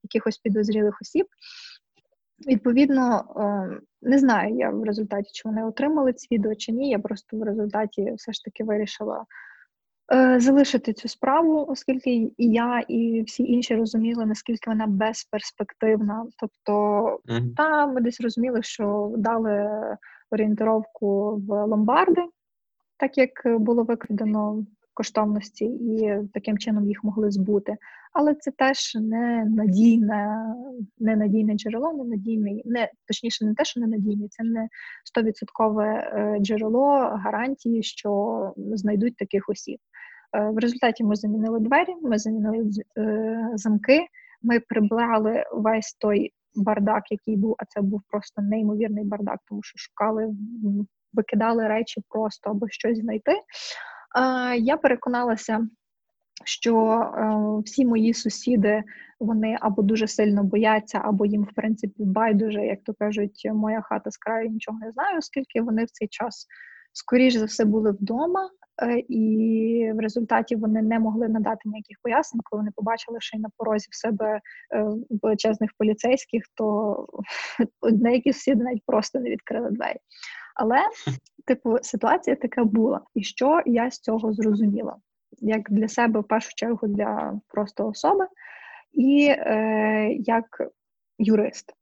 якихось 0.02 0.38
підозрілих 0.38 0.98
осіб. 1.00 1.26
Відповідно, 2.46 3.24
не 4.02 4.18
знаю 4.18 4.56
я 4.56 4.70
в 4.70 4.84
результаті, 4.84 5.30
чи 5.32 5.48
вони 5.48 5.64
отримали 5.64 6.12
ці 6.12 6.28
відео 6.32 6.54
чи 6.54 6.72
ні. 6.72 6.90
Я 6.90 6.98
просто 6.98 7.36
в 7.36 7.42
результаті 7.42 8.12
все 8.16 8.32
ж 8.32 8.44
таки 8.44 8.64
вирішила 8.64 9.24
залишити 10.36 10.92
цю 10.92 11.08
справу, 11.08 11.66
оскільки 11.68 12.10
і 12.14 12.32
я, 12.38 12.80
і 12.88 13.22
всі 13.22 13.42
інші 13.42 13.76
розуміли, 13.76 14.26
наскільки 14.26 14.70
вона 14.70 14.86
безперспективна. 14.86 16.26
Тобто, 16.38 17.18
Мгм. 17.24 17.54
та 17.56 17.86
ми 17.86 18.00
десь 18.00 18.20
розуміли, 18.20 18.62
що 18.62 19.12
дали 19.16 19.70
орієнтировку 20.30 21.36
в 21.36 21.66
ломбарди, 21.66 22.22
так 22.96 23.18
як 23.18 23.30
було 23.46 23.82
викрадено 23.82 24.64
коштовності, 25.00 25.64
і 25.64 26.18
таким 26.34 26.58
чином 26.58 26.88
їх 26.88 27.04
могли 27.04 27.30
збути. 27.30 27.76
Але 28.12 28.34
це 28.34 28.50
теж 28.50 28.94
не 28.94 29.44
надійне, 29.44 30.54
не 30.98 31.16
надійне 31.16 31.54
джерело, 31.54 31.92
не 31.92 32.04
надійний, 32.04 32.62
не 32.64 32.90
точніше, 33.06 33.44
не 33.44 33.54
те, 33.54 33.64
що 33.64 33.80
не 33.80 33.86
надійний, 33.86 34.28
це 34.28 34.44
не 34.44 34.68
стовідсоткове 35.04 35.86
е, 35.86 36.38
джерело 36.40 36.88
гарантії, 37.24 37.82
що 37.82 38.52
знайдуть 38.56 39.16
таких 39.16 39.48
осіб. 39.48 39.78
Е, 40.36 40.50
В 40.50 40.58
результаті 40.58 41.04
ми 41.04 41.16
замінили 41.16 41.60
двері, 41.60 41.94
ми 42.02 42.18
замінили 42.18 42.70
е, 42.98 43.50
замки, 43.54 44.06
ми 44.42 44.60
прибрали 44.60 45.44
весь 45.52 45.92
той 45.92 46.32
бардак, 46.54 47.02
який 47.10 47.36
був, 47.36 47.54
а 47.58 47.64
це 47.64 47.80
був 47.80 48.02
просто 48.08 48.42
неймовірний 48.42 49.04
бардак, 49.04 49.38
тому 49.48 49.62
що 49.62 49.78
шукали, 49.78 50.34
викидали 51.12 51.68
речі 51.68 52.02
просто 52.08 52.50
аби 52.50 52.66
щось 52.70 52.98
знайти. 52.98 53.32
Я 54.58 54.76
переконалася, 54.76 55.68
що 56.44 56.86
е, 56.86 57.62
всі 57.64 57.86
мої 57.86 58.14
сусіди 58.14 58.82
вони 59.20 59.56
або 59.60 59.82
дуже 59.82 60.08
сильно 60.08 60.44
бояться, 60.44 61.00
або 61.04 61.26
їм, 61.26 61.44
в 61.44 61.54
принципі, 61.54 61.94
байдуже, 62.04 62.66
як 62.66 62.78
то 62.84 62.94
кажуть, 62.94 63.48
моя 63.54 63.80
хата 63.80 64.10
з 64.10 64.16
краю 64.16 64.50
нічого 64.50 64.78
не 64.78 64.92
знаю, 64.92 65.18
оскільки 65.18 65.60
вони 65.60 65.84
в 65.84 65.90
цей 65.90 66.08
час, 66.08 66.46
скоріш 66.92 67.34
за 67.34 67.44
все, 67.44 67.64
були 67.64 67.90
вдома, 67.90 68.50
е, 68.82 68.98
і 69.08 69.92
в 69.94 69.98
результаті 69.98 70.56
вони 70.56 70.82
не 70.82 70.98
могли 70.98 71.28
надати 71.28 71.60
ніяких 71.64 71.96
пояснень, 72.02 72.40
коли 72.44 72.60
вони 72.60 72.70
побачили, 72.76 73.18
що 73.20 73.36
й 73.36 73.40
на 73.40 73.48
порозі 73.56 73.88
в 73.90 73.96
себе 73.96 74.40
е, 74.74 74.86
величезних 75.22 75.70
поліцейських, 75.78 76.42
то 76.54 77.06
деякі 77.92 78.32
сусіди 78.32 78.64
навіть 78.64 78.82
просто 78.86 79.20
не 79.20 79.30
відкрили 79.30 79.70
двері. 79.70 79.98
Але, 80.54 80.78
типу, 81.44 81.76
ситуація 81.82 82.36
така 82.36 82.64
була. 82.64 83.00
І 83.14 83.22
що 83.22 83.62
я 83.66 83.90
з 83.90 83.98
цього 83.98 84.32
зрозуміла? 84.32 84.96
Як 85.38 85.70
для 85.70 85.88
себе, 85.88 86.20
в 86.20 86.24
першу 86.24 86.50
чергу, 86.54 86.86
для 86.86 87.40
просто 87.48 87.88
особи, 87.88 88.26
і 88.92 89.26
е, 89.28 90.12
як 90.12 90.62
юрист. 91.18 91.74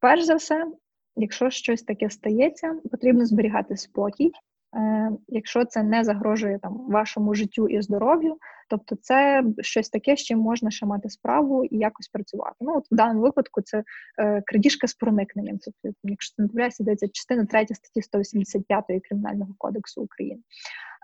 Перш 0.00 0.22
за 0.22 0.34
все, 0.34 0.66
якщо 1.16 1.50
щось 1.50 1.82
таке 1.82 2.10
стається, 2.10 2.74
потрібно 2.90 3.26
зберігати 3.26 3.76
спокій. 3.76 4.32
Е, 4.76 5.10
якщо 5.28 5.64
це 5.64 5.82
не 5.82 6.04
загрожує 6.04 6.58
там 6.58 6.86
вашому 6.88 7.34
життю 7.34 7.68
і 7.68 7.82
здоров'ю, 7.82 8.36
тобто 8.68 8.96
це 8.96 9.44
щось 9.60 9.88
таке, 9.88 10.16
з 10.16 10.20
чим 10.20 10.38
можна 10.38 10.70
ще 10.70 10.86
мати 10.86 11.10
справу 11.10 11.64
і 11.64 11.78
якось 11.78 12.08
працювати. 12.08 12.56
Ну 12.60 12.76
от 12.76 12.84
в 12.92 12.94
даному 12.94 13.20
випадку 13.20 13.62
це 13.62 13.84
е, 14.18 14.42
крадіжка 14.46 14.86
з 14.86 14.94
проникненням. 14.94 15.58
Тобто, 15.58 15.98
якщо 16.04 16.42
не 16.42 16.48
помиляюся, 16.48 16.82
йдеться 16.82 17.08
частина 17.08 17.44
3 17.44 17.66
статті 17.66 18.02
185 18.02 18.84
Кримінального 19.08 19.54
кодексу 19.58 20.02
України. 20.02 20.40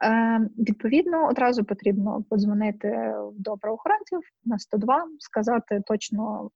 Е, 0.04 0.48
відповідно, 0.58 1.28
одразу 1.28 1.64
потрібно 1.64 2.24
подзвонити 2.30 3.14
до 3.38 3.56
правоохоронців 3.56 4.18
на 4.44 4.58
102, 4.58 5.06
сказати 5.18 5.82
точно 5.86 6.50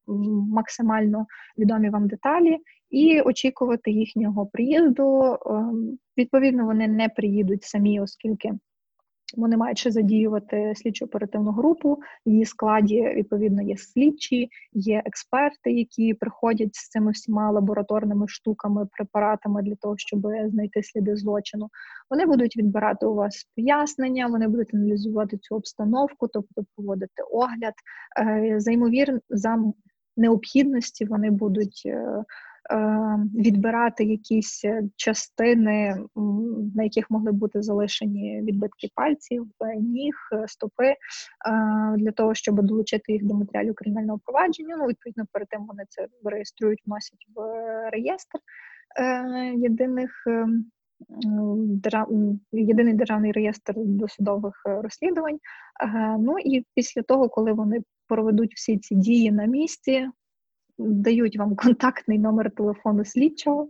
максимально 0.52 1.26
відомі 1.58 1.90
вам 1.90 2.08
деталі 2.08 2.58
і 2.90 3.20
очікувати 3.20 3.90
їхнього 3.90 4.46
приїзду. 4.46 5.22
Е, 5.22 5.38
відповідно, 6.16 6.64
вони 6.64 6.88
не 6.88 7.08
приїдуть 7.08 7.64
самі, 7.64 8.00
оскільки 8.00 8.52
вони 9.36 9.56
мають 9.56 9.78
ще 9.78 9.90
задіювати 9.90 10.72
слідчо 10.76 11.04
оперативну 11.04 11.50
групу. 11.50 11.98
В 12.26 12.30
її 12.30 12.44
складі 12.44 13.12
відповідно 13.16 13.62
є 13.62 13.76
слідчі, 13.76 14.48
є 14.72 15.02
експерти, 15.06 15.72
які 15.72 16.14
приходять 16.14 16.74
з 16.74 16.88
цими 16.88 17.10
всіма 17.10 17.50
лабораторними 17.50 18.28
штуками, 18.28 18.86
препаратами 18.92 19.62
для 19.62 19.74
того, 19.74 19.94
щоб 19.98 20.26
знайти 20.46 20.82
сліди 20.82 21.16
злочину. 21.16 21.68
Вони 22.10 22.26
будуть 22.26 22.56
відбирати 22.56 23.06
у 23.06 23.14
вас 23.14 23.46
пояснення, 23.56 24.26
вони 24.26 24.48
будуть 24.48 24.74
аналізувати 24.74 25.38
цю 25.38 25.54
обстановку, 25.54 26.28
тобто 26.28 26.64
проводити 26.76 27.22
огляд. 27.30 27.74
Е, 28.20 28.54
За 28.60 28.70
ймовір, 28.70 29.20
за 29.30 29.58
необхідності 30.16 31.04
вони 31.04 31.30
будуть. 31.30 31.82
Е, 32.70 32.76
е, 32.76 33.18
Відбирати 33.34 34.04
якісь 34.04 34.64
частини, 34.96 35.96
на 36.74 36.82
яких 36.82 37.10
могли 37.10 37.32
бути 37.32 37.62
залишені 37.62 38.42
відбитки 38.42 38.88
пальців, 38.94 39.46
е, 39.64 39.76
ніг, 39.76 40.14
е, 40.32 40.48
стопи, 40.48 40.86
е, 40.86 40.96
для 41.96 42.12
того, 42.12 42.34
щоб 42.34 42.62
долучити 42.62 43.12
їх 43.12 43.24
до 43.24 43.34
матеріалів 43.34 43.74
кримінального 43.74 44.20
провадження. 44.24 44.76
Ну, 44.76 44.86
відповідно, 44.86 45.24
перед 45.32 45.48
тим 45.48 45.66
вони 45.66 45.82
це 45.88 46.06
реєструють, 46.24 46.82
вносять 46.86 47.26
в 47.34 47.40
е, 47.40 47.90
реєстр 47.90 48.38
е, 49.00 49.54
єдиних 49.56 50.24
е, 50.26 50.46
держав... 51.56 52.08
єдиний 52.52 52.94
державний 52.94 53.32
реєстр 53.32 53.74
досудових 53.76 54.62
е, 54.66 54.82
розслідувань. 54.82 55.38
Е, 55.82 56.16
Ну 56.18 56.38
і 56.38 56.66
після 56.74 57.02
того, 57.02 57.28
коли 57.28 57.52
вони 57.52 57.82
проведуть 58.08 58.54
всі 58.54 58.78
ці 58.78 58.94
дії 58.94 59.32
на 59.32 59.44
місці, 59.44 60.08
дають 60.78 61.36
вам 61.36 61.56
контактний 61.56 62.18
номер 62.18 62.50
телефону 62.50 63.04
слідчого. 63.04 63.68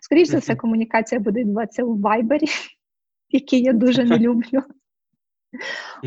Скоріше 0.00 0.30
за 0.30 0.38
все, 0.38 0.56
комунікація 0.56 1.20
буде 1.20 1.40
відбуватися 1.40 1.84
в 1.84 2.00
Вайбері, 2.00 2.46
який 3.28 3.62
я 3.62 3.72
дуже 3.72 4.04
не 4.04 4.18
люблю. 4.18 4.62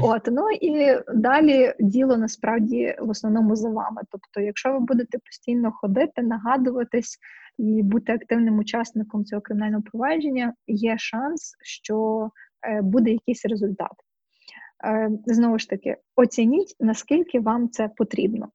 От, 0.01 0.21
ну 0.31 0.49
і 0.61 0.99
далі 1.15 1.73
діло 1.79 2.17
насправді 2.17 2.95
в 3.01 3.09
основному 3.09 3.55
за 3.55 3.69
вами. 3.69 4.01
Тобто, 4.11 4.41
якщо 4.41 4.73
ви 4.73 4.79
будете 4.79 5.17
постійно 5.17 5.71
ходити, 5.71 6.21
нагадуватись 6.21 7.17
і 7.57 7.83
бути 7.83 8.13
активним 8.13 8.57
учасником 8.57 9.25
цього 9.25 9.41
кримінального 9.41 9.83
провадження, 9.83 10.53
є 10.67 10.97
шанс, 10.97 11.55
що 11.61 12.29
е, 12.67 12.81
буде 12.81 13.11
якийсь 13.11 13.45
результат. 13.45 13.91
Е, 14.85 15.09
знову 15.25 15.59
ж 15.59 15.69
таки, 15.69 15.97
оцініть, 16.15 16.75
наскільки 16.79 17.39
вам 17.39 17.69
це 17.69 17.89
потрібно. 17.97 18.49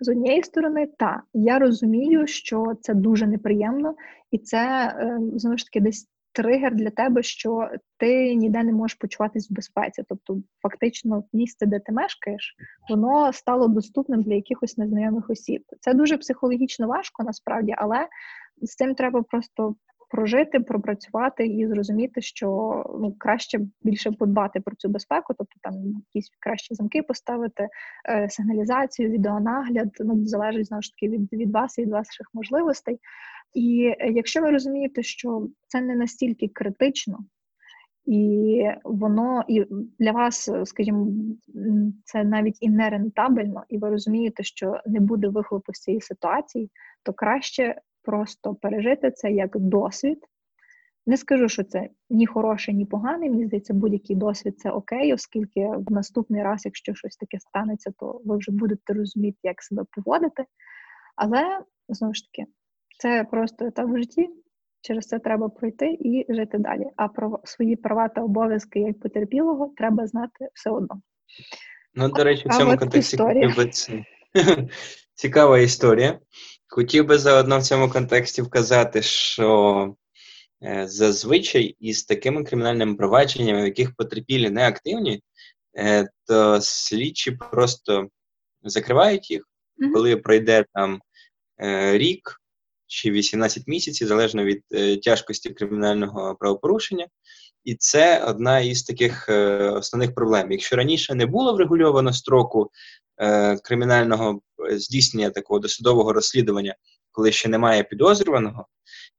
З 0.00 0.08
однієї 0.08 0.42
сторони, 0.42 0.88
та 0.98 1.22
я 1.34 1.58
розумію, 1.58 2.26
що 2.26 2.72
це 2.80 2.94
дуже 2.94 3.26
неприємно, 3.26 3.94
і 4.30 4.38
це 4.38 4.58
е, 4.58 5.18
знову 5.36 5.58
ж 5.58 5.64
таки 5.64 5.80
десь 5.80 6.08
тригер 6.32 6.74
для 6.74 6.90
тебе, 6.90 7.22
що 7.22 7.70
ти 7.98 8.34
ніде 8.34 8.62
не 8.62 8.72
можеш 8.72 8.94
почуватись 8.94 9.50
в 9.50 9.54
безпеці. 9.54 10.04
Тобто, 10.08 10.38
фактично, 10.62 11.24
місце, 11.32 11.66
де 11.66 11.80
ти 11.80 11.92
мешкаєш, 11.92 12.56
воно 12.90 13.32
стало 13.32 13.68
доступним 13.68 14.22
для 14.22 14.34
якихось 14.34 14.78
незнайомих 14.78 15.30
осіб. 15.30 15.62
Це 15.80 15.94
дуже 15.94 16.18
психологічно 16.18 16.88
важко 16.88 17.24
насправді, 17.24 17.74
але 17.78 18.08
з 18.62 18.74
цим 18.74 18.94
треба 18.94 19.22
просто 19.22 19.74
прожити, 20.10 20.60
пропрацювати 20.60 21.46
і 21.46 21.66
зрозуміти, 21.66 22.20
що 22.20 22.46
ну 23.00 23.14
краще 23.18 23.60
більше 23.82 24.12
подбати 24.12 24.60
про 24.60 24.76
цю 24.76 24.88
безпеку, 24.88 25.34
тобто 25.38 25.54
там 25.62 25.74
якісь 26.14 26.30
кращі 26.40 26.74
замки 26.74 27.02
поставити, 27.02 27.68
е, 28.08 28.28
сигналізацію, 28.30 29.10
відеонагляд. 29.10 29.90
Ну 30.00 30.26
залежить 30.26 30.66
знову 30.66 30.82
ж 30.82 30.90
таки 30.92 31.08
від, 31.08 31.32
від 31.32 31.52
вас 31.52 31.78
і 31.78 31.82
від 31.82 31.90
ваших 31.90 32.30
можливостей. 32.34 32.98
І 33.54 33.94
е, 34.00 34.12
якщо 34.12 34.40
ви 34.40 34.50
розумієте, 34.50 35.02
що 35.02 35.48
це 35.66 35.80
не 35.80 35.94
настільки 35.94 36.48
критично, 36.48 37.18
і 38.06 38.64
воно 38.84 39.44
і 39.48 39.64
для 39.98 40.12
вас, 40.12 40.50
скажімо, 40.64 41.06
це 42.04 42.24
навіть 42.24 42.56
і 42.60 42.70
не 42.70 42.90
рентабельно, 42.90 43.64
і 43.68 43.78
ви 43.78 43.90
розумієте, 43.90 44.42
що 44.42 44.80
не 44.86 45.00
буде 45.00 45.28
вихлопу 45.28 45.74
з 45.74 45.80
цієї 45.80 46.00
ситуації, 46.00 46.70
то 47.02 47.12
краще 47.12 47.80
просто 48.02 48.54
пережити 48.54 49.10
це 49.10 49.30
як 49.30 49.58
досвід. 49.58 50.18
Не 51.06 51.16
скажу, 51.16 51.48
що 51.48 51.64
це 51.64 51.88
ні 52.10 52.26
хороше, 52.26 52.72
ні 52.72 52.86
погане. 52.86 53.30
Мені 53.30 53.46
здається, 53.46 53.74
будь-який 53.74 54.16
досвід 54.16 54.60
це 54.60 54.70
окей, 54.70 55.14
оскільки 55.14 55.66
в 55.66 55.92
наступний 55.92 56.42
раз, 56.42 56.64
якщо 56.64 56.94
щось 56.94 57.16
таке 57.16 57.40
станеться, 57.40 57.92
то 57.98 58.20
ви 58.24 58.36
вже 58.36 58.52
будете 58.52 58.92
розуміти, 58.92 59.38
як 59.42 59.62
себе 59.62 59.84
поводити. 59.90 60.44
Але 61.16 61.60
знову 61.88 62.14
ж 62.14 62.22
таки, 62.24 62.50
це 62.98 63.24
просто 63.24 63.66
етап 63.66 63.90
в 63.90 63.98
житті. 63.98 64.30
Через 64.82 65.06
це 65.06 65.18
треба 65.18 65.48
пройти 65.48 65.98
і 66.00 66.26
жити 66.28 66.58
далі. 66.58 66.86
А 66.96 67.08
про 67.08 67.40
свої 67.44 67.76
права 67.76 68.08
та 68.08 68.22
обов'язки 68.22 68.80
як 68.80 69.00
потерпілого 69.00 69.72
треба 69.76 70.06
знати 70.06 70.48
все 70.54 70.70
одно. 70.70 71.00
Ну, 71.94 72.08
до 72.08 72.24
речі, 72.24 72.48
в 72.48 72.52
цьому 72.52 72.72
от 72.72 72.78
контексті 72.78 73.16
хотів 73.16 73.56
би 73.56 73.70
цікава 75.14 75.58
історія. 75.58 76.20
Хотів 76.68 77.06
би 77.06 77.18
заодно 77.18 77.58
в 77.58 77.62
цьому 77.62 77.90
контексті 77.90 78.42
вказати, 78.42 79.02
що 79.02 79.94
е, 80.62 80.86
зазвичай 80.88 81.76
із 81.80 82.04
такими 82.04 82.44
кримінальними 82.44 82.94
провадженнями, 82.94 83.62
в 83.62 83.64
яких 83.64 83.96
потерпілі 83.96 84.50
не 84.50 84.68
активні, 84.68 85.22
е, 85.78 86.08
то 86.26 86.60
слідчі 86.60 87.30
просто 87.30 88.08
закривають 88.62 89.30
їх, 89.30 89.42
коли 89.94 90.16
пройде 90.16 90.64
там 90.74 91.00
е, 91.62 91.98
рік 91.98 92.40
чи 92.86 93.10
18 93.10 93.66
місяців, 93.66 94.08
залежно 94.08 94.44
від 94.44 94.62
е, 94.72 94.96
тяжкості 94.96 95.50
кримінального 95.50 96.36
правопорушення. 96.40 97.06
І 97.64 97.74
це 97.74 98.24
одна 98.24 98.60
із 98.60 98.82
таких 98.82 99.28
е, 99.28 99.56
основних 99.70 100.14
проблем. 100.14 100.52
Якщо 100.52 100.76
раніше 100.76 101.14
не 101.14 101.26
було 101.26 101.54
врегульовано 101.54 102.12
строку 102.12 102.70
е, 103.20 103.56
кримінального 103.56 104.40
е, 104.70 104.78
здійснення 104.78 105.30
такого 105.30 105.60
досудового 105.60 106.12
розслідування, 106.12 106.74
коли 107.10 107.32
ще 107.32 107.48
немає 107.48 107.82
підозрюваного, 107.82 108.66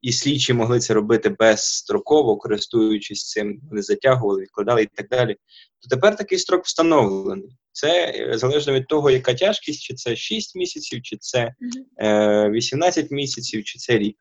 і 0.02 0.12
слідчі 0.12 0.54
могли 0.54 0.80
це 0.80 0.94
робити 0.94 1.30
безстроково, 1.30 2.38
користуючись 2.38 3.30
цим, 3.30 3.62
вони 3.70 3.82
затягували, 3.82 4.42
відкладали 4.42 4.84
і 4.84 4.86
так 4.86 5.10
далі, 5.10 5.36
то 5.80 5.96
тепер 5.96 6.16
такий 6.16 6.38
строк 6.38 6.66
встановлений. 6.66 7.58
Це 7.72 8.14
е, 8.16 8.38
залежно 8.38 8.74
від 8.74 8.88
того, 8.88 9.12
яка 9.12 9.34
тяжкість, 9.34 9.82
чи 9.82 9.94
це 9.94 10.16
6 10.16 10.56
місяців, 10.56 11.02
чи 11.02 11.18
це 11.18 11.54
е, 11.98 12.50
18 12.50 13.12
місяців, 13.12 13.64
чи 13.64 13.80
це 13.80 13.98
рік. 13.98 14.18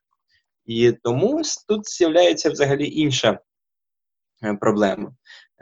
І 0.66 0.92
тому 1.02 1.42
тут 1.68 1.88
з'являється 1.88 2.50
взагалі 2.50 2.90
інша 2.90 3.38
проблема. 4.60 5.12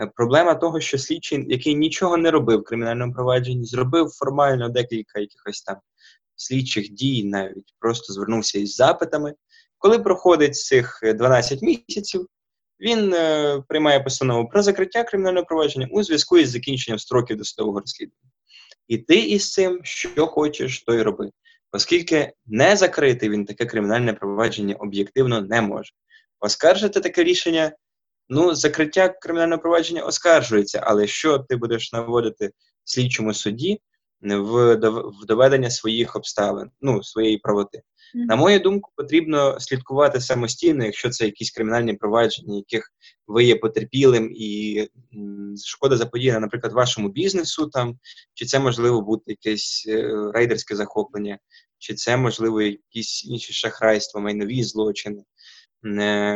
Е, 0.00 0.06
проблема 0.16 0.54
того, 0.54 0.80
що 0.80 0.98
слідчий, 0.98 1.44
який 1.48 1.74
нічого 1.74 2.16
не 2.16 2.30
робив 2.30 2.60
в 2.60 2.64
кримінальному 2.64 3.12
провадженні, 3.12 3.64
зробив 3.64 4.08
формально 4.08 4.68
декілька 4.68 5.20
якихось 5.20 5.62
там 5.62 5.76
слідчих 6.36 6.92
дій, 6.92 7.24
навіть 7.24 7.74
просто 7.78 8.12
звернувся 8.12 8.58
із 8.58 8.74
запитами. 8.74 9.34
Коли 9.78 9.98
проходить 9.98 10.56
цих 10.56 11.00
12 11.14 11.62
місяців, 11.62 12.26
він 12.80 13.14
е, 13.14 13.62
приймає 13.68 14.00
постанову 14.00 14.48
про 14.48 14.62
закриття 14.62 15.04
кримінального 15.04 15.46
провадження 15.46 15.88
у 15.90 16.02
зв'язку 16.02 16.38
із 16.38 16.50
закінченням 16.50 16.98
строків 16.98 17.36
досудового 17.36 17.80
розслідування. 17.80 18.30
І 18.88 18.98
ти 18.98 19.16
із 19.16 19.52
цим, 19.52 19.80
що 19.82 20.26
хочеш, 20.26 20.84
то 20.84 20.94
й 20.94 21.02
роби. 21.02 21.30
Оскільки 21.72 22.32
не 22.46 22.76
закрити 22.76 23.28
він 23.28 23.44
таке 23.44 23.66
кримінальне 23.66 24.12
провадження 24.12 24.74
об'єктивно 24.74 25.40
не 25.40 25.60
може. 25.60 25.92
Оскаржити 26.40 27.00
таке 27.00 27.24
рішення, 27.24 27.72
ну, 28.28 28.54
закриття 28.54 29.08
кримінального 29.08 29.62
провадження 29.62 30.02
оскаржується, 30.02 30.80
але 30.84 31.06
що 31.06 31.38
ти 31.38 31.56
будеш 31.56 31.92
наводити 31.92 32.50
слідчому 32.84 33.34
суді 33.34 33.80
в 34.20 34.76
доведення 35.26 35.70
своїх 35.70 36.16
обставин, 36.16 36.70
ну, 36.80 37.02
своєї 37.02 37.38
правоти? 37.38 37.82
На 38.14 38.36
мою 38.36 38.60
думку, 38.60 38.90
потрібно 38.96 39.60
слідкувати 39.60 40.20
самостійно, 40.20 40.84
якщо 40.84 41.10
це 41.10 41.24
якісь 41.24 41.50
кримінальні 41.50 41.94
провадження, 41.94 42.56
яких 42.56 42.92
ви 43.26 43.44
є 43.44 43.56
потерпілим, 43.56 44.32
і 44.36 44.88
шкода 45.64 45.96
заподіяна, 45.96 46.40
наприклад, 46.40 46.72
вашому 46.72 47.08
бізнесу, 47.08 47.66
там 47.66 47.98
чи 48.34 48.46
це 48.46 48.58
можливо 48.58 49.00
бути 49.00 49.24
якесь 49.26 49.84
е, 49.88 50.12
рейдерське 50.34 50.76
захоплення, 50.76 51.38
чи 51.78 51.94
це 51.94 52.16
можливо 52.16 52.62
якісь 52.62 53.24
інші 53.24 53.52
шахрайства, 53.52 54.20
майнові 54.20 54.64
злочини, 54.64 55.22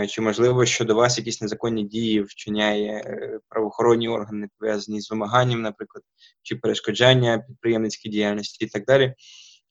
чи 0.09 0.21
можливо 0.21 0.67
щодо 0.67 0.95
вас 0.95 1.19
якісь 1.19 1.41
незаконні 1.41 1.85
дії 1.85 2.23
вчиняє 2.23 2.91
е, 2.91 3.39
правоохоронні 3.49 4.09
органи, 4.09 4.49
пов'язані 4.59 5.01
з 5.01 5.11
вимаганням, 5.11 5.63
наприклад, 5.63 6.05
чи 6.43 6.57
перешкоджання 6.57 7.39
підприємницькій 7.39 8.09
діяльності 8.09 8.65
і 8.65 8.69
так 8.69 8.85
далі. 8.85 9.15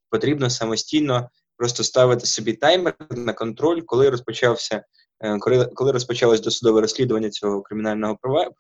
Потрібно 0.10 0.50
самостійно 0.50 1.30
просто 1.58 1.84
ставити 1.84 2.26
собі 2.26 2.54
таймер 2.54 2.96
на 3.10 3.34
контроль, 3.34 3.82
коли 3.86 4.10
розпочався, 4.10 4.84
е, 5.20 5.38
коли, 5.40 5.66
коли 5.66 5.92
розпочалось 5.92 6.42
досудове 6.42 6.82
розслідування 6.82 7.30
цього 7.30 7.62
кримінального 7.62 8.18
права 8.22 8.44
е, 8.44 8.52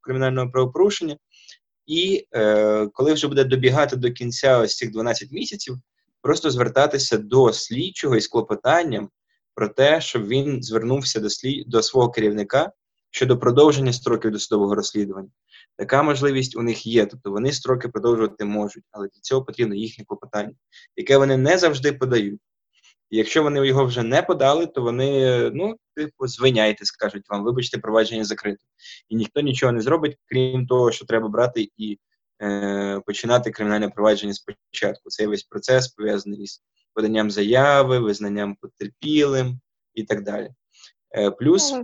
кримінального 0.00 0.50
правопорушення, 0.50 1.16
і 1.86 2.26
е, 2.34 2.86
коли 2.92 3.12
вже 3.12 3.28
буде 3.28 3.44
добігати 3.44 3.96
до 3.96 4.10
кінця 4.10 4.58
ось 4.58 4.76
цих 4.76 4.90
12 4.90 5.32
місяців, 5.32 5.76
просто 6.22 6.50
звертатися 6.50 7.18
до 7.18 7.52
слідчого 7.52 8.16
із 8.16 8.26
клопотанням 8.26 9.08
про 9.54 9.68
те, 9.68 10.00
щоб 10.00 10.26
він 10.26 10.62
звернувся 10.62 11.20
до 11.20 11.30
слід 11.30 11.68
до 11.68 11.82
свого 11.82 12.10
керівника 12.10 12.72
щодо 13.10 13.38
продовження 13.38 13.92
строків 13.92 14.30
досудового 14.30 14.74
розслідування. 14.74 15.30
Така 15.76 16.02
можливість 16.02 16.56
у 16.56 16.62
них 16.62 16.86
є, 16.86 17.06
тобто 17.06 17.30
вони 17.30 17.52
строки 17.52 17.88
продовжувати 17.88 18.44
можуть, 18.44 18.84
але 18.90 19.08
для 19.08 19.20
цього 19.20 19.44
потрібно 19.44 19.74
їхнє 19.74 20.04
клопотання, 20.04 20.54
яке 20.96 21.16
вони 21.16 21.36
не 21.36 21.58
завжди 21.58 21.92
подають. 21.92 22.40
Якщо 23.14 23.42
вони 23.42 23.66
його 23.66 23.84
вже 23.84 24.02
не 24.02 24.22
подали, 24.22 24.66
то 24.66 24.82
вони, 24.82 25.50
ну, 25.54 25.76
типу, 25.96 26.26
звиняйте, 26.26 26.84
скажуть 26.84 27.30
вам, 27.30 27.44
вибачте, 27.44 27.78
провадження 27.78 28.24
закрите. 28.24 28.64
І 29.08 29.16
ніхто 29.16 29.40
нічого 29.40 29.72
не 29.72 29.80
зробить, 29.80 30.16
крім 30.26 30.66
того, 30.66 30.92
що 30.92 31.04
треба 31.04 31.28
брати 31.28 31.68
і 31.76 31.98
е, 32.42 33.00
починати 33.06 33.50
кримінальне 33.50 33.88
провадження 33.88 34.34
спочатку. 34.34 35.10
Цей 35.10 35.26
весь 35.26 35.42
процес 35.42 35.88
пов'язаний 35.88 36.46
з 36.46 36.62
поданням 36.94 37.30
заяви, 37.30 37.98
визнанням 37.98 38.56
потерпілим 38.60 39.60
і 39.94 40.04
так 40.04 40.22
далі. 40.22 40.50
Е, 41.16 41.30
плюс 41.30 41.74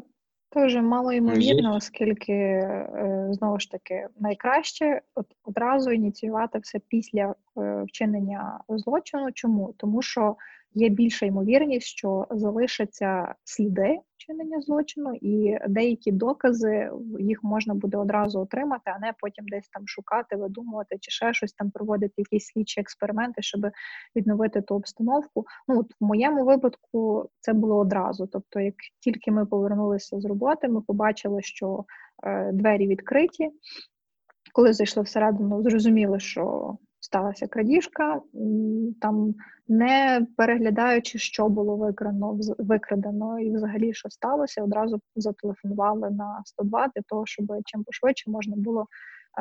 Теж 0.50 0.76
мало 0.76 1.12
ймовірно, 1.12 1.76
оскільки 1.76 2.32
е, 2.32 3.28
знову 3.30 3.60
ж 3.60 3.70
таки 3.70 4.06
найкраще 4.20 5.00
от 5.14 5.26
одразу 5.44 5.90
ініціювати 5.90 6.58
все 6.58 6.78
після 6.78 7.34
е, 7.58 7.82
вчинення 7.88 8.60
злочину. 8.68 9.32
Чому? 9.32 9.74
Тому 9.76 10.02
що 10.02 10.36
є 10.74 10.88
більша 10.88 11.26
ймовірність, 11.26 11.86
що 11.86 12.26
залишаться 12.30 13.34
сліди 13.44 13.98
вчинення 14.18 14.60
злочину, 14.60 15.14
і 15.20 15.58
деякі 15.68 16.12
докази 16.12 16.90
їх 17.18 17.44
можна 17.44 17.74
буде 17.74 17.96
одразу 17.96 18.40
отримати, 18.40 18.90
а 18.96 18.98
не 18.98 19.12
потім 19.20 19.44
десь 19.48 19.68
там 19.68 19.88
шукати, 19.88 20.36
видумувати 20.36 20.96
чи 21.00 21.10
ще 21.10 21.34
щось 21.34 21.52
там 21.52 21.70
проводити, 21.70 22.14
якісь 22.16 22.46
слідчі 22.46 22.80
експерименти, 22.80 23.42
щоб 23.42 23.66
відновити 24.16 24.62
ту 24.62 24.74
обстановку. 24.74 25.44
Ну 25.68 25.80
от 25.80 25.86
в 26.00 26.04
моєму 26.04 26.44
випадку 26.44 27.30
це 27.40 27.52
було 27.52 27.78
одразу. 27.78 28.26
Тобто, 28.26 28.60
як 28.60 28.74
тільки 29.00 29.30
ми 29.30 29.46
повернулися 29.46 30.20
з 30.20 30.24
роботи, 30.24 30.68
ми 30.68 30.80
побачили, 30.80 31.42
що 31.42 31.84
е, 32.24 32.52
двері 32.52 32.86
відкриті. 32.86 33.50
Коли 34.52 34.72
зайшли 34.72 35.02
всередину, 35.02 35.62
зрозуміли, 35.62 36.20
що 36.20 36.76
сталася 37.00 37.46
крадіжка, 37.46 38.20
там 39.00 39.34
не 39.68 40.26
переглядаючи, 40.36 41.18
що 41.18 41.48
було 41.48 41.76
викрано, 41.76 42.38
викрадено 42.58 43.40
і 43.40 43.56
взагалі 43.56 43.94
що 43.94 44.10
сталося, 44.10 44.62
одразу 44.62 45.00
зателефонували 45.16 46.10
на 46.10 46.42
102 46.44 46.88
для 46.88 47.02
того, 47.02 47.26
щоб 47.26 47.46
чим 47.64 47.84
пошвидше 47.84 48.30
можна 48.30 48.56
було 48.56 48.86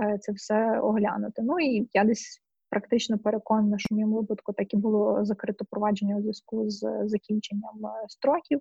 е, 0.01 0.17
це 0.17 0.31
все 0.31 0.79
оглянути. 0.79 1.41
Ну 1.41 1.59
і 1.59 1.89
я 1.93 2.03
десь 2.03 2.41
практично 2.69 3.17
переконана, 3.17 3.77
що 3.77 3.87
в 3.91 3.93
моєму 3.93 4.15
випадку 4.15 4.53
так 4.53 4.73
і 4.73 4.77
було 4.77 5.25
закрито 5.25 5.65
провадження 5.69 6.15
у 6.15 6.21
зв'язку 6.21 6.69
з 6.69 7.03
закінченням 7.05 7.85
е, 7.85 8.05
строків. 8.07 8.59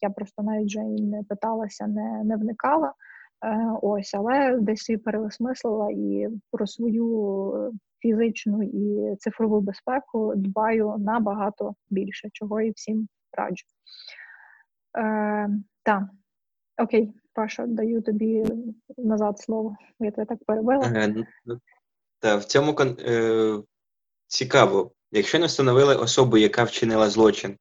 Я 0.00 0.10
просто 0.10 0.42
навіть 0.42 0.66
вже 0.66 0.80
і 0.80 1.02
не 1.02 1.22
питалася, 1.22 1.86
не, 1.86 2.24
не 2.24 2.36
вникала. 2.36 2.92
Е, 3.44 3.78
ось, 3.82 4.14
але 4.14 4.56
десь 4.60 4.90
і 4.90 4.96
переосмислила 4.96 5.90
і 5.90 6.28
про 6.50 6.66
свою 6.66 7.72
фізичну 7.98 8.62
і 8.62 9.16
цифрову 9.16 9.60
безпеку 9.60 10.32
дбаю 10.36 10.96
набагато 10.98 11.74
більше, 11.90 12.28
чого 12.32 12.60
і 12.60 12.70
всім 12.70 13.08
раджу. 13.32 13.64
Е, 14.98 15.48
Так, 15.82 16.02
окей, 16.78 17.12
Паша, 17.32 17.66
даю 17.66 18.02
тобі 18.02 18.44
назад 18.98 19.38
слово. 19.38 19.76
Я 20.00 20.10
тебе 20.10 20.24
так 20.24 20.38
перебила. 20.46 20.84
Е, 20.86 21.14
ну, 21.44 21.60
та, 22.18 22.36
в 22.36 22.44
цьому 22.44 22.76
е, 22.80 23.62
цікаво, 24.26 24.92
якщо 25.10 25.38
не 25.38 25.46
встановили 25.46 25.96
особу, 25.96 26.36
яка 26.36 26.64
вчинила 26.64 27.10
злочин, 27.10 27.56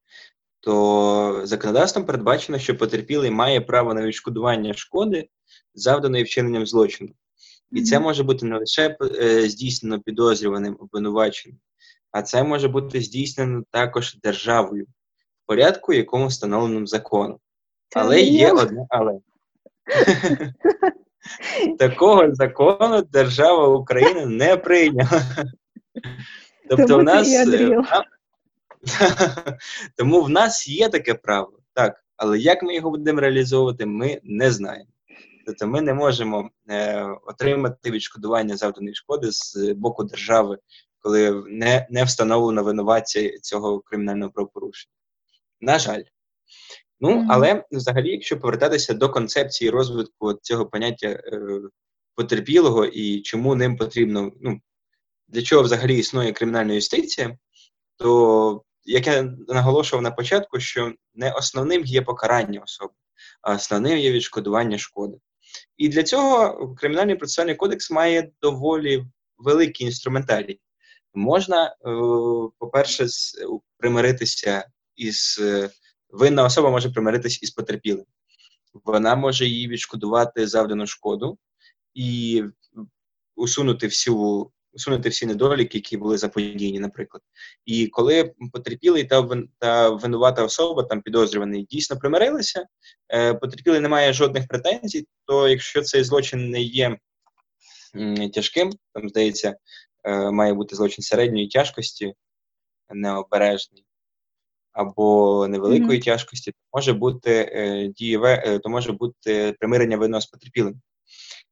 то 0.61 1.41
законодавством 1.43 2.05
передбачено, 2.05 2.59
що 2.59 2.77
потерпілий 2.77 3.31
має 3.31 3.61
право 3.61 3.93
на 3.93 4.01
відшкодування 4.01 4.73
шкоди, 4.73 5.29
завданої 5.73 6.23
вчиненням 6.23 6.65
злочину. 6.65 7.09
І 7.71 7.83
це 7.83 7.99
може 7.99 8.23
бути 8.23 8.45
не 8.45 8.57
лише 8.57 8.97
е, 9.01 9.49
здійснено 9.49 9.99
підозрюваним 9.99 10.77
обвинуваченим, 10.79 11.57
а 12.11 12.21
це 12.21 12.43
може 12.43 12.67
бути 12.67 13.01
здійснено 13.01 13.63
також 13.71 14.17
державою 14.23 14.85
в 15.43 15.47
порядку, 15.47 15.93
якому 15.93 16.27
встановленому 16.27 16.87
законом. 16.87 17.37
Але 17.95 18.21
є 18.21 18.51
одне 18.51 18.85
але. 18.89 19.19
Такого 21.79 22.35
закону 22.35 23.01
держава 23.01 23.67
України 23.67 24.25
не 24.25 24.57
прийняла. 24.57 25.21
Тобто 26.69 26.97
в 26.97 27.03
нас 27.03 27.27
тому 29.97 30.21
в 30.21 30.29
нас 30.29 30.67
є 30.67 30.89
таке 30.89 31.13
право, 31.13 31.59
так, 31.73 32.03
але 32.17 32.39
як 32.39 32.63
ми 32.63 32.75
його 32.75 32.91
будемо 32.91 33.21
реалізовувати, 33.21 33.85
ми 33.85 34.19
не 34.23 34.51
знаємо. 34.51 34.89
Тобто 35.45 35.67
ми 35.67 35.81
не 35.81 35.93
можемо 35.93 36.49
е, 36.69 37.05
отримати 37.25 37.91
відшкодування 37.91 38.57
завданої 38.57 38.95
шкоди 38.95 39.31
з 39.31 39.73
боку 39.75 40.03
держави, 40.03 40.57
коли 40.99 41.43
не 41.47 41.87
не 41.89 42.03
встановлено 42.03 42.63
винуватця 42.63 43.39
цього 43.39 43.79
кримінального 43.79 44.31
правопорушення. 44.31 44.93
На 45.61 45.79
жаль. 45.79 46.03
Ну, 46.99 47.27
але 47.29 47.63
взагалі, 47.71 48.11
якщо 48.11 48.39
повертатися 48.39 48.93
до 48.93 49.09
концепції 49.09 49.69
розвитку 49.69 50.33
цього 50.33 50.65
поняття 50.65 51.07
е, 51.07 51.61
потерпілого 52.15 52.85
і 52.85 53.21
чому 53.21 53.55
ним 53.55 53.77
потрібно, 53.77 54.31
ну, 54.41 54.61
для 55.27 55.41
чого 55.41 55.63
взагалі 55.63 55.97
існує 55.97 56.31
кримінальна 56.31 56.73
юстиція, 56.73 57.37
то 57.97 58.63
як 58.85 59.07
я 59.07 59.23
наголошував 59.47 60.03
на 60.03 60.11
початку, 60.11 60.59
що 60.59 60.93
не 61.13 61.31
основним 61.31 61.85
є 61.85 62.01
покарання 62.01 62.59
особи 62.59 62.93
а 63.41 63.55
основним 63.55 63.97
є 63.97 64.11
відшкодування 64.11 64.77
шкоди. 64.77 65.17
І 65.77 65.89
для 65.89 66.03
цього 66.03 66.75
Кримінальний 66.75 67.15
процесуальний 67.15 67.55
кодекс 67.55 67.91
має 67.91 68.31
доволі 68.41 69.05
великий 69.37 69.85
інструментарій. 69.87 70.59
Можна, 71.13 71.65
е, 71.65 71.71
по-перше, 72.59 73.07
примиритися 73.77 74.67
із 74.95 75.39
е, 75.41 75.69
винна 76.09 76.43
особа 76.43 76.69
може 76.69 76.89
примиритися 76.89 77.39
із 77.41 77.51
потерпілим. 77.51 78.05
Вона 78.73 79.15
може 79.15 79.45
їй 79.45 79.67
відшкодувати 79.67 80.47
завдану 80.47 80.87
шкоду 80.87 81.37
і 81.93 82.43
усунути 83.35 83.87
всю 83.87 84.51
усунути 84.73 85.09
всі 85.09 85.25
недоліки, 85.25 85.77
які 85.77 85.97
були 85.97 86.17
заподіяні, 86.17 86.79
наприклад. 86.79 87.23
І 87.65 87.87
коли 87.87 88.33
потерпілий 88.53 89.03
та 89.03 89.27
та 89.59 89.89
винувата 89.89 90.43
особа, 90.43 90.83
там 90.83 91.01
підозрюваний, 91.01 91.63
дійсно 91.63 91.97
примирилися, 91.97 92.65
е, 93.13 93.33
потерпілий 93.33 93.79
не 93.79 93.89
має 93.89 94.13
жодних 94.13 94.47
претензій, 94.47 95.07
то 95.25 95.47
якщо 95.47 95.81
цей 95.81 96.03
злочин 96.03 96.49
не 96.49 96.61
є 96.61 96.97
м, 97.95 98.29
тяжким, 98.29 98.71
там 98.93 99.09
здається, 99.09 99.55
е, 100.03 100.31
має 100.31 100.53
бути 100.53 100.75
злочин 100.75 101.03
середньої 101.03 101.47
тяжкості, 101.47 102.13
необережний. 102.89 103.85
Або 104.73 105.47
невеликої 105.47 105.99
mm-hmm. 105.99 106.05
тяжкості, 106.05 106.51
то 106.51 106.57
може 106.73 106.93
бути 106.93 107.31
е, 107.31 107.87
дієве, 107.87 108.43
е, 108.45 108.59
то 108.59 108.69
може 108.69 108.91
бути 108.91 109.55
примирення 109.59 109.97
винного 109.97 110.21
з 110.21 110.25
потерпілим 110.25 110.81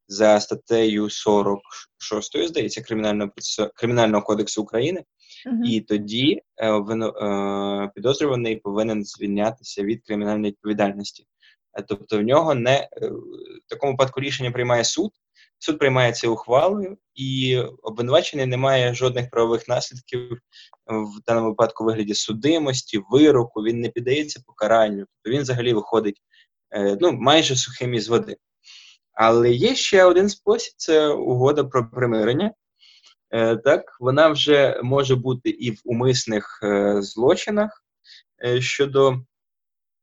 за 0.10 0.40
статтею 0.40 1.10
46, 1.10 2.48
здається, 2.48 2.82
Кримінального 2.82 3.32
Кримінального 3.76 4.24
кодексу 4.24 4.62
України, 4.62 5.04
uh-huh. 5.48 5.66
і 5.66 5.82
тоді 5.82 6.42
е, 6.58 6.72
е, 6.72 7.92
підозрюваний 7.96 8.56
повинен 8.56 9.06
звільнятися 9.06 9.84
від 9.84 10.04
кримінальної 10.04 10.52
відповідальності. 10.52 11.26
Е, 11.80 11.84
тобто 11.88 12.20
в 12.20 12.22
нього 12.22 12.56
не 12.56 12.76
е, 12.76 12.90
в 13.66 13.70
такому 13.70 13.94
випадку 13.94 14.22
рішення 14.22 14.52
приймає 14.52 14.84
суд, 14.84 15.12
суд 15.60 15.80
приймає 15.80 16.12
це 16.12 16.28
ухвалою, 16.28 16.98
і 17.16 17.58
обвинувачений 17.84 18.46
не 18.46 18.58
має 18.58 18.94
жодних 18.94 19.30
правових 19.30 19.68
наслідків 19.68 20.40
в 20.88 21.24
даному 21.28 21.48
випадку 21.48 21.86
вигляді 21.86 22.14
судимості, 22.14 23.02
вироку, 23.10 23.62
він 23.62 23.80
не 23.80 23.90
піддається 23.90 24.44
покаранню, 24.46 25.06
тобто 25.06 25.36
він 25.36 25.42
взагалі 25.42 25.74
виходить 25.74 26.22
ну, 27.02 27.12
майже 27.12 27.56
сухим 27.56 27.94
із 27.94 28.08
води. 28.08 28.38
Але 29.22 29.52
є 29.52 29.76
ще 29.76 30.04
один 30.04 30.30
спосіб 30.30 30.74
це 30.78 31.08
угода 31.08 31.64
про 31.64 31.90
примирення. 31.90 32.54
Е, 33.32 33.58
так, 33.58 33.98
Вона 34.00 34.28
вже 34.28 34.80
може 34.84 35.16
бути 35.16 35.50
і 35.50 35.72
в 35.72 35.82
умисних 35.84 36.60
е, 36.64 37.02
злочинах 37.02 37.84
е, 38.46 38.62
щодо 38.62 39.22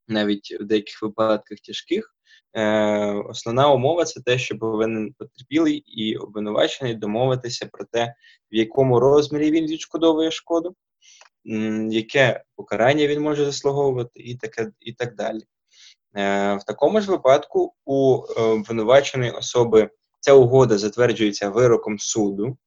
навіть 0.08 0.56
в 0.60 0.64
деяких 0.64 1.02
випадках 1.02 1.58
тяжких. 1.60 2.14
Основна 3.28 3.72
умова 3.72 4.04
це 4.04 4.20
те, 4.20 4.38
що 4.38 4.58
повинен 4.58 5.14
потерпілий 5.18 5.76
і 5.76 6.16
обвинувачений 6.16 6.94
домовитися 6.94 7.66
про 7.72 7.84
те, 7.84 8.14
в 8.52 8.56
якому 8.56 9.00
розмірі 9.00 9.50
він 9.50 9.66
відшкодовує 9.66 10.30
шкоду, 10.30 10.76
яке 11.90 12.44
покарання 12.56 13.06
він 13.06 13.20
може 13.20 13.44
заслуговувати, 13.44 14.20
і 14.20 14.36
таке, 14.36 14.72
і 14.80 14.92
так 14.92 15.14
далі. 15.14 15.40
Е, 16.16 16.54
в 16.56 16.64
такому 16.64 17.00
ж 17.00 17.10
випадку 17.10 17.74
у 17.84 18.22
е, 18.36 18.42
обвинуваченої 18.42 19.30
особи 19.30 19.90
ця 20.20 20.32
угода 20.32 20.78
затверджується 20.78 21.50
вироком 21.50 21.98
суду, 21.98 22.58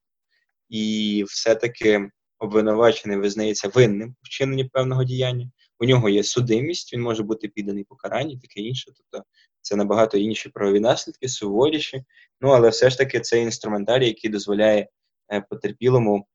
і 0.69 1.23
все-таки 1.27 2.09
обвинувачений 2.39 3.17
визнається 3.17 3.67
винним 3.67 4.09
в 4.09 4.25
вчиненні 4.25 4.63
певного 4.63 5.03
діяння. 5.03 5.51
У 5.79 5.85
нього 5.85 6.09
є 6.09 6.23
судимість, 6.23 6.93
він 6.93 7.01
може 7.01 7.23
бути 7.23 7.47
підданий 7.47 7.83
покаранні, 7.83 8.37
таке 8.37 8.61
інше. 8.61 8.91
Тобто 8.97 9.27
це 9.61 9.75
набагато 9.75 10.17
інші 10.17 10.49
правові 10.49 10.79
наслідки, 10.79 11.27
суворіші. 11.29 12.03
Ну 12.41 12.49
але 12.49 12.69
все 12.69 12.89
ж 12.89 12.97
таки 12.97 13.19
це 13.19 13.41
інструментарій, 13.41 14.07
який 14.07 14.29
дозволяє 14.29 14.87
е, 15.33 15.41
потерпілому 15.49 16.27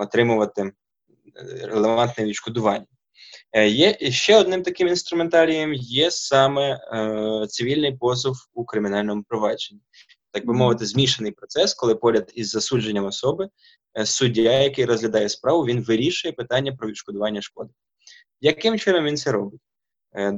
отримувати 0.00 0.72
релевантне 1.62 2.24
відшкодування. 2.24 2.86
Е, 3.52 3.68
є 3.68 4.10
ще 4.10 4.36
одним 4.36 4.62
таким 4.62 4.88
інструментарієм 4.88 5.74
є 5.74 6.10
саме 6.10 6.70
е, 6.72 7.46
цивільний 7.46 7.96
позов 7.96 8.36
у 8.54 8.64
кримінальному 8.64 9.24
провадженні, 9.28 9.80
так 10.32 10.46
би 10.46 10.54
мовити, 10.54 10.86
змішаний 10.86 11.32
процес, 11.32 11.74
коли 11.74 11.94
поряд 11.94 12.32
із 12.34 12.50
засудженням 12.50 13.04
особи 13.04 13.48
е, 13.98 14.06
суддя, 14.06 14.52
який 14.52 14.84
розглядає 14.84 15.28
справу, 15.28 15.64
він 15.64 15.82
вирішує 15.82 16.32
питання 16.32 16.72
про 16.72 16.88
відшкодування 16.88 17.42
шкоди. 17.42 17.70
Яким 18.40 18.78
чином 18.78 19.04
він 19.04 19.16
це 19.16 19.32
робить? 19.32 19.60
Е, 20.16 20.32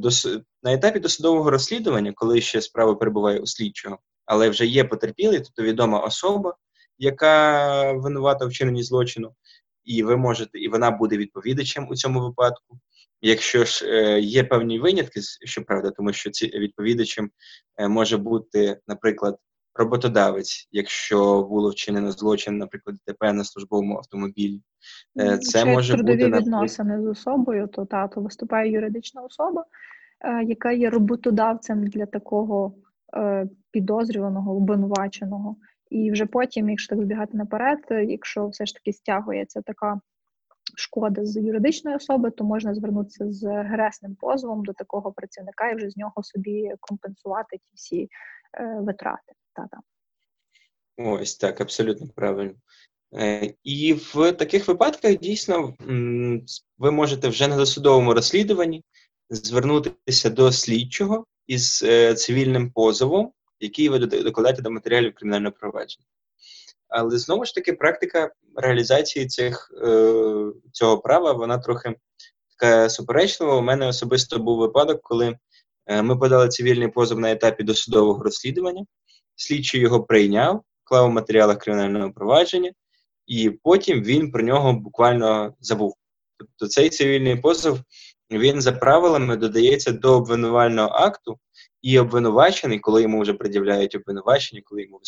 на 0.62 0.72
етапі 0.72 1.00
досудового 1.00 1.50
розслідування, 1.50 2.12
коли 2.16 2.40
ще 2.40 2.62
справа 2.62 2.94
перебуває 2.94 3.40
у 3.40 3.46
слідчого, 3.46 3.98
але 4.26 4.50
вже 4.50 4.66
є 4.66 4.84
потерпілий, 4.84 5.40
тобто 5.40 5.62
відома 5.62 6.00
особа, 6.00 6.56
яка 6.98 7.92
винувата 7.92 8.44
в 8.44 8.48
вчиненні 8.48 8.82
злочину, 8.82 9.34
і 9.84 10.02
ви 10.02 10.16
можете, 10.16 10.58
і 10.58 10.68
вона 10.68 10.90
буде 10.90 11.16
відповідачем 11.16 11.88
у 11.90 11.96
цьому 11.96 12.20
випадку. 12.20 12.78
Якщо 13.20 13.64
ж 13.64 13.86
е, 13.88 14.20
є 14.20 14.44
певні 14.44 14.78
винятки, 14.78 15.20
щоправда, 15.46 15.90
тому 15.90 16.12
що 16.12 16.30
ці 16.30 16.46
відповідачем 16.46 17.30
е, 17.76 17.88
може 17.88 18.16
бути, 18.16 18.80
наприклад, 18.86 19.38
роботодавець, 19.74 20.68
якщо 20.72 21.42
було 21.42 21.70
вчинено 21.70 22.12
злочин, 22.12 22.58
наприклад, 22.58 22.96
ДТП 23.06 23.32
на 23.32 23.44
службовому 23.44 23.96
автомобілі, 23.96 24.60
е, 25.20 25.38
це 25.38 25.58
Якщо 25.58 25.66
може 25.66 25.94
трудові 25.94 26.24
бути 26.24 26.38
відносини 26.38 27.02
з 27.02 27.06
особою, 27.06 27.66
то 27.68 27.84
та 27.84 28.08
то 28.08 28.20
виступає 28.20 28.72
юридична 28.72 29.22
особа, 29.22 29.64
яка 30.46 30.72
є 30.72 30.90
роботодавцем 30.90 31.86
для 31.86 32.06
такого 32.06 32.74
підозрюваного, 33.70 34.56
обвинуваченого. 34.56 35.56
І 35.90 36.10
вже 36.10 36.26
потім, 36.26 36.70
якщо 36.70 36.88
так 36.96 37.04
збігати 37.04 37.36
наперед, 37.36 37.78
якщо 37.90 38.48
все 38.48 38.66
ж 38.66 38.74
таки 38.74 38.92
стягується 38.92 39.62
така 39.62 40.00
шкода 40.78 41.24
з 41.24 41.36
юридичної 41.36 41.96
особи, 41.96 42.30
то 42.30 42.44
можна 42.44 42.74
звернутися 42.74 43.32
з 43.32 43.62
гресним 43.62 44.14
позовом 44.14 44.64
до 44.64 44.72
такого 44.72 45.12
працівника 45.12 45.70
і 45.70 45.76
вже 45.76 45.90
з 45.90 45.96
нього 45.96 46.22
собі 46.22 46.72
компенсувати 46.80 47.56
ті 47.56 47.70
всі 47.74 48.08
е, 48.60 48.78
витрати. 48.80 49.32
Та-та. 49.52 49.78
Ось 50.96 51.36
так, 51.36 51.60
абсолютно 51.60 52.08
правильно. 52.14 52.54
Е, 53.14 53.54
і 53.64 53.92
в 53.94 54.32
таких 54.32 54.68
випадках 54.68 55.18
дійсно 55.18 55.74
ви 56.78 56.90
можете 56.90 57.28
вже 57.28 57.48
на 57.48 57.56
досудовому 57.56 58.14
розслідуванні 58.14 58.84
звернутися 59.30 60.30
до 60.30 60.52
слідчого 60.52 61.26
із 61.46 61.82
е, 61.86 62.14
цивільним 62.14 62.70
позовом, 62.70 63.32
який 63.60 63.88
ви 63.88 63.98
докладаєте 63.98 64.62
до 64.62 64.70
матеріалів 64.70 65.14
кримінального 65.14 65.54
провадження. 65.60 66.06
Але 66.88 67.18
знову 67.18 67.44
ж 67.44 67.54
таки, 67.54 67.72
практика 67.72 68.30
реалізації 68.56 69.26
цих, 69.26 69.70
е, 69.86 70.52
цього 70.72 70.98
права 70.98 71.32
вона 71.32 71.58
трохи 71.58 71.94
така 72.58 72.88
суперечлива. 72.88 73.56
У 73.56 73.62
мене 73.62 73.86
особисто 73.86 74.38
був 74.38 74.58
випадок, 74.58 75.00
коли 75.02 75.36
е, 75.86 76.02
ми 76.02 76.16
подали 76.16 76.48
цивільний 76.48 76.88
позов 76.88 77.18
на 77.18 77.32
етапі 77.32 77.62
досудового 77.62 78.22
розслідування, 78.22 78.84
слідчий 79.36 79.80
його 79.80 80.02
прийняв, 80.02 80.62
клав 80.84 81.06
у 81.08 81.12
матеріалах 81.12 81.58
кримінального 81.58 82.12
провадження, 82.12 82.72
і 83.26 83.50
потім 83.50 84.02
він 84.02 84.30
про 84.30 84.42
нього 84.42 84.72
буквально 84.72 85.54
забув. 85.60 85.94
Тобто 86.38 86.66
цей 86.66 86.90
цивільний 86.90 87.36
позов 87.36 87.80
він 88.30 88.60
за 88.60 88.72
правилами 88.72 89.36
додається 89.36 89.92
до 89.92 90.16
обвинувального 90.16 90.88
акту, 90.88 91.38
і 91.82 91.98
обвинувачений, 91.98 92.78
коли 92.78 93.02
йому 93.02 93.20
вже 93.20 93.34
пред'являють 93.34 93.94
обвинувачення, 93.94 94.62
коли 94.64 94.82
йому 94.82 94.98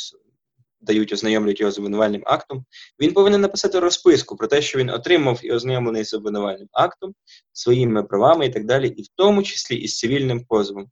дають, 0.80 1.12
ознайомлюють 1.12 1.60
його 1.60 1.72
з 1.72 1.78
обвинувальним 1.78 2.22
актом, 2.26 2.64
він 3.00 3.12
повинен 3.12 3.40
написати 3.40 3.78
розписку 3.78 4.36
про 4.36 4.46
те, 4.46 4.62
що 4.62 4.78
він 4.78 4.90
отримав 4.90 5.40
і 5.42 5.52
ознайомлений 5.52 6.04
з 6.04 6.14
обвинувальним 6.14 6.68
актом, 6.72 7.14
своїми 7.52 8.02
правами 8.02 8.46
і 8.46 8.50
так 8.50 8.64
далі, 8.64 8.88
і 8.88 9.02
в 9.02 9.06
тому 9.14 9.42
числі 9.42 9.76
із 9.76 9.98
цивільним 9.98 10.44
позовом. 10.44 10.86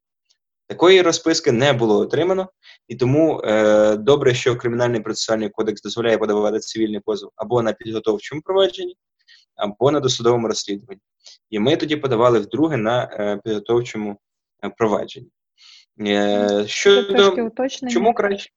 Такої 0.66 1.02
розписки 1.02 1.52
не 1.52 1.72
було 1.72 1.98
отримано, 1.98 2.48
і 2.88 2.96
тому 2.96 3.40
е, 3.44 3.96
добре, 3.96 4.34
що 4.34 4.56
Кримінальний 4.56 5.00
процесуальний 5.00 5.48
кодекс 5.48 5.82
дозволяє 5.82 6.18
подавати 6.18 6.58
цивільний 6.58 7.00
позов 7.00 7.30
або 7.36 7.62
на 7.62 7.72
підготовчому 7.72 8.42
провадженні, 8.42 8.96
або 9.56 9.90
на 9.90 10.00
досудовому 10.00 10.48
розслідуванні. 10.48 11.00
І 11.50 11.58
ми 11.58 11.76
тоді 11.76 11.96
подавали 11.96 12.38
вдруге 12.38 12.76
на 12.76 13.04
е, 13.04 13.40
підготовчому 13.44 14.18
е, 14.64 14.70
провадженні. 14.78 15.28
Е, 16.00 16.64
щодо 16.66 17.50
чому 17.90 18.14
краще? 18.14 18.50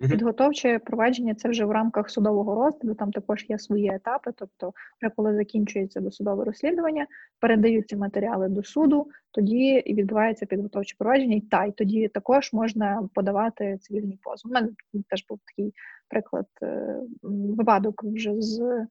Підготовче 0.00 0.78
провадження 0.78 1.34
це 1.34 1.48
вже 1.48 1.64
в 1.64 1.70
рамках 1.70 2.10
судового 2.10 2.54
розгляду, 2.54 2.94
там 2.94 3.12
також 3.12 3.46
є 3.48 3.58
свої 3.58 3.94
етапи. 3.94 4.30
Тобто, 4.36 4.72
вже 5.02 5.10
коли 5.16 5.34
закінчується 5.34 6.00
досудове 6.00 6.44
розслідування, 6.44 7.06
передаються 7.40 7.96
матеріали 7.96 8.48
до 8.48 8.62
суду, 8.62 9.08
тоді 9.30 9.82
відбувається 9.86 10.46
підготовче 10.46 10.96
провадження, 10.98 11.36
і 11.36 11.40
та 11.40 11.64
й 11.64 11.72
тоді 11.72 12.08
також 12.08 12.52
можна 12.52 13.08
подавати 13.14 13.78
цивільний 13.80 14.18
позов. 14.22 14.50
У 14.50 14.54
мене 14.54 14.68
теж 15.08 15.24
був 15.28 15.38
такий 15.46 15.72
приклад, 16.08 16.46
е, 16.62 17.00
випадок 17.22 18.04
вже 18.04 18.40
з 18.40 18.86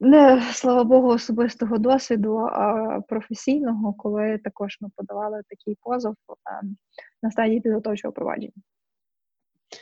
не 0.00 0.42
слава 0.52 0.84
Богу, 0.84 1.08
особистого 1.08 1.78
досвіду, 1.78 2.36
а 2.36 3.00
професійного, 3.08 3.92
коли 3.92 4.38
також 4.38 4.78
ми 4.80 4.88
подавали 4.96 5.42
такий 5.48 5.78
позов 5.82 6.14
ем, 6.62 6.76
на 7.22 7.30
стадії 7.30 7.60
підготовчого 7.60 8.12
провадження. 8.12 8.52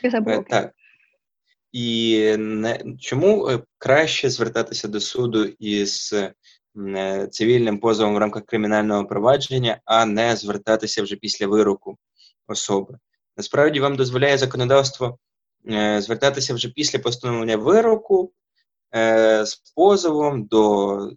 Е, 0.03 0.43
Так. 0.49 0.73
І 1.71 2.35
не 2.37 2.83
чому 2.99 3.49
е, 3.49 3.59
краще 3.77 4.29
звертатися 4.29 4.87
до 4.87 4.99
суду 4.99 5.45
із 5.45 6.13
е, 6.13 7.27
цивільним 7.27 7.79
позовом 7.79 8.15
в 8.15 8.17
рамках 8.17 8.45
кримінального 8.45 9.05
провадження, 9.05 9.81
а 9.85 10.05
не 10.05 10.35
звертатися 10.35 11.03
вже 11.03 11.15
після 11.15 11.47
вироку 11.47 11.97
особи? 12.47 12.97
Насправді 13.37 13.79
вам 13.79 13.95
дозволяє 13.95 14.37
законодавство 14.37 15.17
звертатися 15.97 16.53
вже 16.53 16.69
після 16.69 16.99
постановлення 16.99 17.57
вироку 17.57 18.31
з 19.43 19.61
позовом 19.75 20.43
до, 20.43 21.09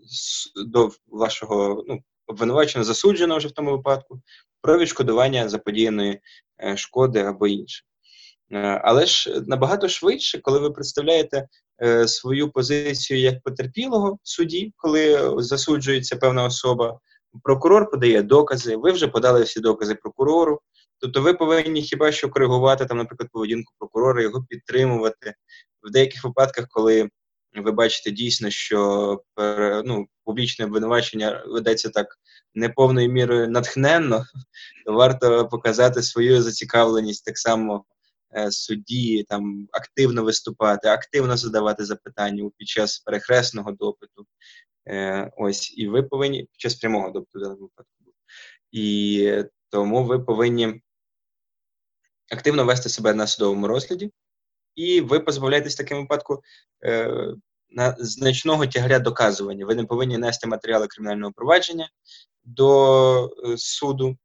до 0.66 0.90
вашого 1.06 1.84
ну, 1.88 2.00
обвинуваченого 2.26 2.84
засудженого 2.84 3.38
вже 3.38 3.48
в 3.48 3.52
тому 3.52 3.70
випадку 3.70 4.20
про 4.60 4.78
відшкодування 4.78 5.48
заподіяної 5.48 6.20
шкоди 6.76 7.20
або 7.20 7.46
інше. 7.46 7.84
Е, 8.52 8.80
але 8.84 9.06
ж 9.06 9.42
набагато 9.46 9.88
швидше, 9.88 10.38
коли 10.38 10.58
ви 10.58 10.70
представляєте 10.70 11.48
е, 11.82 12.08
свою 12.08 12.50
позицію 12.50 13.20
як 13.20 13.42
потерпілого 13.42 14.18
в 14.22 14.28
суді, 14.28 14.72
коли 14.76 15.34
засуджується 15.42 16.16
певна 16.16 16.44
особа, 16.44 16.98
прокурор 17.42 17.90
подає 17.90 18.22
докази, 18.22 18.76
ви 18.76 18.92
вже 18.92 19.08
подали 19.08 19.42
всі 19.42 19.60
докази 19.60 19.94
прокурору. 19.94 20.60
Тобто 20.98 21.22
ви 21.22 21.34
повинні 21.34 21.82
хіба 21.82 22.12
що 22.12 22.28
коригувати 22.28 22.86
там, 22.86 22.98
наприклад, 22.98 23.28
поведінку 23.32 23.72
прокурора, 23.78 24.22
його 24.22 24.44
підтримувати 24.48 25.34
в 25.82 25.90
деяких 25.90 26.24
випадках, 26.24 26.66
коли 26.70 27.08
ви 27.56 27.72
бачите 27.72 28.10
дійсно, 28.10 28.50
що 28.50 29.20
ну, 29.84 30.06
публічне 30.24 30.64
обвинувачення 30.64 31.44
ведеться 31.46 31.88
так 31.88 32.06
неповною 32.54 33.12
мірою 33.12 33.48
натхненно, 33.48 34.24
то 34.86 34.92
варто 34.92 35.48
показати 35.48 36.02
свою 36.02 36.42
зацікавленість 36.42 37.24
так 37.24 37.38
само 37.38 37.84
судді 38.50 39.24
там 39.28 39.68
активно 39.72 40.24
виступати, 40.24 40.88
активно 40.88 41.36
задавати 41.36 41.84
запитання 41.84 42.50
під 42.56 42.68
час 42.68 42.98
перехресного 42.98 43.72
допиту. 43.72 44.26
Е, 44.88 45.30
ось, 45.36 45.78
і 45.78 45.88
ви 45.88 46.02
повинні 46.02 46.38
під 46.42 46.60
час 46.60 46.74
прямого 46.74 47.10
допиту 47.10 47.38
в 47.38 47.60
випадку. 47.60 48.12
І 48.72 49.44
тому 49.68 50.04
ви 50.04 50.18
повинні 50.18 50.82
активно 52.32 52.64
вести 52.64 52.88
себе 52.88 53.14
на 53.14 53.26
судовому 53.26 53.66
розгляді, 53.66 54.10
і 54.74 55.00
ви 55.00 55.20
позбавляєтесь 55.20 55.74
в 55.74 55.78
такому 55.78 56.00
випадку 56.00 56.42
е, 56.84 57.34
на 57.70 57.96
значного 57.98 58.66
тягаря 58.66 58.98
доказування. 58.98 59.66
Ви 59.66 59.74
не 59.74 59.84
повинні 59.84 60.18
нести 60.18 60.46
матеріали 60.46 60.86
кримінального 60.86 61.32
провадження 61.32 61.90
до 62.44 63.26
е, 63.26 63.58
суду 63.58 64.16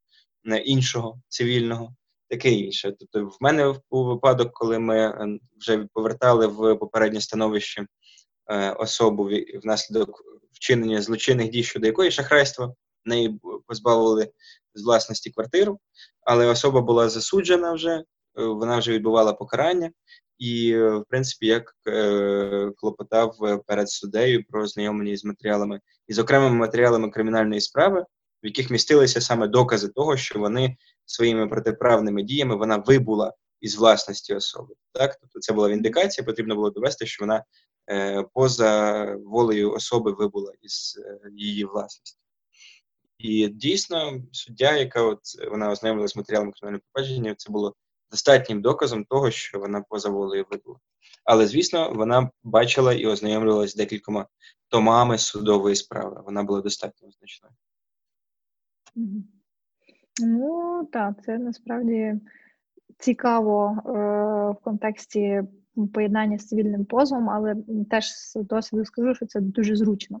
іншого 0.64 1.20
цивільного 1.28 1.94
таке 2.32 2.50
інше. 2.50 2.92
Тобто, 2.98 3.24
в 3.24 3.36
мене 3.40 3.74
був 3.90 4.06
випадок, 4.06 4.52
коли 4.52 4.78
ми 4.78 4.98
е, 4.98 5.38
вже 5.60 5.86
повертали 5.92 6.46
в 6.46 6.74
попереднє 6.74 7.20
становище 7.20 7.86
е, 8.50 8.70
особу 8.70 9.30
внаслідок 9.62 10.22
вчинення 10.52 11.02
злочинних 11.02 11.50
дій, 11.50 11.62
щодо 11.62 11.86
якої 11.86 12.10
шахрайства 12.10 12.74
неї 13.04 13.40
позбавили 13.66 14.30
з 14.74 14.84
власності 14.84 15.30
квартиру, 15.30 15.78
але 16.20 16.46
особа 16.46 16.80
була 16.80 17.08
засуджена 17.08 17.72
вже, 17.72 17.90
е, 17.90 18.04
вона 18.34 18.78
вже 18.78 18.92
відбувала 18.92 19.32
покарання. 19.32 19.90
І, 20.38 20.76
в 20.76 21.04
принципі, 21.08 21.46
як 21.46 21.74
е, 21.88 22.70
клопотав 22.76 23.36
перед 23.66 23.90
суддею 23.90 24.44
про 24.48 24.66
знайомлення 24.66 25.16
з 25.16 25.24
матеріалами 25.24 25.80
і 26.08 26.12
з 26.12 26.18
окремими 26.18 26.56
матеріалами 26.56 27.10
кримінальної 27.10 27.60
справи, 27.60 28.04
в 28.42 28.46
яких 28.46 28.70
містилися 28.70 29.20
саме 29.20 29.48
докази 29.48 29.88
того, 29.88 30.16
що 30.16 30.38
вони 30.38 30.76
своїми 31.06 31.48
протиправними 31.48 32.22
діями 32.22 32.56
вона 32.56 32.76
вибула 32.76 33.34
із 33.60 33.76
власності 33.76 34.34
особи. 34.34 34.74
Так, 34.92 35.18
тобто 35.20 35.40
це 35.40 35.52
була 35.52 35.68
віндикація, 35.68 36.24
потрібно 36.24 36.54
було 36.54 36.70
довести, 36.70 37.06
що 37.06 37.24
вона 37.24 37.44
е, 37.90 38.22
поза 38.34 39.04
волею 39.24 39.72
особи 39.72 40.12
вибула 40.12 40.52
із 40.62 41.00
е, 41.04 41.30
її 41.32 41.64
власності. 41.64 42.18
І 43.18 43.48
дійсно, 43.48 44.22
суддя, 44.32 44.76
яка 44.76 45.02
от 45.02 45.20
вона 45.50 45.70
ознайомилася 45.70 46.12
з 46.12 46.16
матеріалом 46.16 46.52
кримінального 46.52 46.84
провадження, 46.92 47.34
це 47.34 47.52
було 47.52 47.74
достатнім 48.10 48.62
доказом 48.62 49.04
того, 49.04 49.30
що 49.30 49.58
вона 49.58 49.80
поза 49.80 50.08
волею 50.08 50.46
вибула. 50.50 50.78
Але, 51.24 51.46
звісно, 51.46 51.92
вона 51.92 52.30
бачила 52.42 52.92
і 52.92 53.06
ознайомлювалася 53.06 53.76
декількома 53.76 54.26
томами 54.68 55.18
судової 55.18 55.76
справи. 55.76 56.22
Вона 56.24 56.42
була 56.42 56.60
достатньо 56.60 57.10
значною. 57.10 57.54
Ну 60.20 60.84
так, 60.92 61.24
це 61.24 61.38
насправді 61.38 62.14
цікаво 62.98 63.82
е, 63.86 63.90
в 64.50 64.64
контексті 64.64 65.42
поєднання 65.94 66.38
з 66.38 66.46
цивільним 66.46 66.84
позовом, 66.84 67.30
але 67.30 67.56
теж 67.90 68.14
з 68.14 68.34
досвіду 68.34 68.84
скажу, 68.84 69.14
що 69.14 69.26
це 69.26 69.40
дуже 69.40 69.76
зручно, 69.76 70.20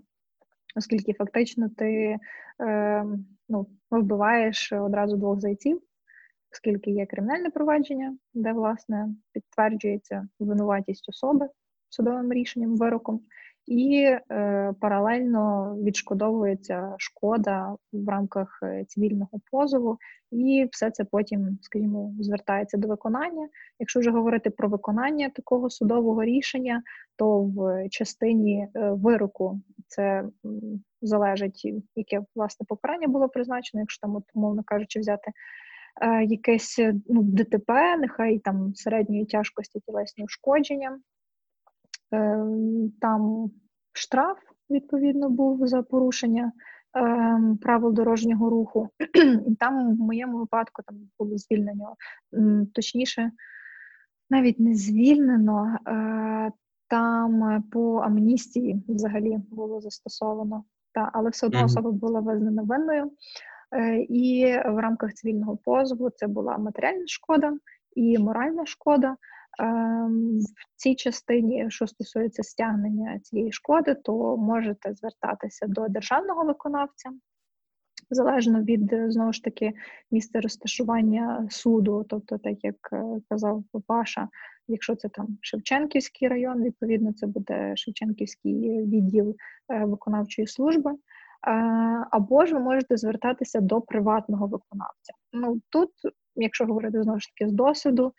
оскільки 0.76 1.12
фактично 1.12 1.68
ти 1.68 2.18
е, 2.60 3.04
ну, 3.48 3.66
вбиваєш 3.90 4.72
одразу 4.72 5.16
двох 5.16 5.40
зайців, 5.40 5.80
оскільки 6.52 6.90
є 6.90 7.06
кримінальне 7.06 7.50
провадження, 7.50 8.16
де 8.34 8.52
власне 8.52 9.08
підтверджується 9.32 10.28
винуватість 10.38 11.08
особи 11.08 11.48
судовим 11.88 12.32
рішенням, 12.32 12.76
вироком 12.76 13.20
і 13.66 14.04
е, 14.04 14.74
паралельно 14.80 15.76
відшкодовується 15.82 16.94
шкода 16.98 17.76
в 17.92 18.08
рамках 18.08 18.60
е, 18.62 18.84
цивільного 18.88 19.40
позову, 19.50 19.98
і 20.30 20.68
все 20.72 20.90
це 20.90 21.04
потім, 21.04 21.58
скажімо, 21.62 22.14
звертається 22.20 22.78
до 22.78 22.88
виконання. 22.88 23.48
Якщо 23.78 24.00
вже 24.00 24.10
говорити 24.10 24.50
про 24.50 24.68
виконання 24.68 25.28
такого 25.28 25.70
судового 25.70 26.24
рішення, 26.24 26.82
то 27.16 27.42
в 27.42 27.88
частині 27.88 28.68
е, 28.74 28.90
вироку 28.90 29.60
це 29.86 30.24
залежить, 31.02 31.72
яке 31.96 32.20
власне 32.34 32.66
покарання 32.68 33.08
було 33.08 33.28
призначено, 33.28 33.80
якщо 33.80 34.00
там, 34.00 34.16
от, 34.16 34.24
умовно 34.34 34.62
кажучи, 34.66 35.00
взяти. 35.00 35.32
Е, 36.00 36.24
якесь 36.24 36.80
ну, 37.08 37.22
ДТП, 37.22 37.96
нехай 37.96 38.38
там 38.38 38.74
середньої 38.74 39.24
тяжкості 39.24 39.80
тілесні 39.80 40.24
ушкодження, 40.24 40.98
там 43.00 43.50
штраф 43.92 44.38
відповідно 44.70 45.30
був 45.30 45.66
за 45.66 45.82
порушення 45.82 46.52
ем, 46.94 47.58
правил 47.62 47.92
дорожнього 47.92 48.50
руху. 48.50 48.88
Там 49.58 49.96
в 49.96 50.00
моєму 50.00 50.38
випадку 50.38 50.82
там 50.86 50.96
було 51.18 51.38
звільнено, 51.38 51.94
точніше, 52.74 53.32
навіть 54.30 54.60
не 54.60 54.74
звільнено, 54.74 55.78
е, 55.88 56.52
там 56.88 57.62
по 57.72 57.96
амністії 57.96 58.84
взагалі 58.88 59.38
було 59.50 59.80
застосовано. 59.80 60.64
Та, 60.94 61.10
але 61.12 61.30
все 61.30 61.46
одно 61.46 61.64
особа 61.64 61.90
була 61.90 62.20
визнана 62.20 62.62
винною. 62.62 63.10
Е, 63.74 63.98
і 63.98 64.44
в 64.66 64.78
рамках 64.78 65.14
цивільного 65.14 65.56
позову 65.56 66.10
це 66.10 66.26
була 66.26 66.58
матеріальна 66.58 67.06
шкода 67.06 67.52
і 67.94 68.18
моральна 68.18 68.66
шкода. 68.66 69.16
В 69.58 70.76
цій 70.76 70.94
частині, 70.94 71.66
що 71.68 71.86
стосується 71.86 72.42
стягнення 72.42 73.18
цієї 73.18 73.52
шкоди, 73.52 73.94
то 73.94 74.36
можете 74.36 74.94
звертатися 74.94 75.66
до 75.66 75.88
державного 75.88 76.44
виконавця. 76.44 77.10
Залежно 78.10 78.62
від 78.62 78.94
знову 79.08 79.32
ж 79.32 79.44
таки 79.44 79.72
місця 80.10 80.40
розташування 80.40 81.46
суду, 81.50 82.06
тобто, 82.08 82.38
так 82.38 82.64
як 82.64 82.76
е, 82.92 83.04
казав 83.28 83.64
Паша, 83.86 84.28
якщо 84.68 84.96
це 84.96 85.08
там 85.08 85.38
Шевченківський 85.40 86.28
район, 86.28 86.62
відповідно 86.62 87.12
це 87.12 87.26
буде 87.26 87.76
Шевченківський 87.76 88.82
відділ 88.82 89.36
е, 89.72 89.84
виконавчої 89.84 90.48
служби, 90.48 90.90
е, 90.90 90.96
або 92.10 92.46
ж 92.46 92.54
ви 92.54 92.60
можете 92.60 92.96
звертатися 92.96 93.60
до 93.60 93.80
приватного 93.80 94.46
виконавця. 94.46 95.12
Ну 95.32 95.60
тут, 95.70 95.90
якщо 96.36 96.66
говорити 96.66 97.02
знову 97.02 97.20
ж 97.20 97.28
таки 97.28 97.50
з 97.50 97.52
досвіду, 97.52 98.12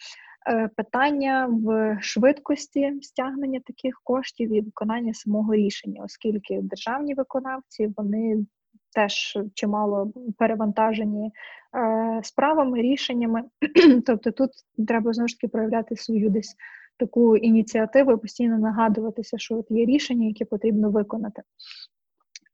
питання 0.76 1.48
в 1.52 1.98
швидкості 2.02 2.94
стягнення 3.02 3.60
таких 3.60 4.02
коштів 4.04 4.54
і 4.54 4.62
виконання 4.62 5.14
самого 5.14 5.56
рішення, 5.56 6.02
оскільки 6.06 6.60
державні 6.62 7.14
виконавці 7.14 7.94
вони 7.98 8.46
теж 8.94 9.38
чимало 9.54 10.14
перевантажені 10.38 11.32
е, 11.76 12.20
справами, 12.24 12.82
рішеннями. 12.82 13.44
тобто 14.06 14.32
тут 14.32 14.52
треба 14.88 15.14
знову 15.14 15.28
ж 15.28 15.36
таки 15.36 15.48
проявляти 15.48 15.96
свою 15.96 16.30
десь 16.30 16.56
таку 16.98 17.38
ініціативу 17.38 18.12
і 18.12 18.18
постійно 18.18 18.58
нагадуватися, 18.58 19.38
що 19.38 19.58
от 19.58 19.72
є 19.72 19.86
рішення, 19.86 20.28
які 20.28 20.46
потрібно 20.46 20.90
виконати. 20.90 21.42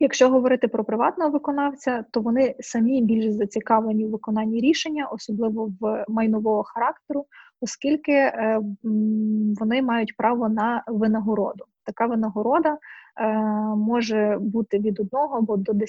Якщо 0.01 0.29
говорити 0.29 0.67
про 0.67 0.83
приватного 0.83 1.31
виконавця, 1.31 2.05
то 2.11 2.21
вони 2.21 2.55
самі 2.59 3.01
більш 3.01 3.31
зацікавлені 3.31 4.05
в 4.05 4.09
виконанні 4.09 4.59
рішення, 4.59 5.05
особливо 5.05 5.71
в 5.79 6.05
майнового 6.07 6.63
характеру, 6.63 7.25
оскільки 7.61 8.11
е, 8.11 8.59
вони 9.59 9.81
мають 9.81 10.17
право 10.17 10.49
на 10.49 10.83
винагороду, 10.87 11.65
така 11.83 12.05
винагорода 12.05 12.77
може 13.77 14.37
бути 14.41 14.79
від 14.79 14.99
1 14.99 15.09
або 15.13 15.57
до 15.57 15.71
10% 15.71 15.83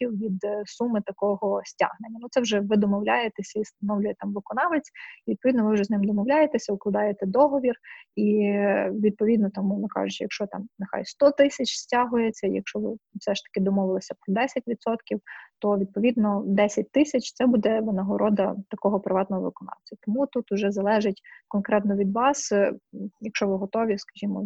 від 0.00 0.44
е, 0.44 0.62
суми 0.66 1.00
такого 1.06 1.62
стягнення. 1.64 2.18
Ну 2.20 2.28
це 2.30 2.40
вже 2.40 2.60
ви 2.60 2.76
домовляєтеся 2.76 3.58
і 3.58 3.62
встановлює 3.62 4.14
там 4.18 4.32
виконавець. 4.32 4.90
І, 5.26 5.30
відповідно, 5.30 5.64
ви 5.64 5.74
вже 5.74 5.84
з 5.84 5.90
ним 5.90 6.04
домовляєтеся, 6.04 6.72
укладаєте 6.72 7.26
договір, 7.26 7.74
і 8.16 8.42
е, 8.42 8.92
відповідно, 8.94 9.50
там, 9.50 9.64
мовно 9.64 9.88
кажучи, 9.88 10.24
якщо 10.24 10.46
там 10.46 10.68
нехай 10.78 11.04
100 11.04 11.30
тисяч 11.30 11.68
стягується, 11.68 12.46
якщо 12.46 12.78
ви 12.78 12.96
все 13.14 13.34
ж 13.34 13.42
таки 13.42 13.64
домовилися 13.64 14.14
про 14.20 14.34
10%, 14.34 15.20
то 15.58 15.78
відповідно 15.78 16.42
10 16.46 16.92
тисяч 16.92 17.32
це 17.32 17.46
буде 17.46 17.80
винагорода 17.80 18.56
такого 18.68 19.00
приватного 19.00 19.42
виконавця. 19.42 19.96
Тому 20.00 20.26
тут 20.26 20.52
уже 20.52 20.70
залежить 20.70 21.22
конкретно 21.48 21.96
від 21.96 22.12
вас, 22.12 22.52
е, 22.52 22.72
якщо 23.20 23.48
ви 23.48 23.56
готові, 23.56 23.98
скажімо, 23.98 24.44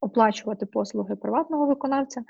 оплачувати 0.00 0.66
послуги 0.66 1.16
приватного 1.16 1.66
виконавця, 1.66 2.24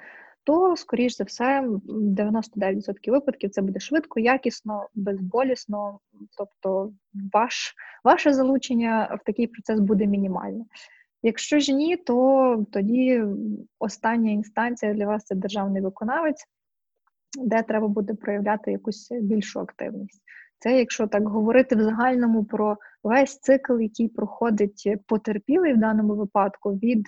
то, 0.44 0.76
скоріш 0.76 1.16
за 1.16 1.24
все, 1.24 1.68
99% 1.88 3.10
випадків 3.10 3.50
це 3.50 3.62
буде 3.62 3.80
швидко, 3.80 4.20
якісно, 4.20 4.88
безболісно, 4.94 5.98
тобто 6.38 6.92
ваш, 7.32 7.74
ваше 8.04 8.32
залучення 8.32 9.18
в 9.20 9.24
такий 9.24 9.46
процес 9.46 9.80
буде 9.80 10.06
мінімальне. 10.06 10.64
Якщо 11.22 11.58
ж 11.58 11.72
ні, 11.72 11.96
то 11.96 12.66
тоді 12.72 13.24
остання 13.78 14.30
інстанція 14.30 14.94
для 14.94 15.06
вас 15.06 15.24
це 15.24 15.34
державний 15.34 15.82
виконавець, 15.82 16.44
де 17.38 17.62
треба 17.62 17.88
буде 17.88 18.14
проявляти 18.14 18.72
якусь 18.72 19.08
більшу 19.10 19.60
активність. 19.60 20.22
Це 20.58 20.78
якщо 20.78 21.06
так 21.06 21.28
говорити 21.28 21.76
в 21.76 21.82
загальному 21.82 22.44
про 22.44 22.76
весь 23.02 23.38
цикл, 23.38 23.80
який 23.80 24.08
проходить 24.08 24.88
потерпілий 25.06 25.72
в 25.72 25.76
даному 25.76 26.14
випадку 26.14 26.72
від 26.72 27.06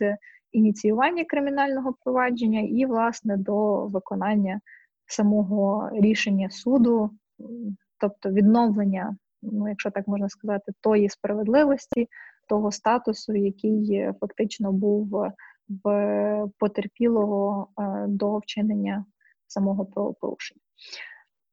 ініціювання 0.53 1.25
кримінального 1.25 1.95
провадження 2.05 2.61
і, 2.61 2.87
власне, 2.87 3.37
до 3.37 3.87
виконання 3.87 4.61
самого 5.07 5.91
рішення 5.93 6.51
суду, 6.51 7.11
тобто 7.99 8.31
відновлення, 8.31 9.17
ну, 9.43 9.69
якщо 9.69 9.91
так 9.91 10.09
можна 10.09 10.29
сказати, 10.29 10.73
тої 10.81 11.09
справедливості, 11.09 12.09
того 12.49 12.73
статусу, 12.73 13.35
який 13.35 14.13
фактично 14.21 14.73
був 14.73 15.33
в 15.85 16.47
потерпілого 16.59 17.69
е, 17.79 18.05
до 18.09 18.39
вчинення 18.39 19.05
самого 19.47 19.87
правопорушення. 19.87 20.61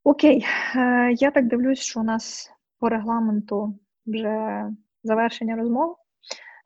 Окей, 0.03 0.45
е, 0.75 1.13
я 1.13 1.31
так 1.31 1.47
дивлюсь, 1.47 1.79
що 1.79 1.99
у 1.99 2.03
нас 2.03 2.51
по 2.79 2.89
регламенту 2.89 3.79
вже 4.05 4.65
завершення 5.03 5.55
розмов. 5.55 5.95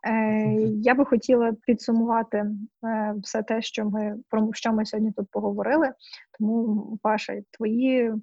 Е, 0.08 0.72
я 0.82 0.96
би 0.96 1.06
хотіла 1.06 1.54
підсумувати 1.66 2.38
е, 2.38 3.16
все 3.24 3.44
те, 3.44 3.62
що 3.62 3.86
ми 3.86 4.18
про 4.30 4.50
що 4.54 4.74
ми 4.74 4.86
сьогодні 4.86 5.12
тут 5.12 5.28
поговорили. 5.32 5.92
Тому, 6.40 7.00
Паша, 7.04 7.42
твої 7.52 8.14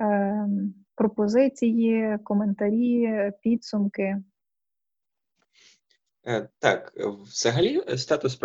е, 0.00 0.46
пропозиції, 0.94 2.18
коментарі, 2.24 3.32
підсумки. 3.42 4.16
Так, 6.58 6.92
взагалі, 6.96 7.82
статус 7.96 8.38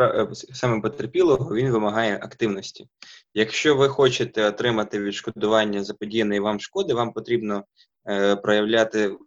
саме 0.54 0.82
потерпілого 0.82 1.56
він 1.56 1.72
вимагає 1.72 2.16
активності. 2.16 2.88
Якщо 3.34 3.76
ви 3.76 3.90
хочете 3.90 4.46
отримати 4.46 5.00
відшкодування 5.00 5.84
заподіяної 5.84 6.40
вам 6.40 6.60
шкоди, 6.60 6.94
вам 6.94 7.14
потрібно 7.14 7.64
проявляти, 8.44 9.18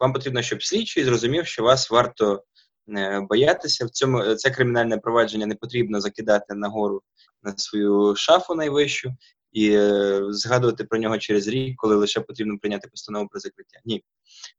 вам 0.00 0.12
потрібно, 0.12 0.42
щоб 0.42 0.62
слідчий 0.62 1.04
зрозумів, 1.04 1.46
що 1.46 1.62
вас 1.62 1.90
варто 1.90 2.44
боятися. 3.28 3.86
В 3.86 3.90
цьому 3.90 4.34
це 4.34 4.50
кримінальне 4.50 4.98
провадження 4.98 5.46
не 5.46 5.54
потрібно 5.54 6.00
закидати 6.00 6.54
нагору 6.54 7.02
на 7.42 7.56
свою 7.56 8.14
шафу 8.16 8.54
найвищу 8.54 9.14
і 9.52 9.70
е, 9.70 10.22
згадувати 10.28 10.84
про 10.84 10.98
нього 10.98 11.18
через 11.18 11.48
рік, 11.48 11.76
коли 11.76 11.96
лише 11.96 12.20
потрібно 12.20 12.58
прийняти 12.58 12.88
постанову 12.88 13.28
про 13.28 13.40
закриття. 13.40 13.80
Ні. 13.84 14.02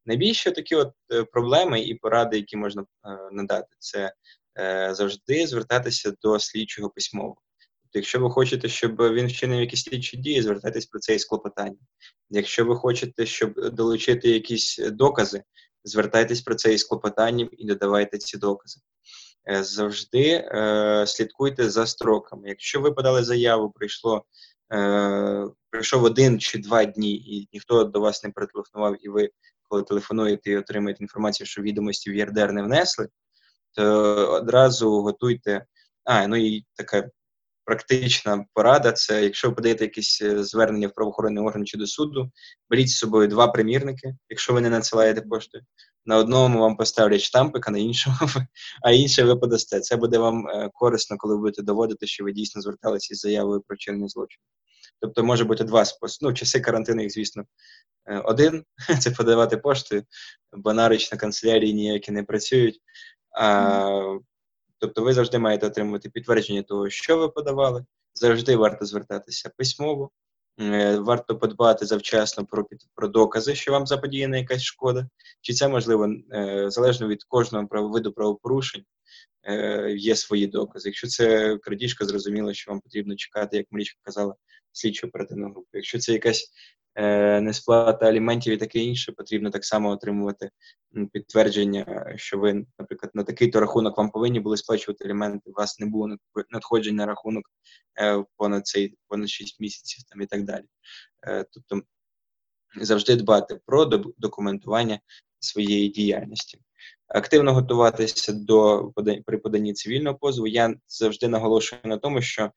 Найбільше 0.06 0.52
такі 0.52 0.76
от 0.76 0.92
е, 1.14 1.24
проблеми 1.24 1.82
і 1.82 1.96
поради, 1.96 2.38
які 2.38 2.58
можна 2.58 2.82
е, 2.82 2.86
надати, 3.32 3.68
це 3.80 4.14
е, 4.60 4.90
завжди 4.94 5.48
звертатися 5.48 6.14
до 6.22 6.40
слідчого 6.40 6.90
письмово. 6.90 7.36
Тобто, 7.84 8.00
якщо 8.00 8.20
ви 8.20 8.30
хочете, 8.30 8.70
щоб 8.70 8.96
він 9.02 9.28
вчинив 9.28 9.60
якісь 9.60 9.84
слідчі 9.84 10.18
дії, 10.18 10.42
звертайтесь 10.42 10.86
про 10.86 11.00
це 11.00 11.16
із 11.16 11.26
клопотанням. 11.26 11.78
Якщо 12.30 12.66
ви 12.66 12.76
хочете, 12.76 13.26
щоб 13.26 13.72
долучити 13.74 14.30
якісь 14.30 14.78
докази, 14.78 15.44
звертайтесь 15.88 16.42
про 16.42 16.56
це 16.56 16.74
із 16.74 16.84
клопотанням 16.84 17.50
і 17.52 17.66
додавайте 17.66 18.18
ці 18.18 18.38
докази. 18.38 18.80
Е, 19.50 19.64
завжди 19.64 20.30
е, 20.30 21.04
слідкуйте 21.08 21.70
за 21.70 21.88
строками. 21.88 22.50
Якщо 22.50 22.82
ви 22.82 22.92
подали 22.92 23.24
заяву, 23.24 23.70
прийшло 23.72 24.26
е, 24.74 25.48
прийшов 25.70 26.04
один 26.04 26.40
чи 26.40 26.58
два 26.58 26.86
дні, 26.86 27.16
і 27.16 27.50
ніхто 27.54 27.84
до 27.84 28.00
вас 28.00 28.24
не 28.24 28.30
перетелефонував, 28.30 28.96
і 29.06 29.10
ви, 29.10 29.30
коли 29.68 29.84
телефонуєте 29.84 30.52
і 30.52 30.58
отримаєте 30.58 31.04
інформацію, 31.04 31.48
що 31.48 31.62
відомості 31.62 32.12
в 32.12 32.16
ЄРДР 32.16 32.52
не 32.52 32.64
внесли, 32.64 33.08
то 33.72 33.84
одразу 34.32 35.02
готуйте. 35.02 35.66
А, 36.04 36.28
ну 36.28 36.36
і 36.36 36.66
така 36.76 37.10
практична 37.68 38.46
порада: 38.54 38.92
це 38.92 39.24
якщо 39.24 39.50
ви 39.50 39.56
подаєте 39.56 39.84
якесь 39.84 40.22
е, 40.22 40.44
звернення 40.44 40.88
в 40.88 40.94
правоохоронний 40.94 41.44
орган 41.44 41.66
чи 41.66 41.78
до 41.78 41.88
суду, 41.88 42.32
беріть 42.70 42.90
з 42.90 42.98
собою 42.98 43.28
два 43.28 43.48
примірники, 43.48 44.16
якщо 44.30 44.54
ви 44.54 44.62
не 44.62 44.70
надсилаєте 44.70 45.22
поштою. 45.22 45.64
На 46.06 46.18
одному 46.18 46.60
вам 46.60 46.78
поставлять 46.78 47.22
штампик, 47.22 47.68
а 47.68 47.72
на 47.72 47.78
іншому, 47.78 48.16
а 48.84 48.92
інше 48.92 49.24
ви 49.24 49.36
подасте. 49.36 49.80
Це 49.80 49.96
буде 49.96 50.18
вам 50.18 50.48
е, 50.48 50.70
корисно, 50.74 51.18
коли 51.18 51.36
ви 51.36 51.40
будете 51.42 51.62
доводити, 51.62 52.08
що 52.08 52.24
ви 52.24 52.32
дійсно 52.32 52.62
зверталися 52.62 53.14
із 53.14 53.20
заявою 53.20 53.62
про 53.68 53.78
чинний 53.78 54.10
злочин. 54.10 54.40
Тобто 55.02 55.24
може 55.24 55.44
бути 55.44 55.64
два 55.64 55.86
способи. 55.86 56.30
Ну, 56.30 56.36
часи 56.36 56.60
карантину, 56.60 57.02
їх, 57.02 57.12
звісно, 57.12 57.44
е, 58.10 58.20
один 58.20 58.64
це 59.00 59.12
подавати 59.12 59.58
поштою, 59.58 60.04
бо 60.58 60.74
нарич 60.74 61.08
канцелярії 61.10 61.74
ніякі 61.74 62.12
не 62.12 62.24
працюють. 62.24 62.80
А, 63.40 64.18
Тобто 64.80 65.04
ви 65.04 65.14
завжди 65.14 65.40
маєте 65.40 65.68
отримувати 65.68 66.10
підтвердження 66.10 66.64
того, 66.64 66.90
що 66.90 67.18
ви 67.18 67.30
подавали. 67.30 67.86
Завжди 68.14 68.56
варто 68.56 68.86
звертатися 68.86 69.52
письмово, 69.58 70.12
е, 70.60 70.98
варто 70.98 71.38
подбати 71.38 71.86
завчасно 71.86 72.46
про 72.46 72.68
про 72.96 73.08
докази, 73.08 73.56
що 73.56 73.72
вам 73.72 73.88
заподіяна 73.88 74.38
якась 74.38 74.62
шкода. 74.62 75.10
Чи 75.42 75.54
це 75.54 75.68
можливо 75.68 76.10
е, 76.32 76.66
залежно 76.72 77.08
від 77.08 77.24
кожного 77.24 77.68
виду 77.90 78.12
правопорушень, 78.12 78.84
є 79.96 80.16
свої 80.16 80.48
докази. 80.48 80.90
Якщо 80.90 81.08
це 81.08 81.58
крадіжка, 81.58 82.06
зрозуміло, 82.06 82.54
що 82.54 82.72
вам 82.72 82.80
потрібно 82.80 83.16
чекати, 83.16 83.58
як 83.58 83.66
Марічка 83.72 84.00
казала, 84.04 84.36
слідчу 84.72 85.08
оперативну 85.08 85.50
групу. 85.52 85.68
Якщо 85.74 86.00
це 86.00 86.14
якась 86.14 86.44
е, 86.44 86.87
несплата 87.42 88.06
аліментів 88.06 88.54
і 88.54 88.58
таке 88.58 88.80
інше, 88.80 89.12
потрібно 89.12 89.50
так 89.50 89.66
само 89.66 89.90
отримувати 89.90 90.50
підтвердження, 91.12 92.14
що 92.16 92.38
ви, 92.38 92.66
наприклад, 92.80 93.12
на 93.14 93.24
такий-то 93.24 93.60
рахунок 93.60 93.98
вам 93.98 94.10
повинні 94.10 94.40
були 94.40 94.58
сплачувати 94.58 95.06
аліменти, 95.06 95.50
у 95.50 95.54
вас 95.54 95.80
не 95.80 95.86
було 95.86 96.18
надходжень 96.50 96.96
на 96.96 97.06
рахунок 97.06 97.44
е, 98.00 98.24
понад 98.38 98.68
цей 98.68 98.98
понад 99.08 99.30
6 99.30 99.60
місяців 99.60 100.04
там 100.10 100.22
і 100.22 100.26
так 100.26 100.44
далі. 100.44 100.66
Е, 101.28 101.46
тобто 101.52 101.82
завжди 102.82 103.16
дбати 103.16 103.60
про 103.66 103.86
документування 104.18 105.00
своєї 105.40 105.90
діяльності 105.90 106.60
активно 107.08 107.54
готуватися 107.54 108.34
до 108.34 108.92
при 109.26 109.38
поданні 109.38 109.74
цивільного 109.74 110.18
позову. 110.18 110.48
Я 110.48 110.76
завжди 110.88 111.28
наголошую 111.28 111.82
на 111.86 111.98
тому, 111.98 112.22
що 112.22 112.52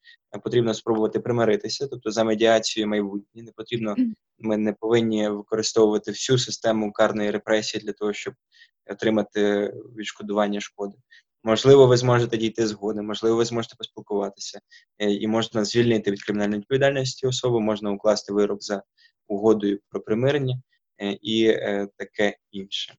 потрібно 0.45 0.75
спробувати 0.75 1.21
примиритися, 1.21 1.87
тобто 1.87 2.11
за 2.11 2.25
медіацією 2.25 2.89
майбутнє. 2.89 3.43
Не 3.43 3.53
потрібно, 3.53 3.97
ми 4.39 4.57
не 4.57 4.73
повинні 4.73 5.29
використовувати 5.29 6.11
всю 6.11 6.39
систему 6.39 6.93
карної 6.93 7.31
репресії 7.31 7.85
для 7.85 7.93
того, 7.93 8.13
щоб 8.13 8.35
отримати 8.91 9.75
відшкодування 9.97 10.61
шкоди. 10.61 10.95
Можливо, 11.45 11.87
ви 11.87 11.97
зможете 11.97 12.37
дійти 12.37 12.67
згоди, 12.67 13.03
можливо, 13.03 13.37
ви 13.37 13.45
зможете 13.45 13.75
поспілкуватися, 13.79 14.61
е, 14.99 15.13
і 15.13 15.27
можна 15.27 15.65
звільнити 15.65 16.11
від 16.11 16.23
кримінальної 16.23 16.61
відповідальності 16.61 17.27
особу, 17.27 17.61
можна 17.61 17.91
укласти 17.91 18.33
вирок 18.33 18.63
за 18.63 18.83
угодою 19.29 19.81
про 19.89 20.01
примирення 20.01 20.63
е, 21.03 21.13
і 21.13 21.47
е, 21.47 21.89
таке 21.97 22.37
інше. 22.51 22.95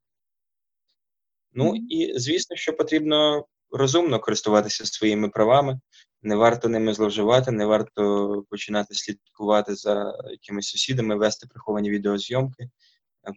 Ну 1.54 1.74
і 1.90 2.20
звісно, 2.20 2.56
що 2.56 2.74
потрібно 2.74 3.46
розумно 3.72 4.20
користуватися 4.20 4.86
своїми 4.86 5.30
правами, 5.30 5.80
не 6.22 6.36
варто 6.36 6.70
ними 6.70 6.94
зловживати, 6.94 7.52
не 7.52 7.66
варто 7.66 8.46
починати 8.50 8.94
слідкувати 8.94 9.76
за 9.76 10.18
якимись 10.32 10.68
сусідами, 10.68 11.16
вести 11.16 11.48
приховані 11.48 11.90
відеозйомки. 11.90 12.70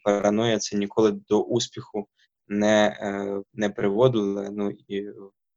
Параноя 0.05 0.59
це 0.59 0.77
ніколи 0.77 1.12
до 1.12 1.43
успіху 1.43 2.09
не 2.49 2.86
е, 3.01 3.43
не 3.55 3.70
приводило. 3.70 4.47
Ну 4.51 4.70
і 4.89 5.09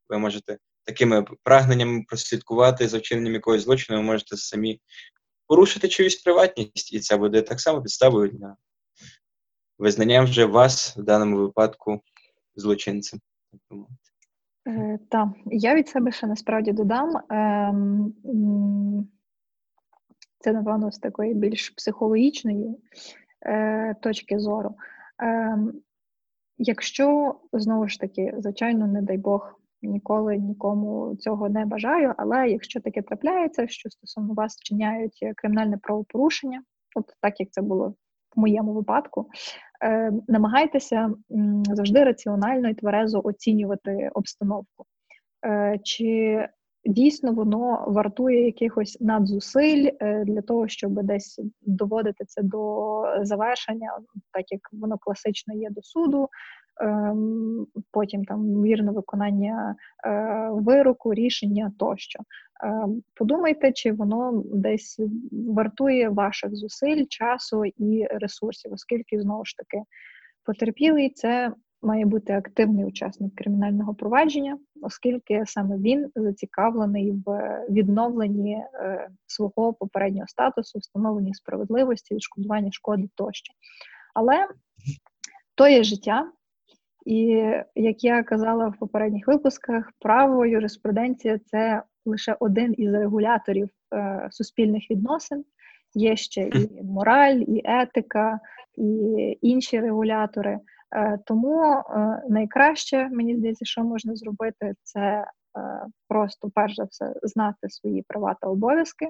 ви 0.09 0.17
можете 0.17 0.57
такими 0.83 1.25
прагненнями 1.43 2.03
прослідкувати 2.07 2.87
за 2.87 2.97
вчиненням 2.97 3.33
якогось 3.33 3.61
злочину, 3.61 3.99
ви 3.99 4.05
можете 4.05 4.37
самі 4.37 4.81
порушити 5.47 5.87
чиюсь 5.87 6.15
приватність, 6.15 6.93
і 6.93 6.99
це 6.99 7.17
буде 7.17 7.41
так 7.41 7.61
само 7.61 7.81
підставою 7.81 8.29
для 8.29 8.55
визнання 9.77 10.21
вже 10.21 10.45
вас 10.45 10.97
в 10.97 11.03
даному 11.03 11.37
випадку 11.37 12.01
злочинцем. 12.57 13.19
Е, 14.67 14.99
та, 15.09 15.33
я 15.45 15.75
від 15.75 15.87
себе 15.87 16.11
ще 16.11 16.27
насправді 16.27 16.71
додам. 16.71 17.17
Ем, 17.29 18.13
це, 20.39 20.53
напевно, 20.53 20.91
з 20.91 20.99
такої 20.99 21.33
більш 21.33 21.69
психологічної 21.69 22.77
е, 23.41 23.93
точки 23.93 24.39
зору. 24.39 24.75
Ем, 25.19 25.73
якщо 26.57 27.35
знову 27.53 27.87
ж 27.87 27.99
таки, 27.99 28.33
звичайно, 28.37 28.87
не 28.87 29.01
дай 29.01 29.17
Бог, 29.17 29.59
ніколи 29.81 30.37
нікому 30.37 31.15
цього 31.15 31.49
не 31.49 31.65
бажаю, 31.65 32.13
але 32.17 32.49
якщо 32.49 32.81
таке 32.81 33.01
трапляється, 33.01 33.67
що 33.67 33.89
стосовно 33.89 34.33
вас 34.33 34.57
вчиняють 34.57 35.25
кримінальне 35.35 35.77
правопорушення, 35.77 36.63
от 36.95 37.05
так 37.21 37.39
як 37.39 37.49
це 37.51 37.61
було 37.61 37.95
моєму 38.37 38.73
випадку, 38.73 39.29
е, 39.83 40.11
намагайтеся 40.27 41.11
завжди 41.63 42.03
раціонально 42.03 42.69
і 42.69 42.73
тверезо 42.73 43.21
оцінювати 43.23 44.09
обстановку. 44.13 44.85
Е, 45.45 45.79
чи 45.83 46.47
дійсно 46.85 47.33
воно 47.33 47.85
вартує 47.87 48.45
якихось 48.45 48.97
надзусиль 49.01 49.89
е, 49.99 50.23
для 50.25 50.41
того, 50.41 50.67
щоб 50.67 51.03
десь 51.03 51.41
доводити 51.61 52.25
це 52.25 52.41
до 52.43 53.03
завершення, 53.21 53.91
так 54.31 54.51
як 54.51 54.61
воно 54.71 54.97
класично 54.97 55.53
є 55.53 55.69
до 55.69 55.81
суду, 55.81 56.29
ем, 56.81 57.67
потім 57.91 58.25
там 58.25 58.63
вірне 58.63 58.91
виконання 58.91 59.75
вироку, 60.51 61.13
рішення 61.13 61.71
тощо. 61.79 62.19
Подумайте, 63.13 63.71
чи 63.71 63.91
воно 63.91 64.43
десь 64.45 64.99
вартує 65.31 66.09
ваших 66.09 66.55
зусиль, 66.55 67.05
часу 67.09 67.65
і 67.65 68.07
ресурсів, 68.11 68.73
оскільки 68.73 69.21
знову 69.21 69.45
ж 69.45 69.57
таки 69.57 69.83
потерпілий 70.43 71.09
це 71.09 71.53
має 71.81 72.05
бути 72.05 72.33
активний 72.33 72.85
учасник 72.85 73.35
кримінального 73.35 73.95
провадження, 73.95 74.57
оскільки 74.81 75.43
саме 75.45 75.77
він 75.77 76.11
зацікавлений 76.15 77.13
в 77.25 77.59
відновленні 77.69 78.53
е, 78.73 79.09
свого 79.25 79.73
попереднього 79.73 80.27
статусу, 80.27 80.79
встановленні 80.79 81.33
справедливості, 81.33 82.15
відшкодування 82.15 82.71
шкоди 82.71 83.09
тощо. 83.15 83.53
Але 84.13 84.47
то 85.55 85.67
є 85.67 85.83
життя. 85.83 86.31
І 87.05 87.23
як 87.75 88.03
я 88.03 88.23
казала 88.23 88.67
в 88.67 88.77
попередніх 88.79 89.27
випусках, 89.27 89.91
право 89.99 90.45
юриспруденція 90.45 91.39
це 91.45 91.83
лише 92.07 92.37
один 92.39 92.75
із 92.77 92.93
регуляторів 92.93 93.69
е, 93.93 94.27
суспільних 94.31 94.91
відносин. 94.91 95.45
Є 95.93 96.15
ще 96.15 96.41
і 96.41 96.83
мораль, 96.83 97.35
і 97.35 97.61
етика, 97.65 98.39
і 98.75 99.37
інші 99.41 99.79
регулятори. 99.79 100.59
Е, 100.95 101.19
тому 101.25 101.63
е, 101.63 102.23
найкраще, 102.29 103.09
мені 103.09 103.37
здається, 103.37 103.65
що 103.65 103.83
можна 103.83 104.15
зробити, 104.15 104.73
це 104.83 104.99
е, 104.99 105.25
просто 106.07 106.51
перш 106.55 106.75
за 106.75 106.83
все 106.83 107.13
знати 107.23 107.69
свої 107.69 108.01
права 108.07 108.35
та 108.41 108.47
обов'язки. 108.47 109.07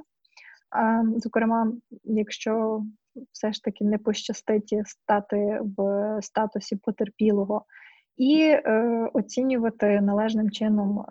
Зокрема, 1.17 1.71
якщо 2.03 2.83
все 3.31 3.53
ж 3.53 3.63
таки 3.63 3.85
не 3.85 3.97
пощастить 3.97 4.75
стати 4.85 5.59
в 5.77 6.19
статусі 6.21 6.75
потерпілого, 6.75 7.65
і 8.17 8.55
оцінювати 9.13 10.01
належним 10.01 10.51
чином, 10.51 11.05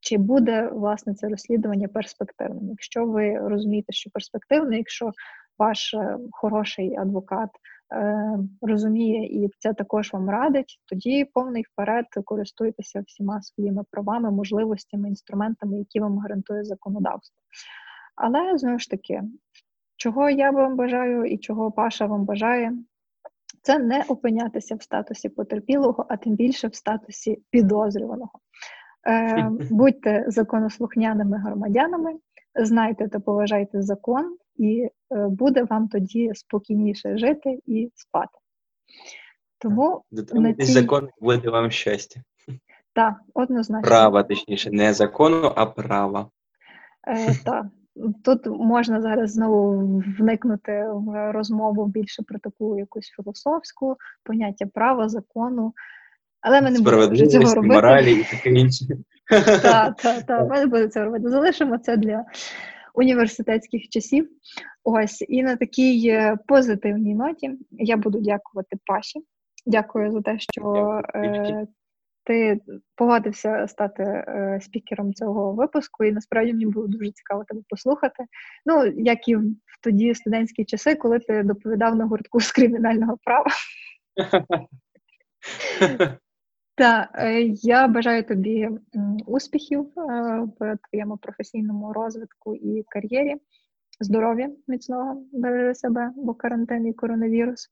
чи 0.00 0.18
буде 0.18 0.68
власне 0.72 1.14
це 1.14 1.28
розслідування 1.28 1.88
перспективним. 1.88 2.68
Якщо 2.70 3.06
ви 3.06 3.38
розумієте, 3.38 3.92
що 3.92 4.10
перспективне, 4.10 4.76
якщо 4.76 5.12
ваш 5.58 5.94
хороший 6.30 6.96
адвокат 6.96 7.50
Е, 7.92 8.38
розуміє 8.62 9.44
і 9.44 9.50
це 9.58 9.74
також 9.74 10.12
вам 10.12 10.30
радить, 10.30 10.80
тоді 10.86 11.24
повний 11.24 11.62
вперед 11.62 12.06
користуйтеся 12.24 13.02
всіма 13.06 13.42
своїми 13.42 13.84
правами, 13.90 14.30
можливостями, 14.30 15.08
інструментами, 15.08 15.78
які 15.78 16.00
вам 16.00 16.18
гарантує 16.18 16.64
законодавство. 16.64 17.42
Але 18.16 18.58
знову 18.58 18.78
ж 18.78 18.90
таки, 18.90 19.22
чого 19.96 20.30
я 20.30 20.50
вам 20.50 20.76
бажаю 20.76 21.24
і 21.24 21.38
чого 21.38 21.72
Паша 21.72 22.06
вам 22.06 22.24
бажає, 22.24 22.72
це 23.62 23.78
не 23.78 24.04
опинятися 24.08 24.74
в 24.74 24.82
статусі 24.82 25.28
потерпілого, 25.28 26.06
а 26.08 26.16
тим 26.16 26.34
більше 26.34 26.68
в 26.68 26.74
статусі 26.74 27.42
підозрюваного. 27.50 28.32
Е, 29.08 29.50
Будьте 29.70 30.24
законослухняними 30.28 31.38
громадянами, 31.38 32.12
знайте 32.54 33.08
та 33.08 33.20
поважайте 33.20 33.82
закон, 33.82 34.36
і 34.56 34.88
е, 35.10 35.26
буде 35.28 35.62
вам 35.62 35.88
тоді 35.88 36.30
спокійніше 36.34 37.18
жити 37.18 37.58
і 37.66 37.90
спати. 37.94 38.38
Тому 39.58 40.02
Дотримуйтесь 40.10 40.66
цій... 40.66 40.72
закон 40.72 41.08
буде 41.20 41.50
вам 41.50 41.70
щастя. 41.70 42.20
Так, 42.92 43.14
однозначно. 43.34 43.88
Права, 43.88 44.22
точніше, 44.22 44.70
не 44.70 44.94
закону, 44.94 45.52
а 45.56 45.66
права. 45.66 46.30
Е, 47.08 47.34
Так. 47.44 47.66
Тут 48.24 48.46
можна 48.46 49.02
зараз 49.02 49.32
знову 49.32 50.02
вникнути 50.18 50.86
в 50.92 51.32
розмову 51.32 51.86
більше 51.86 52.22
про 52.22 52.38
таку 52.38 52.78
якусь 52.78 53.06
філософську 53.16 53.96
поняття 54.24 54.66
права, 54.66 55.08
закону. 55.08 55.74
Але 56.40 56.60
ми 56.60 56.70
не 56.70 56.80
будемо 56.80 57.26
цього 57.26 57.54
робити. 57.54 57.74
моралі 57.74 58.12
і 58.12 58.24
таке 58.24 58.50
інше. 58.50 58.84
Так, 59.62 59.96
так, 59.96 60.26
так, 60.26 60.50
ми 60.50 60.58
не 60.58 60.66
будемо 60.66 60.88
цього 60.88 61.04
робити. 61.04 61.28
Залишимо 61.28 61.78
це 61.78 61.96
для 61.96 62.24
університетських 62.94 63.88
часів. 63.88 64.28
Ось 64.84 65.24
і 65.28 65.42
на 65.42 65.56
такій 65.56 66.08
е, 66.08 66.38
позитивній 66.46 67.14
ноті 67.14 67.50
я 67.70 67.96
буду 67.96 68.20
дякувати 68.20 68.76
Паші. 68.86 69.20
Дякую 69.66 70.12
за 70.12 70.20
те, 70.20 70.36
що 70.38 71.02
е, 71.14 71.66
ти 72.24 72.60
погодився 72.96 73.66
стати 73.68 74.02
е, 74.02 74.58
спікером 74.62 75.14
цього 75.14 75.52
випуску, 75.52 76.04
і 76.04 76.12
насправді 76.12 76.52
мені 76.52 76.66
було 76.66 76.86
дуже 76.86 77.10
цікаво 77.10 77.44
тебе 77.48 77.60
послухати. 77.68 78.24
Ну, 78.66 78.86
як 78.86 79.28
і 79.28 79.36
в 79.36 79.54
тоді 79.82 80.14
студентські 80.14 80.64
часи, 80.64 80.94
коли 80.94 81.18
ти 81.18 81.42
доповідав 81.42 81.96
на 81.96 82.04
гуртку 82.04 82.40
з 82.40 82.52
кримінального 82.52 83.18
права. 83.24 83.50
Так, 86.80 87.08
е, 87.14 87.42
я 87.62 87.88
бажаю 87.88 88.24
тобі 88.24 88.68
успіхів 89.26 89.80
е, 89.80 90.02
в 90.60 90.78
твоєму 90.90 91.16
професійному 91.16 91.92
розвитку 91.92 92.54
і 92.54 92.84
кар'єрі, 92.88 93.36
здоров'я 94.00 94.50
міцного 94.68 95.22
бережи 95.32 95.74
себе, 95.74 96.12
бо 96.16 96.34
карантин 96.34 96.86
і 96.86 96.92
коронавірус. 96.92 97.68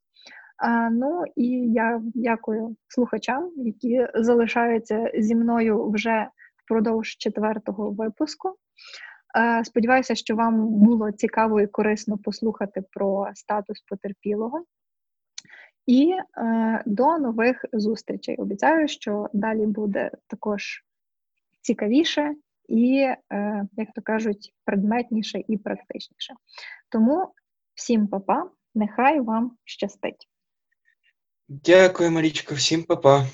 А, 0.56 0.90
Ну 0.90 1.24
і 1.36 1.48
я 1.72 2.02
дякую 2.14 2.76
слухачам, 2.88 3.52
які 3.56 4.06
залишаються 4.14 5.10
зі 5.18 5.34
мною 5.34 5.90
вже 5.90 6.28
впродовж 6.64 7.08
четвертого 7.08 7.90
випуску. 7.90 8.54
Сподіваюся, 9.64 10.14
що 10.14 10.36
вам 10.36 10.68
було 10.68 11.12
цікаво 11.12 11.60
і 11.60 11.66
корисно 11.66 12.18
послухати 12.18 12.82
про 12.92 13.28
статус 13.34 13.80
потерпілого. 13.80 14.64
І 15.88 16.12
е, 16.12 16.82
до 16.86 17.18
нових 17.18 17.64
зустрічей. 17.72 18.36
Обіцяю, 18.36 18.88
що 18.88 19.28
далі 19.32 19.66
буде 19.66 20.10
також 20.26 20.84
цікавіше 21.60 22.34
і, 22.68 22.98
е, 23.32 23.66
як 23.76 23.88
то 23.94 24.02
кажуть, 24.02 24.54
предметніше 24.64 25.42
і 25.48 25.56
практичніше. 25.56 26.34
Тому 26.88 27.32
всім 27.74 28.08
папа, 28.08 28.50
нехай 28.74 29.20
вам 29.20 29.56
щастить. 29.64 30.28
Дякую, 31.48 32.10
Марічко, 32.10 32.54
всім 32.54 32.82
папа. 32.82 33.26